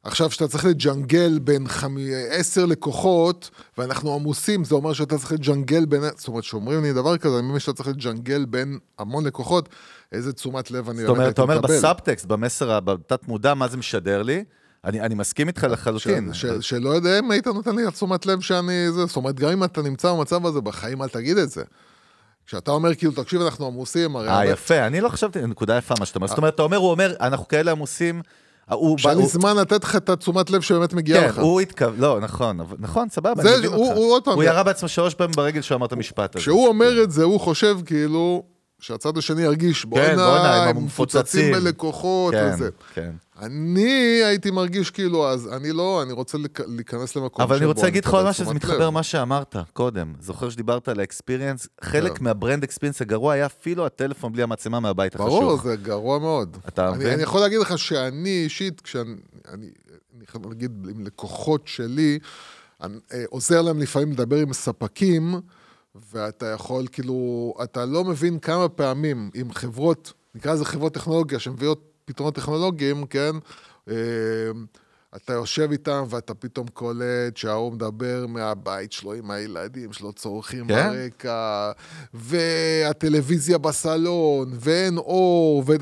עכשיו, 0.10 0.32
שאתה 0.32 0.48
צריך 0.48 0.66
לג'נגל 0.66 1.40
בין 1.40 1.68
חמי, 1.68 2.10
עשר 2.30 2.66
לקוחות, 2.66 3.50
ואנחנו 3.78 4.14
עמוסים, 4.14 4.64
זה 4.64 4.76
אומר 4.76 4.94
שאתה 4.94 5.18
צריך 5.18 5.32
לג'נגל 5.32 5.86
בין... 5.86 6.02
זאת 6.18 6.28
אומרת, 6.28 6.44
כשאומרים 6.44 6.84
לי 6.84 6.94
דבר 6.94 7.18
כזה, 7.18 7.40
אני 7.40 7.48
מבין 7.48 7.60
שאתה 7.60 7.74
צריך 7.74 7.90
לג'נגל 7.90 8.46
בין 8.46 8.80
המון 9.00 9.26
לקוחות, 9.26 9.70
איזה 10.12 10.34
תשומת 10.34 10.72
לב 10.72 10.90
אני 10.90 10.98
זאת 10.98 11.08
באמת 11.08 11.10
אומרת, 11.10 11.20
הייתי 11.20 11.34
אתה 11.34 11.42
אומר 11.42 11.60
מקבל. 11.60 11.78
בסאבטקסט, 11.78 12.26
במסר, 12.26 12.80
בתת 12.80 13.28
מודע, 13.28 13.54
מה 13.54 13.68
זה 13.68 13.78
משדר 13.78 14.22
לי? 14.22 14.44
אני 14.86 15.02
אני 15.02 15.16
מסכים 15.16 15.48
איתך 15.48 15.68
לחלוטין. 15.70 16.34
ש, 16.34 16.46
ש, 16.46 16.46
שלא 16.62 16.90
יודע 16.90 17.20
אם 17.20 17.32
היית 17.32 17.48
נותן 17.48 17.76
לי 17.76 17.92
תשומת 17.92 18.26
לב 18.26 18.42
שאני... 18.42 18.92
זה, 18.92 19.06
זאת 19.06 19.16
אומרת, 19.16 19.36
גם 19.36 19.50
אם 19.50 19.64
אתה 19.64 19.82
נמצא 19.82 20.14
במצב 20.14 20.46
הזה, 20.46 20.62
בחיים 20.62 21.02
אל 21.02 21.10
תגיד 21.10 21.38
את 21.38 21.50
זה. 21.50 21.64
כשאתה 22.46 22.72
אומר, 22.72 22.96
כאילו, 22.96 23.12
תקשיב, 23.12 23.42
אנחנו 23.42 23.68
עמוסים, 23.68 24.16
הרי... 24.16 24.30
אה, 24.30 24.46
יפה, 24.46 24.88
אני 24.88 25.02
לא 25.02 25.10
חשבתי, 25.10 25.42
נקודה 25.42 25.78
יפה 25.78 25.96
מה 26.00 26.06
שאתה 26.06 26.18
אומר. 26.18 26.28
זאת 26.28 26.38
אומרת, 26.38 26.56
אתה 26.56 26.62
אומר, 26.62 26.78
הוא 26.78 26.92
אומר, 26.92 27.14
אנחנו 27.22 27.48
כאלה 27.48 27.72
עמוסים. 27.72 28.22
שהיה 28.98 29.16
לי 29.16 29.22
הוא- 29.22 29.30
זמן 29.30 29.58
לתת 29.58 29.84
לך 29.84 29.96
את 29.96 30.10
התשומת 30.10 30.50
לב 30.50 30.62
שבאמת 30.62 30.94
מגיעה 30.94 31.22
כן, 31.24 31.30
לך. 31.30 31.40
הוא 31.40 31.62
התכוון, 31.62 32.00
לא, 32.00 32.20
נכון, 32.20 32.60
נכון, 32.80 33.10
סבבה, 33.10 33.42
אני 33.42 33.52
מבין 33.58 33.74
אותך. 33.74 33.96
הוא 33.98 34.12
עוד 34.14 34.24
פעם- 34.24 34.34
הוא 34.34 34.44
ירה 34.44 34.64
בעצמו 34.64 34.88
שלוש 34.90 35.14
פעמים 35.14 35.32
ברגל 35.38 35.62
שהוא 35.62 35.76
אמר 35.76 35.86
את 35.86 35.92
המשפט 35.92 36.36
הזה. 36.36 36.42
כשהוא 36.42 36.68
אומר 36.68 37.04
את 37.04 37.12
זה, 37.12 37.24
הוא 37.24 37.40
חושב 37.40 37.78
כאילו 37.86 38.44
שהצד 38.80 39.18
השני 39.18 39.42
ירגיש, 39.42 39.86
בואנה, 39.86 40.16
בואנה, 40.16 40.64
הם 40.64 40.86
מפוצצים." 40.86 41.54
בלקוחות 41.54 42.34
כן, 42.34 42.52
וזה. 42.54 42.70
כן. 42.94 43.12
אני 43.42 43.90
הייתי 44.26 44.52
מרגיש 44.52 44.92
כאילו, 44.92 45.28
אז 45.30 45.54
אני 45.54 45.72
לא, 45.72 46.02
אני 46.04 46.14
רוצה 46.14 46.38
להיכ- 46.38 46.64
להיכנס 46.68 47.16
למקום 47.16 47.42
אבל 47.44 47.56
אני 47.56 47.66
רוצה 47.66 47.84
להגיד 47.84 48.06
לך 48.06 48.14
עוד 48.14 48.26
משהו, 48.26 48.46
זה 48.46 48.54
מתחבר. 48.54 48.86
למה 48.86 49.04
שאמרת 49.04 49.56
קודם. 49.74 50.14
זוכר 50.20 50.50
שדיברת 50.50 50.88
על 50.88 51.00
האקספיריאנס? 51.00 51.68
חלק 51.82 52.18
כן. 52.18 52.24
מהברנד 52.24 52.64
אקספיריאנס 52.64 53.02
הגרוע 53.02 53.34
היה 53.34 53.46
אפילו 53.46 53.86
הטלפון 53.86 54.34
בלי 54.34 54.44
המצלמה 54.44 54.80
מהבית 54.80 55.16
החשוך. 55.16 55.30
ברור, 55.30 55.58
זה 55.62 55.76
גרוע 55.76 56.20
מאוד. 56.20 56.58
אתה 56.68 56.92
מבין? 56.92 57.08
אני 57.08 57.24
יכול 57.24 57.42
להגיד 57.42 57.60
לך 57.60 57.78
שאני 57.78 58.44
אישית, 58.44 58.82
כשאני, 58.82 59.16
אני, 59.54 59.70
יכול 60.24 60.42
להגיד 60.50 60.72
עם 60.96 61.06
לקוחות 61.06 61.68
שלי, 61.68 62.20
אה, 62.84 62.88
עוזר 63.30 63.62
להם 63.62 63.80
לפעמים 63.80 64.12
לדבר 64.12 64.38
עם 64.38 64.54
ספקים, 64.54 65.36
ואתה 66.14 66.46
יכול 66.46 66.86
כאילו, 66.92 67.54
אתה 67.64 67.86
לא 67.86 68.04
מבין 68.04 68.40
כמה 68.40 68.70
פעמים 68.70 69.30
עם 69.34 69.54
חברות, 69.54 70.14
נקרא 70.36 70.54
לזה 70.54 70.66
חברות 70.66 70.94
טכנולוגיה, 70.94 71.40
שמביאות 71.40 71.82
פתרונות 72.10 72.36
טכנולוגיים, 72.36 73.06
כן? 73.06 73.32
אה, 73.90 73.96
אתה 75.16 75.34
יושב 75.34 75.72
איתם 75.72 76.04
ואתה 76.10 76.34
פתאום 76.34 76.68
קולט 76.68 77.38
שההוא 77.38 77.74
מדבר 77.74 78.26
מהבית 78.28 78.92
שלו 78.92 79.14
עם 79.14 79.32
הילדים 79.32 79.94
שלו, 79.94 80.14
צורכים 80.14 80.68
כן? 80.68 80.90
ברקע, 80.90 81.72
והטלוויזיה 82.14 83.58
בסלון, 83.58 84.52
ואין 84.54 84.98
אור, 84.98 85.64
ו... 85.68 85.74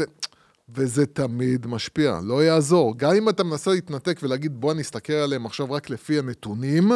וזה 0.75 1.05
תמיד 1.05 1.67
משפיע, 1.67 2.19
לא 2.23 2.43
יעזור. 2.43 2.97
גם 2.97 3.15
אם 3.15 3.30
אתה 3.30 3.43
מנסה 3.43 3.71
להתנתק 3.71 4.19
ולהגיד, 4.23 4.61
בוא 4.61 4.73
נסתכל 4.73 5.13
עליהם 5.13 5.45
עכשיו 5.45 5.71
רק 5.71 5.89
לפי 5.89 6.19
הנתונים, 6.19 6.91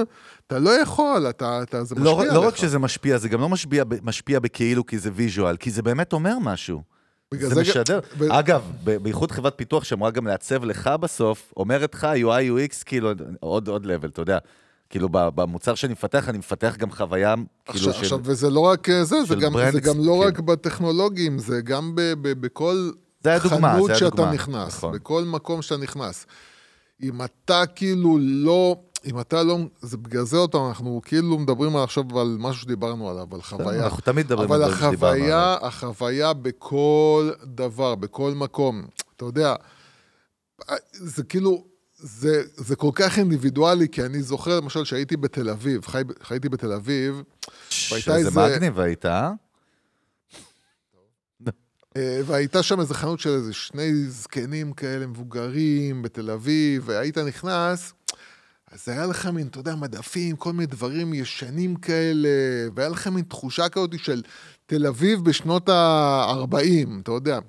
אתה 0.48 0.60
לא 0.60 0.70
יכול, 0.82 1.30
אתה, 1.30 1.64
אתה, 1.64 1.84
זה 1.84 1.96
משפיע 1.96 2.12
לא, 2.12 2.22
עליך. 2.22 2.34
לא 2.34 2.48
רק 2.48 2.56
שזה 2.56 2.80
משפיע, 2.80 3.18
זה 3.18 3.30
גם 3.30 3.42
לא 3.42 3.50
משפיע, 3.50 3.84
משפיע 4.02 4.40
בכאילו 4.40 4.86
כי 4.86 5.00
זה 5.00 5.10
visual, 5.14 5.58
כי 5.58 5.72
זה 5.72 5.82
באמת 5.82 6.14
אומר 6.14 6.40
משהו. 6.40 6.82
זה 7.40 7.62
משדר. 7.62 8.00
ב- 8.18 8.24
אגב, 8.24 8.62
בייחוד 8.84 9.32
חברת 9.32 9.54
פיתוח 9.56 9.84
שאמורה 9.84 10.12
גם 10.12 10.28
לעצב 10.28 10.64
לך 10.66 10.88
בסוף, 10.88 11.54
אומרת 11.58 11.94
לך 11.94 12.08
UI 12.16 12.72
UX, 12.72 12.84
כאילו, 12.86 13.12
עוד 13.40 13.68
עוד 13.68 13.86
level, 13.86 14.08
אתה 14.08 14.22
יודע. 14.22 14.38
כאילו, 14.90 15.10
במוצר 15.12 15.76
שאני 15.76 15.94
מפתח, 15.94 16.30
אני 16.30 16.38
מפתח 16.38 16.76
גם 16.78 16.92
חוויה, 16.92 17.36
כאילו, 17.36 17.90
עכשיו, 17.90 17.94
של... 17.94 18.00
עכשיו, 18.02 18.20
וזה 18.24 18.50
לא 18.50 18.60
רק 18.60 18.90
אה, 18.90 19.04
זה, 19.04 19.24
זה 19.24 19.36
גם, 19.36 19.54
ברנד 19.54 19.74
זה 19.74 19.80
גם 19.82 19.96
לא 19.98 20.20
כן. 20.22 20.28
רק 20.28 20.40
בטכנולוגיים, 20.40 21.40
זה 21.40 21.62
גם 21.62 21.96
ב, 21.96 22.02
ב, 22.02 22.42
בכל 22.42 22.92
זה 23.24 23.30
היה 23.30 23.40
דוגמה, 23.40 23.74
חנות 23.74 23.88
זה 23.88 23.96
שאתה 23.96 24.16
דוגמה, 24.16 24.32
נכנס, 24.34 24.78
נכון. 24.78 24.94
בכל 24.94 25.24
מקום 25.24 25.62
שאתה 25.62 25.78
נכנס. 25.78 26.26
אם 27.04 27.22
אתה 27.24 27.64
כאילו 27.76 28.18
לא, 28.22 28.76
אם 29.06 29.20
אתה 29.20 29.44
לא, 29.44 29.58
זה 29.82 29.98
בגלל 29.98 30.24
זה 30.24 30.38
עוד 30.38 30.52
פעם, 30.52 30.68
אנחנו 30.68 31.02
כאילו 31.06 31.38
מדברים 31.40 31.76
עכשיו 31.76 32.20
על 32.20 32.36
משהו 32.40 32.62
שדיברנו 32.62 33.10
עליו, 33.10 33.28
על 33.36 33.42
חוויה. 33.42 33.84
אנחנו 33.84 34.02
תמיד 34.02 34.26
מדברים 34.26 34.52
על 34.52 34.64
אבל 34.64 34.72
דברים 34.74 34.88
שדיברנו 34.94 35.16
החוויה, 35.16 35.58
החוויה 35.62 36.34
בכל 36.34 37.32
דבר, 37.44 37.96
בכל 37.96 38.32
מקום, 38.36 38.88
אתה 39.16 39.26
יודע, 39.26 39.56
זה 40.94 41.24
כאילו, 41.24 41.66
זה, 41.96 42.44
זה 42.56 42.76
כל 42.76 42.90
כך 42.94 43.18
אינדיבידואלי, 43.20 43.88
כי 43.90 44.04
אני 44.04 44.22
זוכר 44.22 44.58
למשל 44.60 44.84
שהייתי 44.86 45.18
בתל 45.18 45.50
אביב, 45.50 45.86
חי, 45.86 46.02
חייתי 46.24 46.50
בתל 46.50 46.72
אביב, 46.72 47.22
והייתה 47.92 48.16
איזה 48.16 48.28
איזה- 48.30 48.56
מגניב 48.56 48.80
היית, 48.80 49.06
אה? 49.06 49.32
אה, 51.98 52.22
והייתה 52.26 52.64
שם 52.64 52.80
איזה 52.80 52.94
חנות 52.94 53.20
של 53.20 53.30
איזה 53.30 53.54
שני 53.54 54.06
זקנים 54.06 54.74
כאלה 54.74 55.08
מבוגרים 55.08 56.02
בתל 56.02 56.32
אביב, 56.32 56.84
והיית 56.86 57.18
נכנס, 57.18 57.94
אז 58.72 58.90
היה 58.90 59.06
לך 59.06 59.26
מין, 59.26 59.48
אתה 59.48 59.60
יודע, 59.60 59.76
מדפים, 59.76 60.36
כל 60.36 60.54
מיני 60.54 60.66
דברים 60.66 61.14
ישנים 61.14 61.76
כאלה, 61.76 62.30
והיה 62.76 62.90
לך 62.90 63.08
מין 63.08 63.24
תחושה 63.24 63.70
כזאת 63.70 64.00
של 64.00 64.22
תל 64.66 64.88
אביב 64.88 65.24
בשנות 65.24 65.70
ה-40, 65.70 66.90
אתה 67.02 67.12
יודע. 67.12 67.40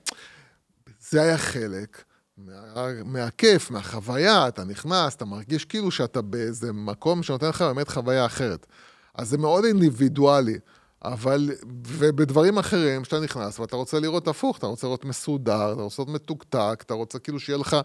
זה 1.11 1.23
היה 1.23 1.39
חלק 1.39 2.05
מה, 2.37 2.87
מהכיף, 3.05 3.71
מהחוויה, 3.71 4.49
אתה 4.49 4.65
נכנס, 4.65 5.15
אתה 5.15 5.25
מרגיש 5.25 5.65
כאילו 5.65 5.91
שאתה 5.91 6.23
באיזה 6.23 6.73
מקום 6.73 7.23
שנותן 7.23 7.49
לך 7.49 7.63
באמת 7.63 7.89
חוויה 7.89 8.27
אחרת. 8.27 8.67
אז 9.15 9.29
זה 9.29 9.39
מאוד 9.39 9.65
אינדיבידואלי, 9.65 10.59
אבל, 11.05 11.51
ובדברים 11.87 12.59
אחרים, 12.59 13.05
שאתה 13.05 13.21
נכנס 13.21 13.59
ואתה 13.59 13.77
רוצה 13.77 14.01
לראות 14.01 14.29
הפוך, 14.29 14.59
אתה 14.59 14.67
רוצה 14.67 14.87
לראות 14.87 15.05
מסודר, 15.05 15.73
אתה 15.73 15.83
רוצה 15.83 16.03
לראות 16.03 16.15
מתוקתק, 16.15 16.83
אתה 16.87 16.95
רוצה 16.95 17.19
כאילו 17.19 17.41
שיהיה 17.41 17.59
לך, 17.59 17.77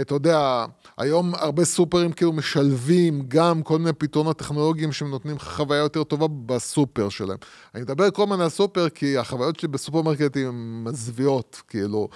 אתה 0.00 0.14
יודע, 0.14 0.64
היום 0.98 1.34
הרבה 1.34 1.64
סופרים 1.64 2.12
כאילו 2.12 2.32
משלבים 2.32 3.22
גם 3.28 3.62
כל 3.62 3.78
מיני 3.78 3.92
פתרונות 3.92 4.38
טכנולוגיים 4.38 4.92
שנותנים 4.92 5.36
לך 5.36 5.42
חוויה 5.56 5.80
יותר 5.80 6.04
טובה 6.04 6.26
בסופר 6.46 7.08
שלהם. 7.08 7.38
אני 7.74 7.82
מדבר 7.82 8.10
כל 8.10 8.22
הזמן 8.22 8.40
על 8.40 8.48
סופר, 8.48 8.88
כי 8.88 9.18
החוויות 9.18 9.58
שלי 9.60 9.68
בסופרמרקטים 9.68 10.48
הן 10.48 10.84
מזוויעות, 10.84 11.62
כאילו. 11.68 12.08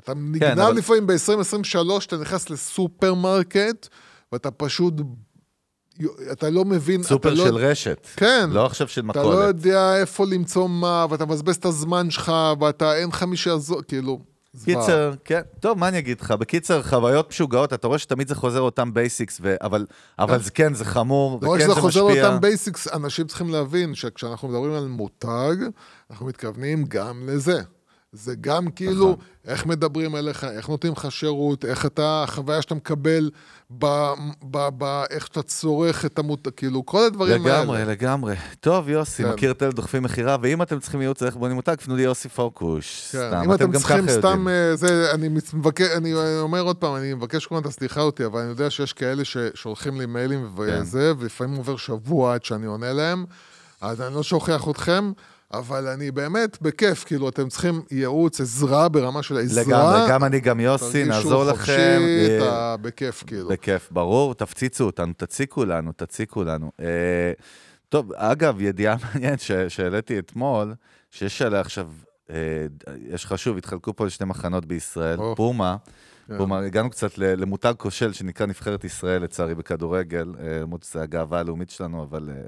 אתה 0.00 0.12
נגנב 0.14 0.40
כן, 0.54 0.58
אבל- 0.58 0.74
לפעמים 0.76 1.06
ב-2023, 1.06 1.76
אתה 2.06 2.16
נכנס 2.16 2.50
לסופרמרקט, 2.50 3.88
ואתה 4.32 4.50
פשוט 4.50 4.94
אתה 6.32 6.50
לא 6.50 6.64
מבין... 6.64 7.02
סופר 7.02 7.34
לא, 7.34 7.44
של 7.44 7.56
רשת. 7.56 8.06
כן. 8.16 8.50
לא 8.52 8.66
עכשיו 8.66 8.88
של 8.88 9.10
אתה 9.10 9.22
לא 9.22 9.30
מכולת. 9.30 9.46
יודע 9.46 9.96
איפה 10.00 10.26
למצוא 10.26 10.68
מה, 10.68 11.06
ואתה 11.10 11.26
מבזבז 11.26 11.56
את 11.56 11.64
הזמן 11.64 12.10
שלך, 12.10 12.32
ואתה, 12.60 12.96
אין 12.96 13.08
לך 13.08 13.22
מי 13.22 13.36
שיעזור, 13.36 13.82
כאילו... 13.88 14.20
קיצר, 14.64 15.12
כן. 15.24 15.40
טוב, 15.60 15.78
מה 15.78 15.88
אני 15.88 15.98
אגיד 15.98 16.20
לך? 16.20 16.30
בקיצר, 16.30 16.82
חוויות 16.82 17.28
משוגעות, 17.30 17.72
אתה 17.72 17.86
רואה 17.86 17.98
שתמיד 17.98 18.28
זה 18.28 18.34
חוזר 18.34 18.60
אותם 18.60 18.94
basics, 18.94 19.38
ו... 19.42 19.54
אבל, 19.62 19.86
אבל 20.18 20.42
זה 20.42 20.50
כן, 20.50 20.74
זה 20.74 20.84
חמור, 20.84 21.38
לא 21.42 21.48
רק 21.48 21.54
וכן 21.54 21.64
שזה 21.64 21.74
זה 21.74 21.80
חוזר 21.80 22.06
משפיע. 22.06 22.22
לאותם 22.22 22.40
basics, 22.40 22.88
אנשים 22.92 23.26
צריכים 23.26 23.50
להבין 23.50 23.94
שכשאנחנו 23.94 24.48
מדברים 24.48 24.72
על 24.72 24.86
מותג, 24.86 25.56
אנחנו 26.10 26.26
מתכוונים 26.26 26.84
גם 26.88 27.22
לזה. 27.26 27.60
זה 28.12 28.34
גם 28.40 28.70
כאילו, 28.70 29.10
נכון. 29.10 29.24
איך 29.44 29.66
מדברים 29.66 30.16
אליך, 30.16 30.44
איך 30.44 30.68
נותנים 30.68 30.92
לך 30.92 31.12
שירות, 31.12 31.64
איך 31.64 31.86
אתה, 31.86 32.22
החוויה 32.22 32.62
שאתה 32.62 32.74
מקבל, 32.74 33.30
ב, 33.78 33.86
ב, 34.42 34.68
ב, 34.78 35.02
איך 35.10 35.26
שאתה 35.26 35.42
צורך 35.42 36.04
את 36.04 36.18
המותג, 36.18 36.50
כאילו, 36.50 36.86
כל 36.86 37.04
הדברים 37.06 37.46
האלה. 37.46 37.58
לגמרי, 37.60 37.84
לגמרי. 37.84 38.34
טוב, 38.60 38.88
יוסי, 38.88 39.22
כן. 39.22 39.32
מכיר 39.32 39.50
את 39.50 39.62
אלה 39.62 39.72
דוחפים 39.72 40.02
מכירה, 40.02 40.36
ואם 40.42 40.62
אתם 40.62 40.80
צריכים 40.80 41.00
ייעוץ 41.00 41.22
איך 41.22 41.36
בונים 41.36 41.56
מותג, 41.56 41.74
פנו 41.80 41.96
לי 41.96 42.02
יוסי 42.02 42.28
פוקוש. 42.28 43.08
כן, 43.12 43.18
סתם, 43.28 43.42
אם 43.44 43.54
אתם 43.54 43.70
גם 43.70 43.80
צריכים 43.80 44.08
סתם. 44.08 44.48
אה, 44.48 44.76
זה, 44.76 45.10
אני 45.14 45.28
מבקש, 45.52 45.86
אני 45.96 46.14
אומר 46.40 46.60
עוד 46.60 46.76
פעם, 46.76 46.96
אני 46.96 47.14
מבקש 47.14 47.46
כמובן 47.46 47.62
את 47.62 47.66
הסליחה 47.66 48.00
אותי, 48.00 48.24
אבל 48.24 48.40
אני 48.40 48.48
יודע 48.48 48.70
שיש 48.70 48.92
כאלה 48.92 49.24
ששולחים 49.24 50.00
לי 50.00 50.06
מיילים 50.06 50.48
כן. 50.56 50.78
וזה, 50.80 51.12
ולפעמים 51.18 51.56
עובר 51.56 51.76
שבוע 51.76 52.34
עד 52.34 52.44
שאני 52.44 52.66
עונה 52.66 52.92
להם, 52.92 53.24
אז 53.80 54.00
אני 54.00 54.14
לא 54.14 54.22
שוכח 54.22 54.68
אתכם, 54.70 55.12
אבל 55.52 55.86
אני 55.86 56.10
באמת, 56.10 56.62
בכיף, 56.62 57.04
כאילו, 57.04 57.28
אתם 57.28 57.48
צריכים 57.48 57.82
ייעוץ, 57.90 58.40
עזרה 58.40 58.88
ברמה 58.88 59.22
של 59.22 59.38
עזרה. 59.38 59.64
לגמרי, 59.64 60.10
גם 60.10 60.24
אני, 60.24 60.40
גם 60.40 60.60
יוסי, 60.60 61.04
תרגישו 61.04 61.08
נעזור 61.08 61.50
חופשי, 61.50 61.72
לכם. 61.72 62.00
אה, 62.00 62.36
אתה 62.36 62.76
בכיף, 62.80 63.24
כאילו. 63.26 63.48
בכיף, 63.48 63.88
ברור, 63.90 64.34
תפציצו 64.34 64.84
אותנו, 64.84 65.12
תציקו 65.16 65.64
לנו, 65.64 65.92
תציקו 65.92 66.44
לנו. 66.44 66.72
אה, 66.80 67.32
טוב, 67.88 68.12
אגב, 68.12 68.60
ידיעה 68.60 68.96
מעניינת 69.04 69.40
שהעליתי 69.68 70.18
אתמול, 70.18 70.74
שיש 71.10 71.42
עליה 71.42 71.60
עכשיו, 71.60 71.88
אה, 72.30 72.36
יש 73.06 73.24
לך 73.24 73.38
שוב, 73.38 73.56
התחלקו 73.56 73.96
פה 73.96 74.06
לשני 74.06 74.26
מחנות 74.26 74.66
בישראל, 74.66 75.18
או. 75.18 75.36
פומה. 75.36 75.76
כן. 76.28 76.38
פומה, 76.38 76.58
הגענו 76.58 76.90
קצת 76.90 77.18
למותג 77.18 77.74
כושל 77.78 78.12
שנקרא 78.12 78.46
נבחרת 78.46 78.84
ישראל, 78.84 79.22
לצערי, 79.22 79.54
בכדורגל, 79.54 80.34
אה, 80.40 80.58
למרות 80.60 80.82
שזו 80.82 81.00
הגאווה 81.00 81.38
הלאומית 81.38 81.70
שלנו, 81.70 82.02
אבל... 82.02 82.30
אה, 82.30 82.46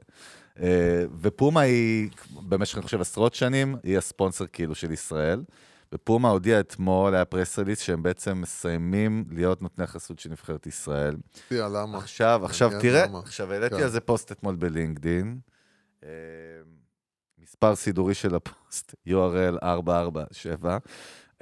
אה, 0.62 1.04
ופומה 1.20 1.60
היא, 1.60 2.08
במשך, 2.50 2.76
אני 2.76 2.82
חושב, 2.82 3.00
עשרות 3.00 3.34
שנים, 3.34 3.76
היא 3.82 3.98
הספונסר 3.98 4.46
כאילו 4.46 4.74
של 4.74 4.92
ישראל. 4.92 5.42
ופומה 5.94 6.28
הודיע 6.28 6.60
אתמול, 6.60 7.14
היה 7.14 7.24
פרס 7.24 7.58
רליס, 7.58 7.80
שהם 7.80 8.02
בעצם 8.02 8.40
מסיימים 8.40 9.24
להיות 9.30 9.62
נותני 9.62 9.84
החסות 9.84 10.18
של 10.18 10.30
נבחרת 10.30 10.66
ישראל. 10.66 11.16
תראה, 11.48 11.68
למה? 11.68 11.98
עכשיו, 11.98 12.40
עכשיו 12.44 12.70
תראה, 12.80 13.06
למה. 13.06 13.18
עכשיו 13.18 13.52
העליתי 13.52 13.76
כן. 13.76 13.82
על 13.82 13.88
זה 13.88 14.00
פוסט 14.00 14.32
אתמול 14.32 14.56
בלינקדין. 14.56 15.38
אה, 16.04 16.08
מספר 17.38 17.74
סידורי 17.76 18.14
של 18.14 18.34
הפוסט, 18.34 18.94
URL 19.08 19.56
447. 19.62 20.78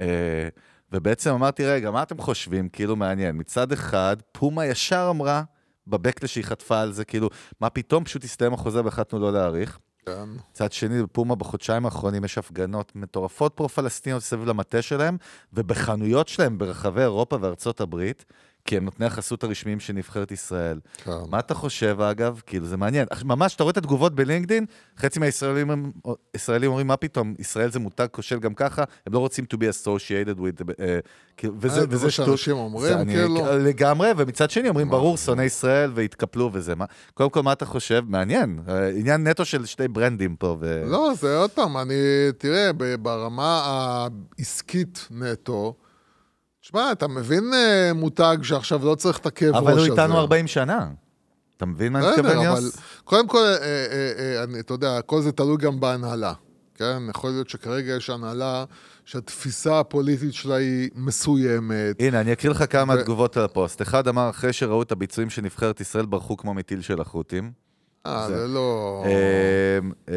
אה, 0.01 0.49
ובעצם 0.93 1.31
אמרתי, 1.31 1.67
רגע, 1.67 1.91
מה 1.91 2.03
אתם 2.03 2.19
חושבים? 2.19 2.69
כאילו 2.69 2.97
מעניין. 2.97 3.37
מצד 3.37 3.73
אחד, 3.73 4.17
פומה 4.33 4.67
ישר 4.67 5.07
אמרה, 5.11 5.43
בבקלה 5.87 6.29
שהיא 6.29 6.45
חטפה 6.45 6.81
על 6.81 6.93
זה, 6.93 7.05
כאילו, 7.05 7.29
מה 7.61 7.71
פתאום 7.71 8.05
פשוט 8.05 8.25
הסתיים 8.25 8.53
החוזה 8.53 8.85
והחלטנו 8.85 9.19
לא 9.19 9.33
להאריך. 9.33 9.79
כן. 10.17 10.29
מצד 10.51 10.73
שני, 10.73 11.03
בפומה 11.03 11.35
בחודשיים 11.35 11.85
האחרונים 11.85 12.25
יש 12.25 12.39
הפגנות 12.39 12.93
מטורפות 12.97 13.55
פרו-פלסטיניות 13.55 14.23
סביב 14.23 14.49
למטה 14.49 14.83
שלהם, 14.83 15.17
ובחנויות 15.53 16.29
שלהם 16.29 16.59
ברחבי 16.59 17.01
אירופה 17.01 17.39
וארצות 17.41 17.81
הברית, 17.81 18.25
כי 18.65 18.77
הם 18.77 18.85
נותני 18.85 19.07
החסות 19.07 19.45
הרשמיים 19.45 19.81
של 19.81 19.93
נבחרת 19.93 20.31
ישראל. 20.33 20.79
כן. 21.05 21.11
מה 21.31 21.39
אתה 21.39 21.55
חושב, 21.55 22.01
אגב? 22.01 22.41
כאילו, 22.47 22.67
זה 22.67 22.77
מעניין. 22.77 23.07
ממש, 23.25 23.55
אתה 23.55 23.63
רואה 23.63 23.71
את 23.71 23.77
התגובות 23.77 24.15
בלינקדין, 24.15 24.67
חצי 24.99 25.21
מהישראלים 25.21 25.93
ישראלים 26.37 26.71
אומרים, 26.71 26.87
מה 26.87 26.97
פתאום, 26.97 27.35
ישראל 27.39 27.71
זה 27.71 27.79
מותג 27.79 28.07
כושל 28.13 28.39
גם 28.39 28.55
ככה, 28.55 28.85
הם 29.07 29.13
לא 29.13 29.19
רוצים 29.19 29.45
to 29.55 29.57
be 29.57 29.61
associated 29.61 30.39
with, 30.39 30.63
uh, 30.71 30.75
כאילו, 31.37 31.55
וזה, 31.61 31.81
אה, 31.81 31.85
וזה 31.89 31.97
זה 31.97 32.11
שטות. 32.11 32.27
שאנשים 32.27 32.57
אומרים, 32.57 32.99
זה 32.99 33.05
כאילו. 33.05 33.59
לגמרי, 33.59 34.11
ומצד 34.17 34.51
שני 34.51 34.69
אומרים, 34.69 34.91
ברור, 34.91 35.17
שונאי 35.17 35.45
ישראל, 35.45 35.93
והתקפלו 35.95 36.51
וזה. 36.53 36.75
מה- 36.75 36.85
קודם 37.15 37.31
כל, 37.31 37.43
מה 37.43 37.53
אתה 37.53 37.67
חושב? 37.67 38.03
מעניין. 38.09 38.59
אה, 38.69 38.89
עניין 38.89 39.27
נטו 39.29 39.45
של 39.45 39.67
שתי 39.67 39.89
ברנדים 39.89 40.37
פה. 40.37 40.57
ו... 40.61 40.83
לא, 40.87 41.11
זה 41.21 41.37
עוד 41.37 41.51
פעם, 41.51 41.77
אני, 41.77 41.95
תראה, 42.39 42.71
ברמה 43.03 43.63
העסקית 44.39 45.09
נטו, 45.11 45.75
תשמע, 46.69 46.93
אתה 46.93 47.09
מבין 47.09 47.55
אה, 47.55 47.93
מותג 47.95 48.37
שעכשיו 48.43 48.85
לא 48.85 48.95
צריך 48.95 49.19
את 49.19 49.27
הכאב 49.27 49.55
ראש 49.55 49.63
הזה. 49.63 49.73
אבל 49.73 49.79
הוא 49.79 49.87
איתנו 49.87 50.19
40 50.19 50.47
שנה. 50.47 50.89
אתה 51.57 51.67
מבין 51.67 51.93
מה 51.93 51.99
אני 51.99 52.09
מתכוון, 52.09 52.45
יוס? 52.45 52.77
קודם 53.05 53.29
כל, 53.29 53.39
אה, 53.39 53.87
אה, 54.19 54.45
אני, 54.45 54.61
אתה 54.61 54.75
יודע, 54.75 55.01
כל 55.03 55.23
זה 55.23 55.33
תלוי 55.33 55.57
גם 55.57 55.81
בהנהלה. 55.81 56.33
כן, 56.75 57.03
יכול 57.11 57.31
להיות 57.31 57.49
שכרגע 57.49 57.93
יש 57.97 58.11
הנהלה 58.11 58.65
שהתפיסה 59.05 59.81
הפוליטית 59.81 60.35
שלה 60.35 60.55
היא 60.55 60.91
מסוימת. 60.95 61.97
הנה, 62.01 62.21
אני 62.21 62.33
אקריא 62.33 62.51
לך 62.51 62.65
כמה 62.71 62.95
ו- 62.95 63.03
תגובות 63.03 63.37
על 63.37 63.45
הפוסט. 63.45 63.83
אחד 63.83 64.09
אמר, 64.09 64.31
אחרי 64.31 64.53
שראו 64.53 64.83
את 64.83 64.93
הביצועים 64.93 65.31
של 65.31 65.43
נבחרת 65.43 65.81
ישראל, 65.81 66.07
ברחו 66.07 66.37
כמו 66.37 66.55
מטיל 66.55 66.81
של 66.81 67.01
החות'ים. 67.01 67.53
אה, 68.09 68.29
זה- 68.29 68.47
לא... 68.49 69.05
אמ, 69.07 69.93
אמ, 70.09 70.15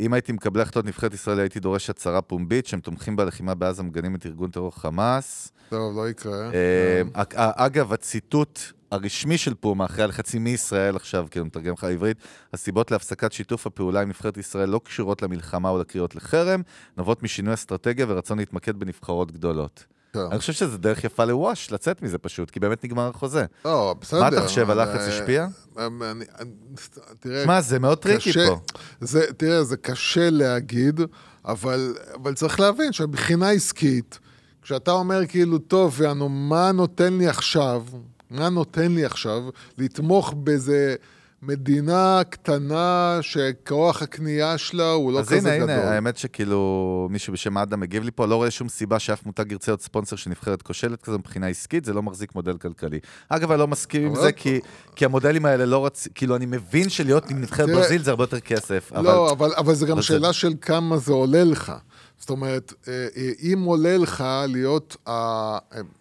אם 0.00 0.12
הייתי 0.12 0.32
מקבלי 0.32 0.62
החלטות 0.62 0.84
נבחרת 0.84 1.14
ישראל, 1.14 1.38
הייתי 1.40 1.60
דורש 1.60 1.90
הצהרה 1.90 2.22
פומבית 2.22 2.66
שהם 2.66 2.80
תומכים 2.80 3.16
בלחימה 3.16 3.54
בעזה, 3.54 3.82
מגנים 3.82 4.14
את 4.14 4.26
ארגון 4.26 4.50
טרור 4.50 4.74
חמאס. 4.76 5.52
טוב, 5.68 5.96
לא 5.96 6.08
יקרה. 6.08 6.48
אמ, 6.50 7.10
אג- 7.14 7.34
אגב, 7.36 7.92
הציטוט 7.92 8.60
הרשמי 8.90 9.38
של 9.38 9.54
פומה, 9.54 9.84
אחרי 9.84 10.04
הלחצים 10.04 10.44
מישראל 10.44 10.96
עכשיו, 10.96 11.26
כאילו 11.30 11.46
מתרגם 11.46 11.72
לך 11.72 11.84
לעברית, 11.84 12.16
הסיבות 12.52 12.90
להפסקת 12.90 13.32
שיתוף 13.32 13.66
הפעולה 13.66 14.00
עם 14.00 14.08
נבחרת 14.08 14.36
ישראל 14.36 14.68
לא 14.68 14.80
קשורות 14.84 15.22
למלחמה 15.22 15.68
או 15.68 15.78
לקריאות 15.78 16.14
לחרם, 16.14 16.62
נובעות 16.96 17.22
משינוי 17.22 17.54
אסטרטגיה 17.54 18.06
ורצון 18.08 18.38
להתמקד 18.38 18.76
בנבחרות 18.76 19.32
גדולות. 19.32 19.84
כן. 20.12 20.20
אני 20.30 20.38
חושב 20.38 20.52
שזה 20.52 20.78
דרך 20.78 21.04
יפה 21.04 21.24
ל 21.24 21.32
wash, 21.32 21.72
לצאת 21.72 22.02
מזה 22.02 22.18
פשוט, 22.18 22.50
כי 22.50 22.60
באמת 22.60 22.84
נגמר 22.84 23.10
החוזה. 23.14 23.44
לא, 23.64 23.94
בסדר. 24.00 24.20
מה 24.20 24.28
אתה 24.28 24.40
חושב, 24.42 24.70
הלחץ 24.70 25.00
אה, 25.00 25.06
השפיע? 25.08 25.46
אני- 25.78 26.24
תראה, 27.20 27.46
מה, 27.46 27.60
זה 27.60 27.78
מאוד 27.78 27.98
tricky 27.98 28.32
פה. 28.32 28.58
זה, 29.00 29.32
תראה, 29.36 29.64
זה 29.64 29.76
קשה 29.76 30.30
להגיד, 30.30 31.00
אבל, 31.44 31.94
אבל 32.22 32.34
צריך 32.34 32.60
להבין 32.60 32.92
שמבחינה 32.92 33.50
עסקית, 33.50 34.18
כשאתה 34.62 34.90
אומר 34.90 35.26
כאילו, 35.26 35.58
טוב, 35.58 36.02
יענו, 36.02 36.28
מה 36.28 36.72
נותן 36.72 37.12
לי 37.18 37.28
עכשיו, 37.28 37.84
מה 38.30 38.48
נותן 38.48 38.92
לי 38.92 39.04
עכשיו 39.04 39.42
לתמוך 39.78 40.34
באיזה 40.36 40.94
מדינה 41.42 42.20
קטנה 42.30 43.18
שכוח 43.22 44.02
הקנייה 44.02 44.58
שלה 44.58 44.90
הוא 44.90 45.12
לא 45.12 45.18
אז 45.20 45.28
כזה 45.28 45.52
הנה, 45.52 45.56
גדול. 45.64 45.70
הנה, 45.70 45.90
האמת 45.90 46.16
שכאילו 46.16 47.08
מישהו 47.10 47.32
בשם 47.32 47.58
אדם 47.58 47.80
מגיב 47.80 48.02
לי 48.04 48.10
פה, 48.10 48.26
לא 48.26 48.34
רואה 48.36 48.50
שום 48.50 48.68
סיבה 48.68 48.98
שאף 48.98 49.26
מותג 49.26 49.52
ירצה 49.52 49.70
להיות 49.70 49.82
ספונסר 49.82 50.16
של 50.16 50.30
נבחרת 50.30 50.62
כושלת 50.62 51.02
כזו 51.02 51.18
מבחינה 51.18 51.46
עסקית, 51.46 51.84
זה 51.84 51.92
לא 51.92 52.02
מחזיק 52.02 52.34
מודל 52.34 52.56
כלכלי. 52.58 52.98
אגב, 53.28 53.50
אני 53.50 53.58
לא 53.60 53.68
מסכים 53.68 54.06
עם 54.06 54.14
זה, 54.14 54.32
כי, 54.32 54.60
כי 54.96 55.04
המודלים 55.04 55.46
האלה 55.46 55.66
לא 55.66 55.86
רצ... 55.86 56.08
כאילו, 56.14 56.36
אני 56.36 56.46
מבין 56.46 56.88
שלהיות 56.88 57.30
עם 57.30 57.40
נבחרת 57.40 57.68
ברזיל 57.68 58.02
זה 58.02 58.10
הרבה 58.10 58.22
יותר 58.24 58.40
כסף, 58.40 58.92
אבל... 58.94 59.04
לא, 59.04 59.32
אבל, 59.32 59.50
אבל 59.56 59.74
זה 59.74 59.86
גם 59.86 59.92
אבל 59.92 60.00
זה- 60.00 60.06
שאלה 60.06 60.32
של 60.32 60.52
כמה 60.60 60.96
זה 60.98 61.12
עולה 61.12 61.44
לך. 61.44 61.72
זאת 62.18 62.30
אומרת, 62.30 62.72
אה, 62.88 63.06
אה, 63.16 63.30
אם 63.42 63.62
עולה 63.66 63.96
לך 63.96 64.24
להיות, 64.48 64.96
ה- 65.06 65.10
אה, 65.10 65.58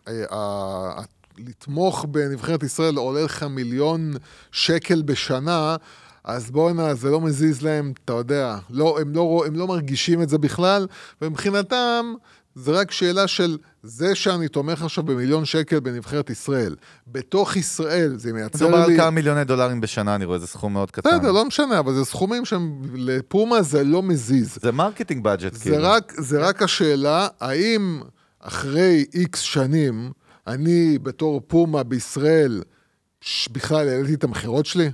אה, 0.08 0.24
ה- 0.32 1.02
לתמוך 1.48 2.06
בנבחרת 2.12 2.64
ישראל 2.64 2.96
עולה 2.96 3.24
לך 3.24 3.44
מיליון 3.44 4.14
שקל 4.52 5.02
בשנה, 5.02 5.76
אז 6.24 6.52
בואנה, 6.52 6.94
זה 6.94 7.10
לא 7.10 7.22
מזיז 7.22 7.62
להם, 7.62 7.94
אתה 8.06 8.14
יודע, 8.14 8.58
לא, 8.70 9.00
הם, 9.02 9.14
לא, 9.16 9.44
הם 9.48 9.56
לא 9.56 9.68
מרגישים 9.68 10.22
את 10.22 10.30
זה 10.30 10.38
בכלל, 10.38 10.88
ומבחינתם, 11.22 12.14
זה 12.56 12.72
רק 12.72 12.92
שאלה 12.92 13.28
של 13.28 13.58
זה 13.84 14.16
שאני 14.16 14.48
תומך 14.48 14.84
עכשיו 14.84 15.04
במיליון 15.04 15.46
שקל 15.46 15.80
בנבחרת 15.80 16.30
ישראל. 16.30 16.76
בתוך 17.08 17.56
ישראל 17.56 18.14
זה 18.18 18.34
מייצר 18.34 18.68
מדובר 18.68 18.88
לי... 18.88 18.94
על 18.94 19.00
כמה 19.00 19.10
מיליוני 19.10 19.44
דולרים 19.44 19.82
בשנה, 19.82 20.16
אני 20.16 20.26
רואה, 20.26 20.40
זה 20.40 20.48
סכום 20.48 20.74
מאוד 20.74 20.92
קטן. 20.92 21.10
בסדר, 21.10 21.32
לא 21.32 21.46
משנה, 21.46 21.80
אבל 21.80 21.94
זה 21.94 22.06
סכומים 22.06 22.46
שהם, 22.46 22.82
לפומה 22.96 23.62
זה 23.62 23.84
לא 23.84 24.04
מזיז. 24.04 24.58
זה 24.62 24.72
marketing 24.72 25.24
budget, 25.24 25.58
כאילו. 25.62 25.78
רק, 25.80 26.14
זה 26.18 26.40
רק 26.40 26.62
השאלה, 26.62 27.28
האם 27.40 28.02
אחרי 28.40 29.06
איקס 29.14 29.40
שנים, 29.40 30.12
אני 30.50 31.00
בתור 31.00 31.42
פומה 31.48 31.84
בישראל, 31.84 32.62
בכלל 33.52 33.88
העליתי 33.90 34.14
את 34.14 34.24
המכירות 34.24 34.66
שלי? 34.66 34.90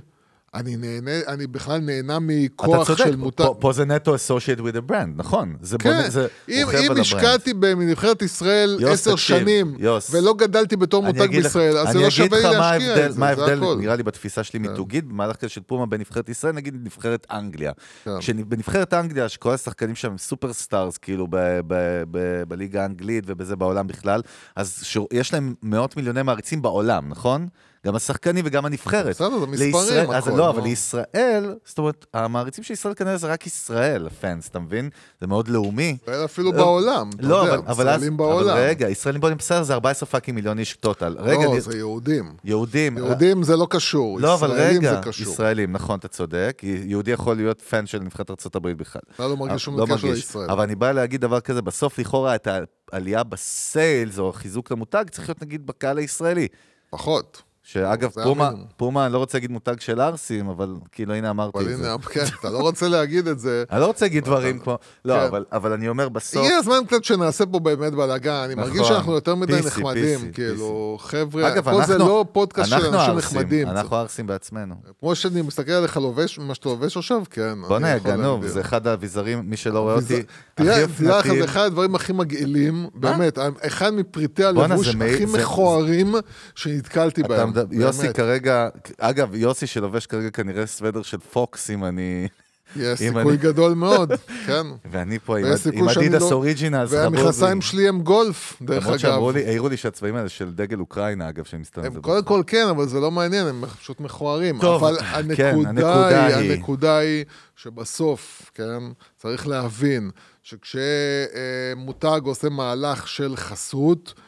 אני 0.54 0.76
נהנה, 0.76 1.10
אני 1.28 1.46
בכלל 1.46 1.78
נהנה 1.78 2.16
אתה 2.16 2.24
מכוח 2.26 2.86
צודק, 2.86 3.04
של 3.04 3.16
מותג. 3.16 3.44
פה, 3.44 3.54
פה 3.60 3.72
זה 3.72 3.84
נטו 3.84 4.14
associate 4.14 4.58
with 4.60 4.88
a 4.88 4.90
brand, 4.90 5.08
נכון. 5.16 5.56
זה 5.60 5.76
כן, 5.78 5.92
בונה, 5.92 6.10
זה 6.10 6.26
אם, 6.48 6.66
אם 6.86 7.00
השקעתי 7.00 7.54
בנבחרת 7.54 8.22
ישראל 8.22 8.78
עשר 8.88 9.16
שנים, 9.16 9.74
יוס. 9.78 10.14
ולא 10.14 10.34
גדלתי 10.34 10.76
בתור 10.76 11.02
מותג 11.02 11.30
בישראל, 11.30 11.76
אז 11.78 11.92
זה 11.92 12.00
לא 12.00 12.10
שווה 12.10 12.38
לי 12.38 12.44
מה 12.44 12.50
להשקיע 12.50 12.88
ההבדל- 12.88 13.06
את 13.06 13.12
זה, 13.12 13.20
מה 13.20 13.34
זה 13.34 13.42
ההבדל, 13.42 13.58
הכל. 13.62 13.76
נראה 13.80 13.96
לי, 13.96 14.02
בתפיסה 14.02 14.44
שלי 14.44 14.58
מיתוגית, 14.58 15.04
במהלך 15.04 15.36
כזה 15.36 15.48
של 15.48 15.60
פומה 15.60 15.86
בנבחרת 15.86 16.28
ישראל, 16.28 16.52
נגיד 16.54 16.74
נבחרת 16.84 17.26
אנגליה. 17.30 17.72
כן. 18.04 18.10
כשבנבחרת 18.18 18.94
אנגליה, 18.94 19.28
שכל 19.28 19.54
השחקנים 19.54 19.94
שם 19.94 20.10
הם 20.10 20.18
superstars, 20.18 20.98
כאילו, 20.98 21.26
ב- 21.30 21.36
ב- 21.66 22.02
ב- 22.10 22.42
בליגה 22.48 22.82
האנגלית 22.82 23.24
ובזה 23.26 23.56
בעולם 23.56 23.86
בכלל, 23.86 24.20
אז 24.56 24.84
יש 25.12 25.32
להם 25.32 25.54
מאות 25.62 25.96
מיליוני 25.96 26.22
מעריצים 26.22 26.62
בעולם, 26.62 27.08
נכון? 27.08 27.48
גם 27.86 27.96
השחקנים 27.96 28.44
וגם 28.48 28.64
הנבחרת. 28.66 29.06
בסדר, 29.06 29.30
זה 29.38 29.46
מספרים, 29.46 29.72
לישראל- 29.74 30.12
אז 30.14 30.28
הכל, 30.28 30.36
לא, 30.36 30.44
נו. 30.44 30.50
אבל 30.50 30.62
לישראל, 30.62 31.54
זאת 31.64 31.78
אומרת, 31.78 32.06
המעריצים 32.14 32.64
של 32.64 32.72
ישראל 32.72 32.94
כנראה 32.94 33.16
זה 33.16 33.26
רק 33.26 33.46
ישראל, 33.46 34.06
ה 34.06 34.13
fans, 34.13 34.48
אתה 34.48 34.58
מבין? 34.58 34.90
זה 35.20 35.26
מאוד 35.26 35.48
לאומי. 35.48 35.96
ישראל 36.02 36.24
אפילו 36.24 36.52
בעולם, 36.52 37.10
אתה 37.14 37.26
לא, 37.26 37.36
יודע, 37.36 37.54
אבל, 37.54 37.62
אבל 37.66 37.88
אז... 37.88 37.94
ישראלים 37.96 38.12
אבל 38.20 38.26
בעולם. 38.32 38.56
רגע, 38.58 38.88
ישראלים 38.88 39.20
בעולם, 39.20 39.36
בסדר, 39.36 39.62
זה 39.62 39.74
14 39.74 40.06
fucking 40.08 40.34
מיליון 40.34 40.58
איש 40.58 40.76
total. 40.76 41.16
רגע, 41.18 41.44
לא, 41.44 41.52
אני- 41.52 41.60
זה 41.60 41.76
יהודים. 41.76 42.32
יהודים. 42.44 42.98
יהודים 42.98 43.42
זה 43.42 43.56
לא 43.56 43.66
קשור, 43.70 44.20
לא, 44.20 44.34
אבל 44.34 44.48
ישראלים 44.50 44.78
רגע, 44.80 44.94
זה 44.94 45.00
קשור. 45.02 45.32
ישראלים, 45.32 45.72
נכון, 45.72 45.98
אתה 45.98 46.08
צודק. 46.08 46.60
יהודי 46.62 47.10
יכול 47.10 47.36
להיות 47.36 47.62
fan 47.62 47.86
של 47.86 47.98
נבחרת 47.98 48.30
ארה"ב 48.30 48.68
בכלל. 48.68 49.02
אתה 49.14 49.28
לא 49.28 49.36
מרגיש 49.36 49.64
שום 49.64 49.78
לא 49.78 49.86
קשר. 49.94 50.08
לישראל. 50.08 50.50
אבל 50.50 50.62
אני 50.62 50.74
בא 50.74 50.92
להגיד 50.92 51.20
דבר 51.20 51.40
כזה, 51.40 51.62
בסוף 51.62 51.98
לכאורה 51.98 52.34
את 52.34 52.48
העלייה 52.92 53.22
בסיילס 53.22 54.18
או 54.18 54.28
החיזוק 54.30 54.70
למותג 54.70 55.04
צריך 55.10 55.28
להיות 55.28 55.42
נגיד 55.42 55.66
בקהל 55.66 55.98
הישראלי. 55.98 56.48
פחות. 56.90 57.42
שאגב, 57.68 58.10
פומה. 58.22 58.50
פומה, 58.76 59.06
אני 59.06 59.12
לא 59.12 59.18
רוצה 59.18 59.38
להגיד 59.38 59.50
מותג 59.50 59.80
של 59.80 60.00
ערסים, 60.00 60.48
אבל 60.48 60.74
כאילו, 60.92 61.14
הנה 61.14 61.30
אמרתי 61.30 61.58
אבל 61.58 61.72
את 61.72 61.78
זה. 61.78 61.92
הנה, 61.92 61.98
כן, 62.02 62.24
אתה 62.40 62.50
לא 62.50 62.58
רוצה 62.58 62.88
להגיד 62.88 63.26
את 63.28 63.38
זה. 63.38 63.64
אני 63.72 63.80
לא 63.80 63.86
רוצה 63.86 64.04
להגיד 64.04 64.24
דברים 64.24 64.58
כמו... 64.58 64.78
לא, 65.04 65.14
כן. 65.14 65.20
אבל- 65.26 65.44
אבל 65.52 65.72
אני 65.72 65.88
אומר 65.88 66.08
בסוף... 66.08 66.44
הגיע 66.44 66.56
הזמן 66.56 66.78
קצת 66.86 67.04
שנעשה 67.04 67.46
פה 67.46 67.58
באמת 67.58 67.92
בלאגן, 67.92 68.32
אני 68.32 68.54
מרגיש 68.54 68.80
נכון. 68.80 68.88
שאנחנו 68.92 69.12
יותר 69.12 69.34
מדי 69.34 69.60
נחמדים, 69.66 70.32
כאילו, 70.32 70.96
חבר'ה, 71.00 71.62
פה 71.62 71.82
זה 71.86 71.98
לא 71.98 72.24
פודקאסט 72.32 72.70
של 72.70 72.94
אנשים 72.94 73.14
נחמדים. 73.16 73.68
אנחנו 73.68 73.96
ערסים 73.96 74.26
בעצמנו. 74.26 74.74
כמו 75.00 75.14
שאני 75.14 75.42
מסתכל 75.42 75.72
עליך 75.72 75.96
לובש, 75.96 76.38
מה 76.38 76.54
שאתה 76.54 76.68
לובש 76.68 76.96
עכשיו, 76.96 77.22
כן. 77.30 77.54
בוא'נה, 77.68 77.98
גנוב. 77.98 78.46
זה 78.46 78.60
אחד 78.60 78.86
האביזרים, 78.86 79.42
מי 79.50 79.56
שלא 79.56 79.80
רואה 79.80 79.94
אותי, 79.94 80.22
הכי 80.58 80.82
אופנתיים. 80.82 81.38
זה 81.38 81.44
אחד 81.44 81.60
הדברים 81.60 81.94
הכי 81.94 82.12
מגעילים, 82.12 82.86
באמת, 82.94 83.38
אחד 83.60 83.90
מפריטי 83.90 84.44
הלבוש 84.44 84.88
הכי 84.88 85.24
מכוערים 85.26 86.14
שנתקלתי 86.54 87.22
בהם. 87.22 87.55
יוסי. 87.70 88.12
כרגע, 88.12 88.68
אגב, 88.98 89.34
יוסי 89.34 89.66
שלובש 89.66 90.06
כרגע 90.06 90.30
כנראה 90.30 90.66
סוודר 90.66 91.02
של 91.02 91.18
פוקס, 91.18 91.70
אם 91.70 91.84
אני... 91.84 92.28
יש 92.76 92.98
סיכוי 92.98 93.36
גדול 93.36 93.74
מאוד, 93.84 94.12
כן. 94.46 94.66
ואני 94.90 95.18
פה 95.18 95.38
עם 95.38 95.44
אדידס 95.88 96.32
אוריג'ינלס, 96.32 96.92
והמכנסיים 96.92 97.60
שלי 97.60 97.88
הם 97.88 98.00
גולף, 98.00 98.62
דרך 98.62 98.84
למרות 98.84 98.88
אגב. 98.88 98.98
שאמרו 98.98 99.32
לי, 99.32 99.46
העירו 99.46 99.68
לי 99.68 99.76
שהצבעים 99.76 100.16
האלה 100.16 100.28
של 100.28 100.52
דגל 100.52 100.80
אוקראינה, 100.80 101.28
אגב, 101.28 101.44
שהם 101.44 101.60
מסתובבים. 101.60 101.96
הם 101.96 102.02
קודם 102.02 102.24
כל 102.24 102.42
כן, 102.46 102.66
אבל 102.70 102.88
זה 102.88 103.00
לא 103.00 103.10
מעניין, 103.10 103.46
הם 103.46 103.64
פשוט 103.80 104.00
מכוערים. 104.00 104.58
טוב, 104.60 104.84
אבל 104.84 104.98
כן, 105.36 105.56
הנקודה 105.66 106.26
היא, 106.26 106.52
הנקודה 106.52 106.98
היא 106.98 107.24
שבסוף, 107.56 108.50
כן, 108.54 108.82
צריך 109.16 109.48
להבין 109.48 110.10
שכשמותג 110.42 112.20
עושה 112.24 112.48
מהלך 112.48 113.08
של 113.08 113.36
חסות, 113.36 114.14
אה, 114.16 114.22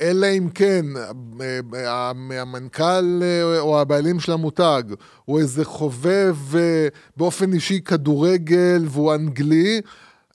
אלא 0.00 0.26
אם 0.38 0.48
כן 0.54 0.86
אה, 1.40 1.60
אה, 1.74 2.10
המנכ"ל 2.40 3.20
אה, 3.22 3.58
או 3.60 3.80
הבעלים 3.80 4.20
של 4.20 4.32
המותג 4.32 4.82
הוא 5.24 5.38
איזה 5.38 5.64
חובב 5.64 6.36
אה, 6.54 6.88
באופן 7.16 7.52
אישי 7.52 7.80
כדורגל 7.80 8.84
והוא 8.88 9.14
אנגלי, 9.14 9.80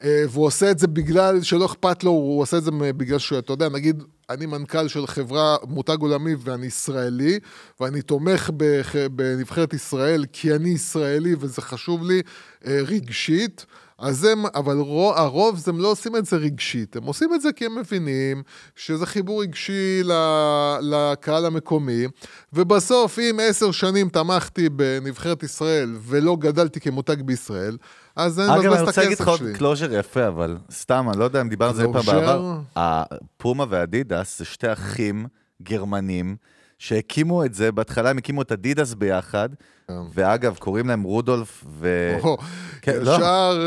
אה, 0.04 0.24
והוא 0.30 0.46
עושה 0.46 0.72
את 0.72 0.80
זה 0.80 0.88
בגלל 0.88 1.42
שלא 1.42 1.66
אכפת 1.66 2.04
לו, 2.04 2.12
הוא 2.12 2.42
עושה 2.42 2.58
את 2.58 2.64
זה 2.64 2.72
בגלל 2.72 3.20
שהוא, 3.20 3.40
אתה 3.40 3.54
יודע, 3.54 3.70
נגיד, 3.70 4.04
אני 4.30 4.46
מנכ"ל 4.46 4.88
של 4.88 5.08
חברה, 5.08 5.56
מותג 5.68 5.98
עולמי 6.00 6.36
ואני 6.40 6.66
ישראלי, 6.66 7.40
ואני 7.80 8.02
תומך 8.02 8.50
בח- 8.58 8.96
בנבחרת 9.12 9.74
ישראל 9.74 10.26
כי 10.34 10.56
אני 10.56 10.70
ישראלי 10.70 11.36
וזה 11.40 11.62
חשוב 11.62 12.04
לי 12.04 12.22
אה, 12.68 12.80
רגשית. 12.88 13.66
אז 14.04 14.24
הם, 14.24 14.46
אבל 14.56 14.78
רוב, 14.78 15.14
הרוב 15.18 15.64
הם 15.68 15.80
לא 15.80 15.88
עושים 15.88 16.16
את 16.16 16.26
זה 16.26 16.36
רגשית, 16.36 16.96
הם 16.96 17.04
עושים 17.04 17.34
את 17.34 17.42
זה 17.42 17.54
כי 17.56 17.66
הם 17.66 17.76
מבינים 17.78 18.44
שזה 18.76 19.06
חיבור 19.06 19.42
רגשי 19.42 20.04
ל- 20.04 20.78
לקהל 20.82 21.46
המקומי, 21.46 22.06
ובסוף 22.54 23.20
אם 23.20 23.40
עשר 23.42 23.72
שנים 23.72 24.10
תמכתי 24.10 24.70
בנבחרת 24.70 25.44
ישראל 25.44 25.96
ולא 26.02 26.36
גדלתי 26.40 26.80
כמותג 26.80 27.22
בישראל, 27.22 27.78
אז 28.16 28.40
אני 28.40 28.48
אגב, 28.48 28.58
מבזבז 28.60 28.74
אני 28.74 28.84
את 28.84 28.88
רוצה 28.88 29.02
להגיד 29.02 29.20
לך 29.20 29.22
הכסף 29.22 29.30
עוד 29.30 29.40
שלי. 29.40 29.54
closure 29.54 29.94
יפה, 29.94 30.28
אבל 30.28 30.58
סתם, 30.72 31.08
אני 31.12 31.20
לא 31.20 31.24
יודע 31.24 31.42
אם 31.42 31.50
דיברנו 31.50 31.72
על 31.72 31.78
זה 31.78 31.84
פעם? 31.94 32.06
בעבר. 32.06 32.60
הפומה 32.76 33.66
ואדידס 33.70 34.40
זה 34.40 34.46
שתי 34.46 34.74
אחים 34.74 35.26
גרמנים. 35.64 36.36
שהקימו 36.84 37.46
את 37.46 37.54
זה, 37.54 37.72
בהתחלה 37.72 38.10
הם 38.10 38.18
הקימו 38.18 38.42
את 38.42 38.52
אדידס 38.52 38.94
ביחד, 38.94 39.50
ואגב, 40.14 40.58
קוראים 40.58 40.88
להם 40.88 41.04
רודולף 41.04 41.64
ו... 41.68 42.14
כן, 42.82 43.02
לא. 43.02 43.16
ישר... 43.16 43.60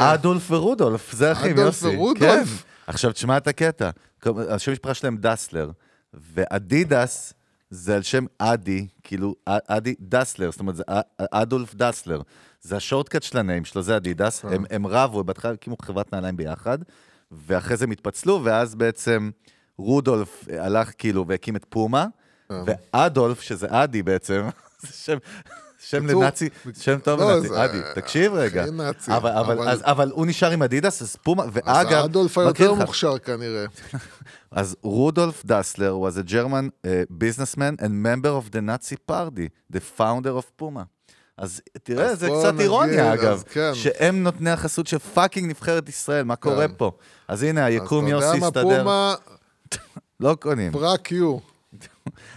אה, 0.00 0.14
אדולף 0.14 0.50
ורודולף, 0.50 1.12
זה 1.12 1.32
אחים, 1.32 1.52
אדולף 1.52 1.66
יוסי. 1.66 1.96
ורודולף? 1.96 2.64
כן. 2.64 2.68
עכשיו, 2.86 3.12
תשמע 3.12 3.36
את 3.36 3.48
הקטע. 3.48 3.90
השם 4.48 4.72
משפחה 4.72 4.94
שלהם 4.94 5.16
דסלר, 5.16 5.70
ואדידס 6.14 7.34
זה 7.70 7.96
על 7.96 8.02
שם 8.02 8.24
אדי, 8.38 8.86
כאילו, 9.02 9.34
אדי 9.46 9.94
דסלר, 10.00 10.50
זאת 10.50 10.60
אומרת, 10.60 10.76
זה 10.76 10.82
אדולף 11.18 11.74
דסלר. 11.74 12.20
זה 12.60 12.76
השורטקאט 12.76 13.22
של 13.22 13.38
הנעים 13.38 13.64
שלו, 13.64 13.82
זה 13.82 13.96
אדידס. 13.96 14.44
הם, 14.44 14.64
הם 14.70 14.86
רבו, 14.86 15.24
בהתחלה 15.24 15.52
הקימו 15.52 15.76
חברת 15.82 16.12
נעליים 16.12 16.36
ביחד, 16.36 16.78
ואחרי 17.32 17.76
זה 17.76 17.84
הם 17.84 17.90
התפצלו, 17.90 18.40
ואז 18.44 18.74
בעצם 18.74 19.30
רודולף 19.78 20.44
הלך 20.58 20.90
כאילו 20.98 21.26
והקים 21.26 21.56
את 21.56 21.64
פומה, 21.68 22.06
ואדולף, 22.66 23.40
שזה 23.40 23.66
אדי 23.70 24.02
בעצם, 24.02 24.48
זה 24.82 24.88
שם... 24.92 25.18
שם 25.78 26.06
לנאצי, 26.06 26.48
שם 26.80 26.98
טוב 26.98 27.20
לא, 27.20 27.32
לנאצי, 27.36 27.54
אדי, 27.64 27.78
תקשיב 27.94 28.34
רגע. 28.34 28.64
אבל, 29.08 29.68
אז, 29.68 29.82
הוא 30.10 30.26
נשאר 30.26 30.50
עם 30.50 30.62
אדידס, 30.62 31.02
אז 31.02 31.16
פומה, 31.16 31.44
אז 31.44 31.50
ואגב, 31.52 32.04
אדולף 32.04 32.38
מכיר 32.38 32.46
היותר 32.46 32.72
לך- 32.72 32.80
מוכשר 32.80 33.18
כנראה. 33.18 33.64
אז 34.50 34.76
Rudolf 34.82 35.44
Dassler 35.46 35.96
was 36.08 36.26
a 36.26 36.30
German 36.30 36.68
uh, 36.86 36.88
businessman 37.18 37.80
and 37.84 37.90
member 38.06 38.28
of 38.28 38.50
the 38.54 38.60
Nazi 38.60 38.96
party, 39.10 39.48
the 39.76 39.80
founder 39.98 40.38
of 40.38 40.62
Puma. 40.62 40.80
אז 41.38 41.60
תראה, 41.82 42.06
אז 42.06 42.20
זה 42.20 42.28
קצת 42.38 42.48
נגיד, 42.48 42.60
אירוניה, 42.60 43.12
אז 43.12 43.20
אגב, 43.20 43.42
כן. 43.52 43.70
שהם 43.74 44.22
נותני 44.22 44.50
החסות 44.50 44.86
של 44.86 44.98
פאקינג 44.98 45.50
נבחרת 45.50 45.88
ישראל, 45.88 46.24
מה 46.24 46.36
קורה 46.36 46.66
פה? 46.76 46.92
אז 47.28 47.42
הנה, 47.42 47.60
אז 47.66 47.72
היקום 47.72 48.04
אתה 48.06 48.10
יוסי 48.14 48.26
יודע 48.26 48.40
מה, 48.40 48.46
הסתדר, 48.46 48.62
פומה, 48.78 49.14
לא 50.20 50.36
קונים. 50.40 50.72
פרק 50.72 51.12
יו. 51.12 51.38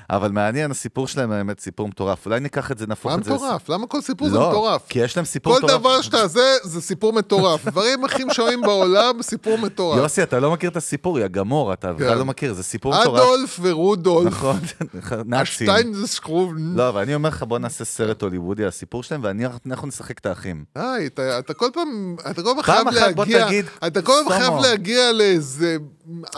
אבל 0.09 0.31
מעניין, 0.31 0.71
הסיפור 0.71 1.07
שלהם 1.07 1.29
באמת 1.29 1.59
סיפור 1.59 1.87
מטורף. 1.87 2.25
אולי 2.25 2.39
ניקח 2.39 2.71
את 2.71 2.77
זה, 2.77 2.87
נהפוך 2.87 3.11
מה 3.11 3.17
את 3.17 3.23
זה... 3.23 3.33
מטורף? 3.33 3.69
למה 3.69 3.87
כל 3.87 4.01
סיפור 4.01 4.29
זה 4.29 4.35
לא, 4.37 4.49
מטורף? 4.49 4.81
כי 4.89 4.99
יש 4.99 5.17
להם 5.17 5.25
סיפור 5.25 5.53
כל 5.53 5.65
מטורף. 5.65 5.79
דבר 5.79 6.01
שאתה 6.01 6.27
זה, 6.27 6.55
זה 6.63 6.81
סיפור 6.81 7.13
מטורף. 7.13 7.65
דברים 7.71 8.05
הכי 8.05 8.23
משונים 8.23 8.61
בעולם, 8.61 9.21
סיפור 9.21 9.57
מטורף. 9.57 9.97
יוסי, 9.97 10.23
אתה 10.23 10.39
לא 10.39 10.51
מכיר 10.51 10.69
את 10.69 10.77
הסיפור, 10.77 11.19
יא 11.19 11.27
גמור, 11.27 11.73
אתה 11.73 11.93
בכלל 11.93 12.09
כן. 12.09 12.17
לא 12.17 12.25
מכיר, 12.25 12.53
זה 12.53 12.63
סיפור 12.63 12.93
מטורף. 13.01 13.21
אדולף 13.21 13.59
ורודולף, 13.61 14.27
נכון, 14.27 14.59
נאצים. 15.25 15.69
השטיינזסקרוב. 15.69 16.53
לא, 16.57 16.89
אבל 16.89 17.01
אני 17.01 17.15
אומר 17.15 17.29
לך, 17.29 17.43
בוא 17.43 17.59
נעשה 17.59 17.85
סרט 17.85 18.21
הוליוודי 18.21 18.63
על 18.63 18.69
הסיפור 18.69 19.03
שלהם, 19.03 19.21
ואנחנו 19.23 19.87
נשחק 19.87 20.19
את 20.19 20.25
האחים. 20.25 20.63
היי, 20.75 21.07
אתה, 21.07 21.39
אתה 21.39 21.53
כל 21.53 21.69
פעם, 21.73 22.15
כל 22.43 22.61
חייב 22.61 22.87
להגיע, 22.89 23.61
אתה 23.87 24.01
כל 24.01 24.21
פעם. 24.27 24.39
חייב 24.39 24.53
להגיע 24.61 25.11
לאיזה 25.11 25.77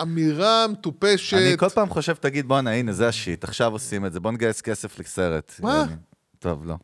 אמירה 0.02 0.66
מטופשת. 0.68 1.38
אני 1.38 1.58
כל 1.58 1.70
פעם 1.70 1.90
חושב, 1.90 2.14
תגיד, 2.14 2.48
בואנה, 2.48 2.72
הנה, 2.72 2.94
זה 2.94 3.08
השיט, 3.08 3.44
עכשיו 3.44 3.72
עושים 3.72 4.06
את 4.06 4.14
זה, 4.14 4.20
בוא 4.20 4.32
נגייס 4.32 4.62
כסף 4.62 5.00
לסרט. 5.00 5.52
מה? 5.60 5.86
טוב, 6.40 6.66
לא. 6.66 6.76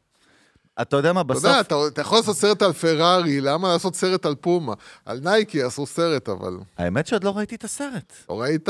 אתה 0.82 0.96
יודע 0.96 1.14
מה, 1.14 1.22
אתה 1.22 1.34
בסוף... 1.34 1.46
יודע, 1.46 1.60
אתה, 1.60 1.76
אתה 1.88 2.02
יכול 2.02 2.18
לעשות 2.18 2.38
סרט 2.38 2.62
על 2.62 2.74
פרארי, 2.74 3.42
למה 3.42 3.74
לעשות 3.74 3.96
סרט 3.96 4.26
על 4.26 4.36
פומה? 4.36 4.74
על 5.06 5.20
נייקי 5.24 5.64
עשו 5.64 5.86
סרט, 5.86 6.30
אבל... 6.30 6.58
האמת 6.78 7.08
שעוד 7.08 7.24
לא 7.24 7.38
ראיתי 7.38 7.56
את 7.56 7.64
הסרט. 7.64 8.14
לא 8.30 8.42
ראית? 8.42 8.70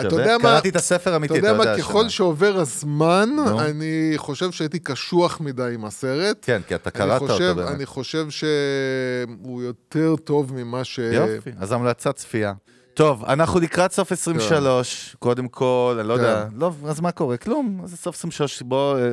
אתה? 0.00 0.06
יודע 0.14 0.38
מה, 0.38 0.42
קראתי 0.42 0.68
את 0.68 0.76
הספר 0.76 1.10
אתה 1.10 1.14
האמיתי, 1.14 1.36
יודע 1.36 1.52
מה, 1.52 1.64
ככל. 1.78 2.08
שעובר 2.08 2.56
הזמן. 2.56 3.30
אני 3.58 4.12
חושב 4.16 4.50
שהייתי 4.50 4.78
קשוח 4.78 5.40
מדי 5.40 5.70
עם 5.74 5.84
הסרט. 5.84 6.38
כן, 6.42 6.60
כי 6.68 6.74
אתה 6.74 6.90
קראת 6.90 7.22
אותו 7.22 7.38
באמת. 7.38 7.70
אני 7.70 7.86
חושב 7.86 8.30
שהוא 8.30 9.62
יותר 9.62 10.16
טוב 10.16 10.52
ממה 10.54 10.84
ש... 10.84 10.98
יופי, 10.98 11.50
אז 11.58 11.72
המלצת 11.72 12.16
צפייה. 12.16 12.52
טוב, 12.96 13.24
אנחנו 13.24 13.60
לקראת 13.60 13.92
סוף 13.92 14.12
23, 14.12 15.16
קודם 15.18 15.48
כל, 15.48 15.96
אני 16.00 16.08
לא 16.08 16.14
יודע, 16.14 16.46
כן. 16.50 16.56
לא, 16.58 16.72
אז 16.88 17.00
מה 17.00 17.12
קורה? 17.12 17.36
כלום, 17.36 17.80
אז 17.84 17.94
סוף 17.94 18.16
23, 18.16 18.62
בוא, 18.62 18.96
אה, 18.96 19.02
אה, 19.02 19.08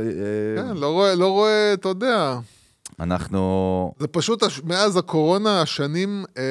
כן, 0.57 0.77
לא 0.77 0.91
רואה, 0.91 1.15
לא 1.15 1.27
רואה, 1.27 1.73
אתה 1.73 1.89
יודע. 1.89 2.39
אנחנו... 2.99 3.93
זה 3.99 4.07
פשוט, 4.07 4.43
מאז 4.63 4.97
הקורונה, 4.97 5.61
השנים, 5.61 6.25
אה, 6.37 6.43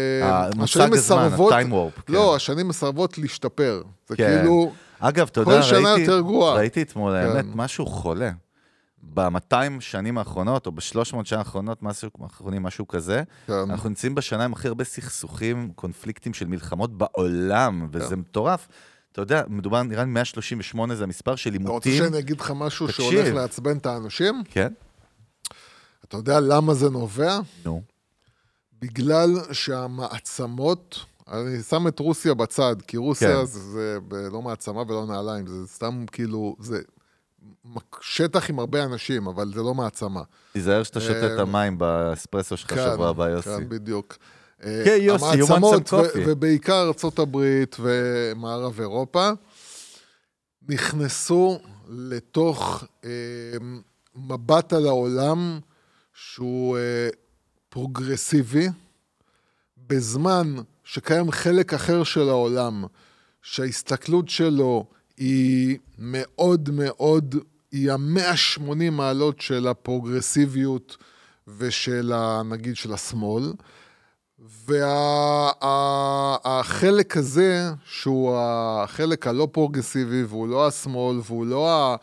המושג 0.44 0.62
השנים 0.62 0.92
הזמן, 0.92 1.26
מסרבות... 1.26 1.52
ה-time 1.52 1.72
warp, 1.72 2.02
כן. 2.06 2.12
לא, 2.12 2.36
השנים 2.36 2.68
מסרבות 2.68 3.18
להשתפר. 3.18 3.82
זה 4.08 4.16
כן. 4.16 4.38
כאילו... 4.38 4.72
אגב, 5.00 5.28
אתה 5.32 5.44
כל 5.44 5.50
יודע, 5.50 5.62
שנה 5.62 5.92
ראיתי, 5.92 6.00
יותר 6.00 6.20
גרועה. 6.20 6.54
ראיתי 6.54 6.82
אתמול, 6.82 7.12
כן. 7.12 7.28
האמת, 7.28 7.44
משהו 7.54 7.86
חולה. 7.86 8.30
ב-200 9.02 9.80
שנים 9.80 10.18
האחרונות, 10.18 10.66
או 10.66 10.72
ב-300 10.72 11.24
שנים 11.24 11.38
האחרונות, 11.38 11.82
משהו, 11.82 12.08
האחרונים, 12.20 12.62
משהו 12.62 12.88
כזה, 12.88 13.22
כן. 13.46 13.52
אנחנו 13.52 13.88
נמצאים 13.88 14.14
בשנה 14.14 14.44
עם 14.44 14.52
הכי 14.52 14.68
הרבה 14.68 14.84
סכסוכים, 14.84 15.72
קונפליקטים 15.74 16.34
של 16.34 16.46
מלחמות 16.46 16.98
בעולם, 16.98 17.88
וזה 17.92 18.08
כן. 18.08 18.14
מטורף. 18.14 18.68
אתה 19.12 19.20
יודע, 19.20 19.42
מדובר, 19.48 19.82
נראה 19.82 20.04
לי 20.04 20.10
138 20.10 20.94
זה 20.94 21.04
המספר 21.04 21.36
של 21.36 21.54
אתה 21.54 21.68
רוצה 21.68 21.90
עימותים. 21.90 22.10
שאני 22.10 22.18
אגיד 22.18 22.40
לך 22.40 22.52
משהו 22.56 22.86
תקשיב. 22.86 23.10
שהולך 23.10 23.34
לעצבן 23.34 23.76
את 23.76 23.86
האנשים? 23.86 24.42
כן? 24.50 24.72
אתה 26.04 26.16
יודע 26.16 26.40
למה 26.40 26.74
זה 26.74 26.90
נובע? 26.90 27.38
נו. 27.64 27.82
בגלל 28.80 29.28
שהמעצמות, 29.52 31.04
אני 31.28 31.62
שם 31.62 31.88
את 31.88 31.98
רוסיה 31.98 32.34
בצד, 32.34 32.76
כי 32.86 32.96
רוסיה 32.96 33.38
כן. 33.40 33.44
זה, 33.44 33.98
זה 34.10 34.30
לא 34.32 34.42
מעצמה 34.42 34.82
ולא 34.82 35.06
נעליים, 35.06 35.46
זה 35.46 35.66
סתם 35.66 36.04
כאילו, 36.12 36.56
זה 36.60 36.80
שטח 38.00 38.50
עם 38.50 38.58
הרבה 38.58 38.84
אנשים, 38.84 39.26
אבל 39.26 39.52
זה 39.54 39.62
לא 39.62 39.74
מעצמה. 39.74 40.22
תיזהר 40.52 40.82
שאתה 40.82 41.00
שותה 41.00 41.26
את 41.26 41.38
אה, 41.38 41.42
המים 41.42 41.78
באספרסו 41.78 42.56
שלך 42.56 42.74
כן, 42.74 42.90
שבוע 42.92 43.08
הבא, 43.08 43.28
יוסי. 43.28 43.48
כן, 43.48 43.68
בדיוק. 43.68 44.16
אה, 44.64 44.82
כן, 44.84 44.96
יוסי, 45.00 45.42
you 45.42 45.46
want 45.46 45.50
some 45.50 45.90
coffee. 45.90 46.18
ובעיקר 46.26 46.90
ארה"ב 47.04 47.38
ומערב 47.78 48.80
אירופה, 48.80 49.30
נכנסו 50.68 51.58
לתוך 51.88 52.84
אה, 53.04 53.10
מבט 54.16 54.72
על 54.72 54.86
העולם 54.86 55.60
שהוא 56.14 56.78
פרוגרסיבי, 57.68 58.68
בזמן 59.86 60.54
שקיים 60.84 61.30
חלק 61.30 61.74
אחר 61.74 62.04
של 62.04 62.28
העולם, 62.28 62.84
שההסתכלות 63.42 64.28
שלו 64.28 64.86
היא 65.22 65.78
מאוד 65.98 66.70
מאוד, 66.72 67.34
היא 67.72 67.92
המאה 67.92 68.36
שמונים 68.36 68.96
מעלות 68.96 69.40
של 69.40 69.68
הפרוגרסיביות 69.68 70.96
ושל, 71.58 72.12
ה, 72.14 72.42
נגיד, 72.44 72.76
של 72.76 72.92
השמאל. 72.92 73.52
והחלק 75.60 77.16
הזה, 77.16 77.70
שהוא 77.84 78.36
החלק 78.36 79.26
הלא 79.26 79.48
פרוגרסיבי, 79.52 80.22
והוא 80.22 80.48
לא 80.48 80.66
השמאל, 80.66 81.16
והוא 81.24 81.46
לא 81.46 81.70
ה... 81.70 81.96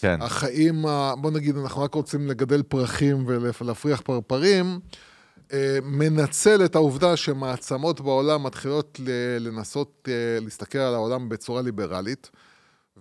כן. 0.00 0.22
החיים, 0.22 0.86
ה- 0.86 1.14
בוא 1.16 1.30
נגיד, 1.30 1.56
אנחנו 1.56 1.82
רק 1.82 1.94
רוצים 1.94 2.28
לגדל 2.28 2.62
פרחים 2.62 3.24
ולהפריח 3.26 4.00
פרפרים, 4.00 4.80
אה, 5.52 5.78
מנצל 5.82 6.64
את 6.64 6.74
העובדה 6.74 7.16
שמעצמות 7.16 8.00
בעולם 8.00 8.42
מתחילות 8.42 9.00
לנסות 9.40 10.08
אה, 10.08 10.40
להסתכל 10.40 10.78
על 10.78 10.94
העולם 10.94 11.28
בצורה 11.28 11.62
ליברלית, 11.62 12.30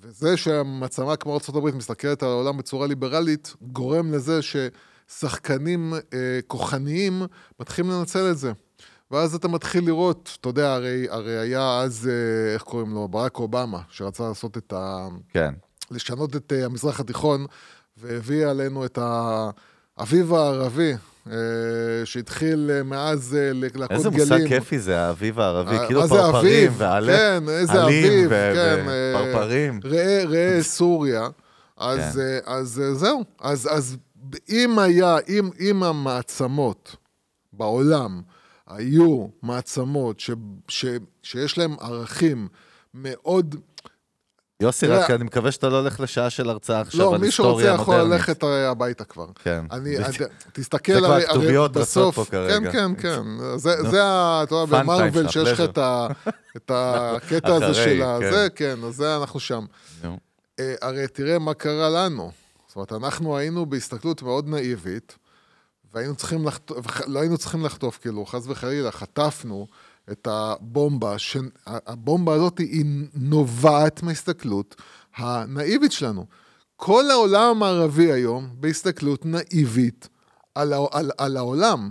וזה 0.04 0.38
שהמעצמה 0.38 1.16
כמו 1.16 1.40
ארה"ב 1.50 1.76
מסתכלת 1.76 2.24
על 2.24 2.30
העולם 2.30 2.58
בצורה 2.58 2.88
ליברלית, 2.88 3.54
גורם 3.62 4.12
לזה 4.12 4.40
ששחקנים 4.42 5.94
אה, 6.14 6.40
כוחניים 6.48 7.22
מתחילים 7.60 7.92
לנצל 7.92 8.32
את 8.32 8.38
זה. 8.38 8.52
ואז 9.12 9.36
אתה 9.36 9.48
מתחיל 9.48 9.86
לראות, 9.86 10.38
אתה 10.42 10.50
יודע, 10.50 10.74
הרי, 10.74 11.08
הרי 11.10 11.38
היה 11.38 11.80
אז, 11.80 12.10
אה, 12.12 12.54
איך 12.54 12.62
קוראים 12.62 12.94
לו, 12.94 13.08
ברק 13.08 13.40
אובמה, 13.40 13.82
שרצה 13.90 14.28
לעשות 14.28 14.58
את 14.58 14.74
ה... 14.74 15.08
כן. 15.30 15.54
לשנות 15.92 16.36
את 16.36 16.54
אה, 16.54 16.66
המזרח 16.66 17.00
התיכון, 17.00 17.46
והביא 17.98 18.48
עלינו 18.48 18.86
את 18.86 19.00
האביב 19.98 20.34
הערבי, 20.34 20.94
שהתחיל 22.06 22.72
אה, 22.74 22.84
מאז 22.84 23.38
אה, 23.40 23.48
איזה 23.90 24.10
גלים. 24.10 24.22
מושג 24.22 24.48
כיפי 24.48 24.80
זה, 24.80 25.00
האביב 25.00 25.40
הערבי, 25.40 25.78
אה, 25.78 25.88
כאילו 25.88 26.08
פרפרים? 26.08 26.72
ועלה, 26.78 27.18
כן, 27.18 27.50
איזה 27.50 27.84
אביב, 27.84 28.30
ו- 28.30 28.52
כן. 28.56 28.86
אה, 28.90 29.22
ופרפרים. 29.22 29.80
ראה, 29.84 30.24
ראה 30.28 30.64
סוריה. 30.64 31.28
אז, 31.78 32.00
כן. 32.16 32.20
אה, 32.20 32.40
אז 32.58 32.82
אה, 32.84 32.94
זהו, 32.94 33.24
אז, 33.42 33.70
אז 33.72 33.98
אם 34.50 34.80
היה, 34.80 35.18
אם, 35.30 35.50
אם 35.60 35.84
המעצמות 35.84 36.96
בעולם 37.54 38.22
היו 38.68 39.28
מעצמות 39.44 40.20
ש, 40.20 40.32
ש, 40.68 40.86
שיש 41.24 41.58
להן 41.58 41.76
ערכים 41.80 42.48
מאוד 42.94 43.56
יוסי, 44.64 44.88
רק 44.88 45.10
אני 45.12 45.24
מקווה 45.24 45.52
שאתה 45.52 45.70
לא 45.70 45.80
הולך 45.80 46.00
לשעה 46.00 46.30
של 46.30 46.50
הרצאה 46.50 46.80
עכשיו 46.82 47.00
לא, 47.06 47.14
על 47.16 47.22
מי 47.22 47.32
שרוצה 47.32 47.50
היסטוריה 47.60 47.82
יכול 47.82 47.96
מודרנית. 47.96 48.14
ללכת 48.14 48.44
הרי 48.44 48.66
הביתה 48.66 49.04
כבר. 49.04 49.26
כן. 49.44 49.66
אני. 49.72 49.98
אתה- 49.98 50.26
תסתכל, 50.54 50.94
זה 50.94 51.00
כבר 51.00 51.14
הכתוביות 51.14 51.76
הרי 51.76 51.82
רצות 51.84 52.14
פה 52.16 52.26
כרגע. 52.32 52.72
כן, 52.72 52.72
כן, 52.72 53.02
כן. 53.02 53.22
זה. 53.58 53.74
אתה 53.74 54.56
יודע, 54.56 54.66
במרוויל 54.66 55.28
שיש 55.28 55.50
לך. 55.60 55.64
את, 56.58 56.72
הקטע 56.74 57.56
הזה 57.56 57.74
של 57.74 58.02
ה... 58.02 58.18
כן. 58.22 58.32
זה, 58.32 58.48
כן, 58.56 58.80
אז 58.88 58.96
זה 58.96 59.18
אנחנו 59.18 59.40
שם. 59.40 59.66
אה, 60.60 60.74
הרי 60.82 61.08
תראה 61.08 61.40
מה 61.40 61.54
קרה 61.54 61.90
לנו. 61.90 62.32
זאת 62.68 62.76
אומרת, 62.76 62.94
אנחנו 62.94 63.38
היינו 63.38 63.66
בהסתכלות 63.66 64.22
מאוד 64.22 64.48
נאיבית, 64.48 65.18
והיינו 65.94 66.16
צריכים 66.16 66.48
לחטוף, 66.48 66.86
לא 67.08 67.20
היינו 67.20 67.38
צריכים 67.38 67.66
לחטוף, 67.66 67.98
כאילו, 68.02 68.26
חס 68.26 68.44
וחלילה, 68.48 68.92
חטפנו 68.92 69.68
את 70.12 70.28
הבומבה, 70.32 71.20
שהבומבה 71.20 72.34
הזאת 72.34 72.58
היא 72.58 72.86
נובעת 73.14 74.04
מההסתכלות 74.04 74.76
הנאיבית 75.16 75.92
שלנו. 75.92 76.26
כל 76.76 77.12
העולם 77.12 77.50
המערבי 77.50 78.12
היום 78.12 78.50
בהסתכלות 78.60 79.26
נאיבית 79.26 80.10
על, 80.56 80.74
על, 80.92 81.12
על 81.18 81.38
העולם. 81.38 81.90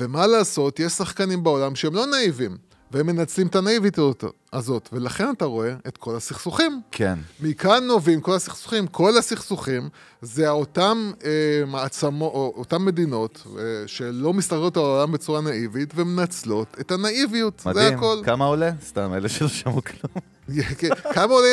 ומה 0.00 0.26
לעשות, 0.26 0.80
יש 0.80 0.92
שחקנים 0.92 1.42
בעולם 1.42 1.74
שהם 1.74 1.94
לא 1.94 2.06
נאיבים, 2.06 2.56
והם 2.90 3.06
מנצלים 3.06 3.46
את 3.46 3.56
הנאיבית 3.56 3.98
הזאת- 3.98 4.24
הזאת, 4.52 4.88
ולכן 4.92 5.30
אתה 5.30 5.44
רואה 5.44 5.74
את 5.88 5.96
כל 5.96 6.16
הסכסוכים. 6.16 6.80
כן. 6.90 7.18
מכאן 7.40 7.84
נובעים 7.84 8.20
כל 8.20 8.34
הסכסוכים. 8.34 8.86
כל 8.86 9.18
הסכסוכים 9.18 9.88
זה 10.22 10.50
אותם 10.50 11.12
אה, 11.24 11.30
מעצמות, 11.66 12.32
או 12.34 12.54
אותן 12.56 12.82
מדינות 12.82 13.46
אה, 13.58 13.62
שלא 13.86 14.32
מסתכלות 14.32 14.76
על 14.76 14.82
העולם 14.82 15.12
בצורה 15.12 15.40
נאיבית 15.40 15.92
ומנצלות 15.94 16.76
את 16.80 16.90
הנאיביות. 16.90 17.60
זה 17.64 17.70
מדהים. 17.70 17.94
הכל. 17.98 18.16
כמה 18.24 18.44
עולה? 18.44 18.70
סתם, 18.86 19.14
אלה 19.14 19.28
שלא 19.28 19.48
שמעו 19.48 19.82
כלום. 19.84 20.31
כן. 20.78 20.88
כמה 21.12 21.32
עולה 21.32 21.48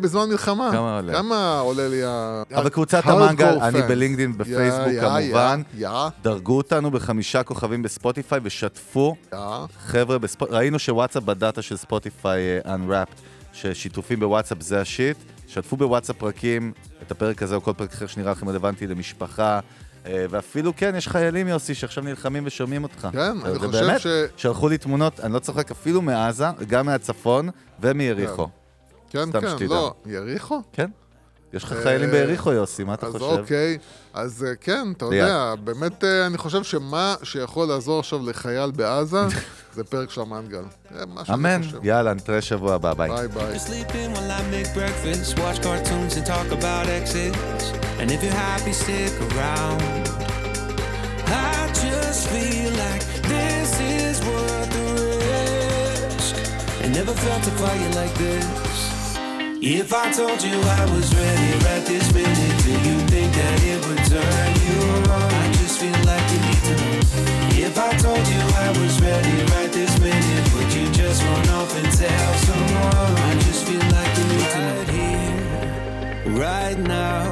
בזמן 0.00 0.28
מלחמה? 0.28 0.68
כמה 0.72 0.96
עולה? 0.96 1.12
כמה 1.12 1.58
עולה 1.58 1.88
לי 1.88 2.04
ה... 2.04 2.42
אבל 2.54 2.68
קבוצת 2.68 3.02
המנגל, 3.06 3.58
אני. 3.62 3.82
בלינקדאין, 3.82 4.38
בפייסבוק 4.38 5.00
כמובן. 5.00 5.62
דרגו 6.22 6.56
אותנו 6.56 6.90
בחמישה 6.90 7.42
כוכבים 7.42 7.82
בספוטיפיי 7.82 8.40
ושתפו. 8.42 9.16
חבר'ה. 9.86 10.16
ראינו 10.50 10.78
שוואטסאפ 10.78 11.22
בדאטה 11.22 11.62
של 11.62 11.76
ספוטיפיי 11.76 12.40
uh, 12.64 12.66
Unwrapped, 12.66 13.20
ששיתופים 13.52 14.20
בוואטסאפ 14.20 14.58
זה 14.60 14.80
ה 14.80 14.86
shit. 14.86 15.16
שתפו 15.48 15.76
בוואטסאפ 15.76 16.16
פרקים, 16.16 16.72
את 17.02 17.10
הפרק 17.10 17.42
הזה 17.42 17.54
או 17.54 17.62
כל 17.62 17.72
פרק 17.72 17.92
אחר 17.92 18.06
שנראה 18.06 18.32
לכם 18.32 18.48
רלוונטי 18.48 18.86
למשפחה. 18.86 19.60
אה, 20.06 20.26
ואפילו 20.30 20.72
כן, 20.76 20.94
יש 20.96 21.08
חיילים, 21.08 21.48
יוסי, 21.48 21.74
שעכשיו 21.74 22.04
נלחמים 22.04 22.42
ושומעים 22.46 22.82
אותך. 22.82 23.08
כן, 23.12 23.18
אני 23.44 23.52
זה 23.52 23.58
חושב 23.58 23.70
באמת, 23.70 24.00
ש- 24.00 24.06
שלחו 24.36 24.68
לי 24.68 24.78
תמונות, 24.78 25.20
אני 25.20 25.32
לא 25.32 25.38
צוחק, 25.38 25.70
אפילו 25.70 26.02
מעזה, 26.02 26.46
גם 26.68 26.86
מהצפון 26.86 27.48
ומיריחו. 27.80 28.48
כן, 29.10 29.32
כן, 29.32 29.48
שתדע. 29.48 29.66
לא, 29.66 29.94
יריחו? 30.06 30.62
כן? 30.72 30.90
יש 31.52 31.64
לך 31.64 31.72
אה, 31.72 31.82
חיילים 31.82 32.10
ביריחו, 32.10 32.52
יוסי, 32.52 32.84
מה 32.84 32.94
אתה 32.94 33.06
אז 33.06 33.12
חושב? 33.12 33.24
אוקיי, 33.24 33.78
אז 34.14 34.44
אה, 34.48 34.54
כן, 34.60 34.92
אתה. 34.96 35.04
יודע, 35.04 35.54
באמת 35.64 36.04
אה, 36.04 36.26
אני 36.26 36.38
חושב 36.38 36.62
שמה 36.62 37.14
שיכול 37.22 37.68
לעזור 37.68 37.98
עכשיו 37.98 38.30
לחייל 38.30 38.70
בעזה, 38.70 39.20
זה 39.74 39.84
פרק 39.84 40.10
של 40.10 40.20
המנגל. 40.20 40.62
אמן. 41.34 41.60
יאללה, 41.82 42.14
נתראה 42.14 42.42
שבוע 42.42 42.74
הבא, 42.74 42.94
ביי. 42.94 43.10
ביי 43.10 43.28
ביי. 43.28 43.56
I 53.26 53.55
never 56.96 57.12
felt 57.12 57.46
a 57.46 57.50
fire 57.50 57.92
like 57.92 58.14
this. 58.14 59.18
If 59.60 59.92
I 59.92 60.10
told 60.12 60.42
you 60.42 60.56
I 60.80 60.84
was 60.94 61.14
ready 61.14 61.52
right 61.66 61.84
this 61.84 62.10
minute, 62.14 62.56
do 62.64 62.72
you 62.72 62.96
think 63.12 63.34
that 63.34 63.58
it 63.70 63.80
would 63.86 64.02
turn 64.08 64.52
you 64.64 64.80
on? 65.12 65.30
I 65.44 65.52
just 65.60 65.78
feel 65.78 65.98
like 66.08 66.26
you 66.32 66.40
need 66.48 66.62
to 66.68 66.74
know. 66.80 67.66
If 67.68 67.76
I 67.78 67.92
told 67.98 68.24
you 68.32 68.40
I 68.64 68.68
was 68.80 68.98
ready 69.02 69.36
right 69.52 69.70
this 69.72 69.92
minute, 70.00 70.46
would 70.54 70.72
you 70.72 70.90
just 70.92 71.22
run 71.22 71.48
off 71.58 71.76
and 71.76 71.92
tell 71.92 72.32
someone? 72.48 73.12
I 73.28 73.32
just 73.44 73.66
feel 73.68 73.84
like 73.96 74.12
you 74.18 74.24
need 74.32 74.50
to 74.54 74.60
know. 74.64 74.76
Right 74.80 74.88
here, 74.96 76.40
right 76.40 76.78
now, 76.78 77.24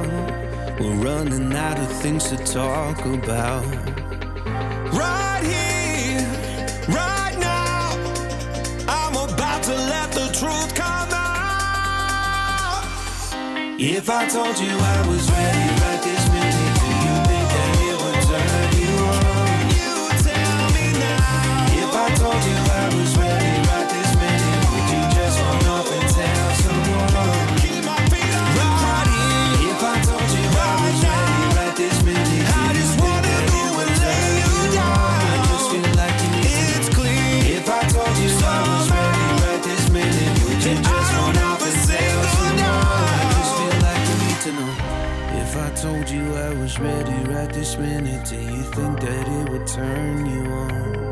we're 0.79 0.99
running 1.03 1.51
out 1.53 1.79
of 1.79 1.91
things 2.03 2.29
to 2.29 2.37
talk 2.37 3.03
about. 3.03 3.65
Right 4.93 5.41
here, 5.43 5.74
If 13.87 14.09
I 14.09 14.27
told 14.27 14.57
you 14.57 14.71
I 14.71 15.07
was 15.07 15.29
ready 15.29 15.74
told 45.85 46.09
you 46.09 46.35
I 46.35 46.51
was 46.55 46.79
ready 46.79 47.13
right 47.31 47.53
this 47.53 47.77
minute, 47.77 48.25
do 48.27 48.37
you 48.37 48.63
think 48.63 48.99
that 49.01 49.27
it 49.27 49.49
would 49.51 49.67
turn 49.67 50.25
you 50.25 50.51
on? 50.51 51.04